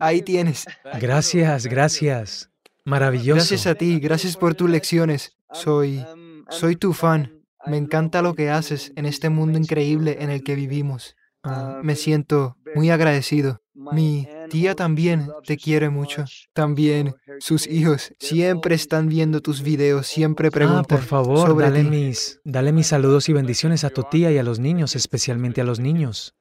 Ahí 0.00 0.22
tienes. 0.22 0.66
Gracias, 1.00 1.66
gracias. 1.66 2.50
Maravilloso. 2.84 3.36
Gracias 3.36 3.68
a 3.68 3.76
ti, 3.76 4.00
gracias 4.00 4.36
por 4.36 4.56
tus 4.56 4.68
lecciones. 4.68 5.36
Soy, 5.52 6.04
soy 6.50 6.74
tu 6.74 6.92
fan. 6.92 7.37
Me 7.66 7.76
encanta 7.76 8.22
lo 8.22 8.34
que 8.34 8.50
haces 8.50 8.92
en 8.96 9.06
este 9.06 9.28
mundo 9.28 9.58
increíble 9.58 10.18
en 10.20 10.30
el 10.30 10.42
que 10.42 10.54
vivimos. 10.54 11.16
Ah, 11.42 11.80
me 11.82 11.96
siento 11.96 12.56
muy 12.74 12.90
agradecido. 12.90 13.62
Mi 13.74 14.28
tía 14.50 14.74
también 14.74 15.28
te 15.46 15.56
quiere 15.56 15.88
mucho. 15.88 16.24
También 16.52 17.14
sus 17.38 17.66
hijos 17.66 18.12
siempre 18.18 18.74
están 18.74 19.08
viendo 19.08 19.40
tus 19.40 19.62
videos, 19.62 20.06
siempre 20.06 20.50
preguntan. 20.50 20.84
Ah, 20.84 20.88
por 20.88 21.02
favor, 21.02 21.56
dale, 21.56 21.84
mis, 21.84 22.40
dale 22.44 22.72
mis 22.72 22.88
saludos 22.88 23.28
y 23.28 23.32
bendiciones 23.32 23.84
a 23.84 23.90
tu 23.90 24.02
tía 24.02 24.32
y 24.32 24.38
a 24.38 24.42
los 24.42 24.58
niños, 24.58 24.96
especialmente 24.96 25.60
a 25.60 25.64
los 25.64 25.78
niños. 25.78 26.34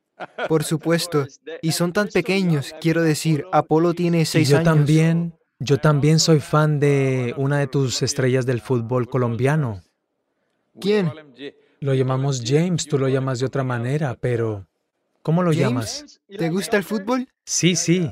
Por 0.48 0.64
supuesto. 0.64 1.28
Y 1.62 1.74
son 1.74 1.94
tan 1.94 2.08
pequeños, 2.08 2.74
quiero 2.82 3.04
decir, 3.04 3.46
Apolo 3.52 3.94
tiene 3.94 4.26
seis 4.26 4.50
yo 4.50 4.58
años. 4.58 4.66
También, 4.66 5.36
yo 5.60 5.78
también 5.78 6.20
soy 6.20 6.40
fan 6.40 6.80
de 6.80 7.36
una 7.38 7.60
de 7.60 7.68
tus 7.68 8.02
estrellas 8.02 8.46
del 8.48 8.62
fútbol 8.62 9.08
colombiano. 9.08 9.84
¿Quién? 10.80 11.12
Lo 11.80 11.94
llamamos 11.94 12.44
James, 12.46 12.88
tú 12.88 12.98
lo 12.98 13.08
llamas 13.08 13.40
de 13.40 13.46
otra 13.46 13.64
manera, 13.64 14.18
pero 14.20 14.68
¿Cómo 15.28 15.44
lo 15.44 15.52
llamas? 15.52 16.22
¿Te 16.30 16.48
gusta 16.48 16.78
el 16.78 16.86
fútbol? 16.86 17.28
Sí, 17.44 17.76
sí. 17.76 18.10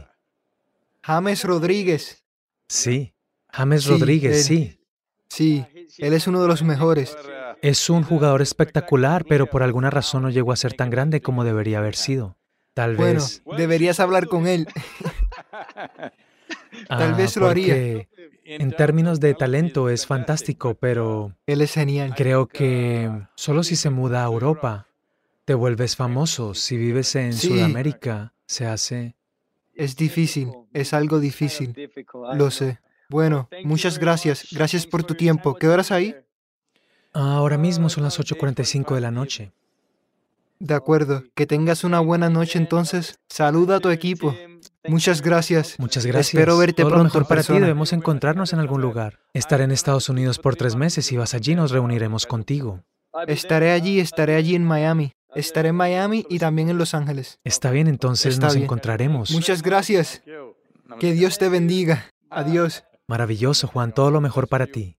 James 1.02 1.46
Rodríguez. 1.46 2.26
Sí, 2.68 3.14
James 3.54 3.86
Rodríguez, 3.86 4.46
sí. 4.46 4.82
Sí, 5.30 5.66
él 6.00 6.12
es 6.12 6.28
uno 6.28 6.42
de 6.42 6.50
los 6.50 6.62
mejores. 6.62 7.16
Es 7.62 7.90
un 7.90 8.04
jugador 8.04 8.42
espectacular, 8.42 9.24
pero 9.24 9.50
por 9.50 9.64
alguna 9.64 9.90
razón 9.90 10.24
no 10.24 10.30
llegó 10.30 10.52
a 10.52 10.58
ser 10.58 10.74
tan 10.74 10.90
grande 10.90 11.22
como 11.22 11.46
debería 11.46 11.78
haber 11.78 11.96
sido. 11.96 12.36
Tal 12.74 12.98
vez. 12.98 13.42
Bueno, 13.46 13.58
deberías 13.58 14.02
hablar 14.02 14.28
con 14.28 14.46
él. 14.46 14.68
Tal 16.88 17.14
vez 17.16 17.36
lo 17.38 17.48
haría. 17.48 18.08
En 18.46 18.72
términos 18.72 19.20
de 19.20 19.34
talento 19.34 19.90
es 19.90 20.06
fantástico, 20.06 20.76
pero... 20.76 21.36
Él 21.48 21.62
es 21.62 21.74
genial. 21.74 22.14
Creo 22.16 22.48
que 22.48 23.10
solo 23.36 23.64
si 23.64 23.76
se 23.76 23.90
muda 23.90 24.24
a 24.24 24.28
Europa 24.28 24.88
te 25.46 25.54
vuelves 25.54 25.96
famoso. 25.96 26.54
Si 26.54 26.78
vives 26.78 27.16
en 27.16 27.34
Sudamérica, 27.34 28.34
se 28.46 28.66
hace... 28.66 29.16
Es 29.74 29.96
difícil, 29.96 30.52
es 30.74 30.94
algo 30.94 31.20
difícil. 31.20 31.76
Lo 32.36 32.50
sé. 32.50 32.80
Bueno, 33.10 33.50
muchas 33.64 34.00
gracias. 34.00 34.48
Gracias 34.52 34.88
por 34.88 35.04
tu 35.04 35.16
tiempo. 35.16 35.56
¿Qué 35.56 35.68
horas 35.68 35.92
hay? 35.92 36.16
Ahora 37.14 37.58
mismo 37.58 37.90
son 37.90 38.04
las 38.04 38.20
8.45 38.20 38.96
de 38.96 39.02
la 39.02 39.12
noche. 39.12 39.52
De 40.60 40.74
acuerdo. 40.74 41.24
Que 41.34 41.46
tengas 41.46 41.84
una 41.84 42.00
buena 42.00 42.30
noche 42.30 42.58
entonces. 42.58 43.20
Saluda 43.28 43.78
a 43.78 43.80
tu 43.80 43.90
equipo. 43.90 44.36
Muchas 44.88 45.22
gracias. 45.22 45.76
Muchas 45.80 46.06
gracias. 46.06 46.34
Espero 46.34 46.58
verte 46.58 46.84
Todo 46.84 46.92
pronto 46.92 47.04
lo 47.04 47.22
mejor 47.22 47.28
para 47.28 47.44
ti. 47.44 47.54
Debemos 47.54 47.94
encontrarnos 47.94 48.54
en 48.54 48.60
algún 48.60 48.82
lugar. 48.82 49.20
Estaré 49.34 49.64
en 49.64 49.72
Estados 49.72 50.10
Unidos 50.10 50.40
por 50.40 50.56
tres 50.56 50.76
meses. 50.76 51.06
Si 51.06 51.18
vas 51.18 51.34
allí, 51.34 51.56
nos 51.56 51.72
reuniremos 51.72 52.26
contigo. 52.26 52.84
Estaré 53.28 53.72
allí, 53.72 54.00
estaré 54.00 54.36
allí 54.36 54.56
en 54.56 54.64
Miami. 54.64 55.12
Estaré 55.34 55.70
en 55.70 55.76
Miami 55.76 56.26
y 56.30 56.40
también 56.40 56.70
en 56.70 56.78
Los 56.78 56.94
Ángeles. 56.94 57.40
Está 57.44 57.72
bien, 57.72 57.88
entonces 57.88 58.36
Está 58.36 58.48
nos 58.48 58.56
bien. 58.56 58.64
encontraremos. 58.66 59.32
Muchas 59.32 59.62
gracias. 59.62 60.22
Que 61.00 61.14
Dios 61.14 61.38
te 61.38 61.50
bendiga. 61.50 62.10
Adiós. 62.30 62.84
Maravilloso, 63.08 63.68
Juan. 63.68 63.94
Todo 63.94 64.12
lo 64.12 64.22
mejor 64.22 64.48
para 64.48 64.68
ti. 64.68 64.98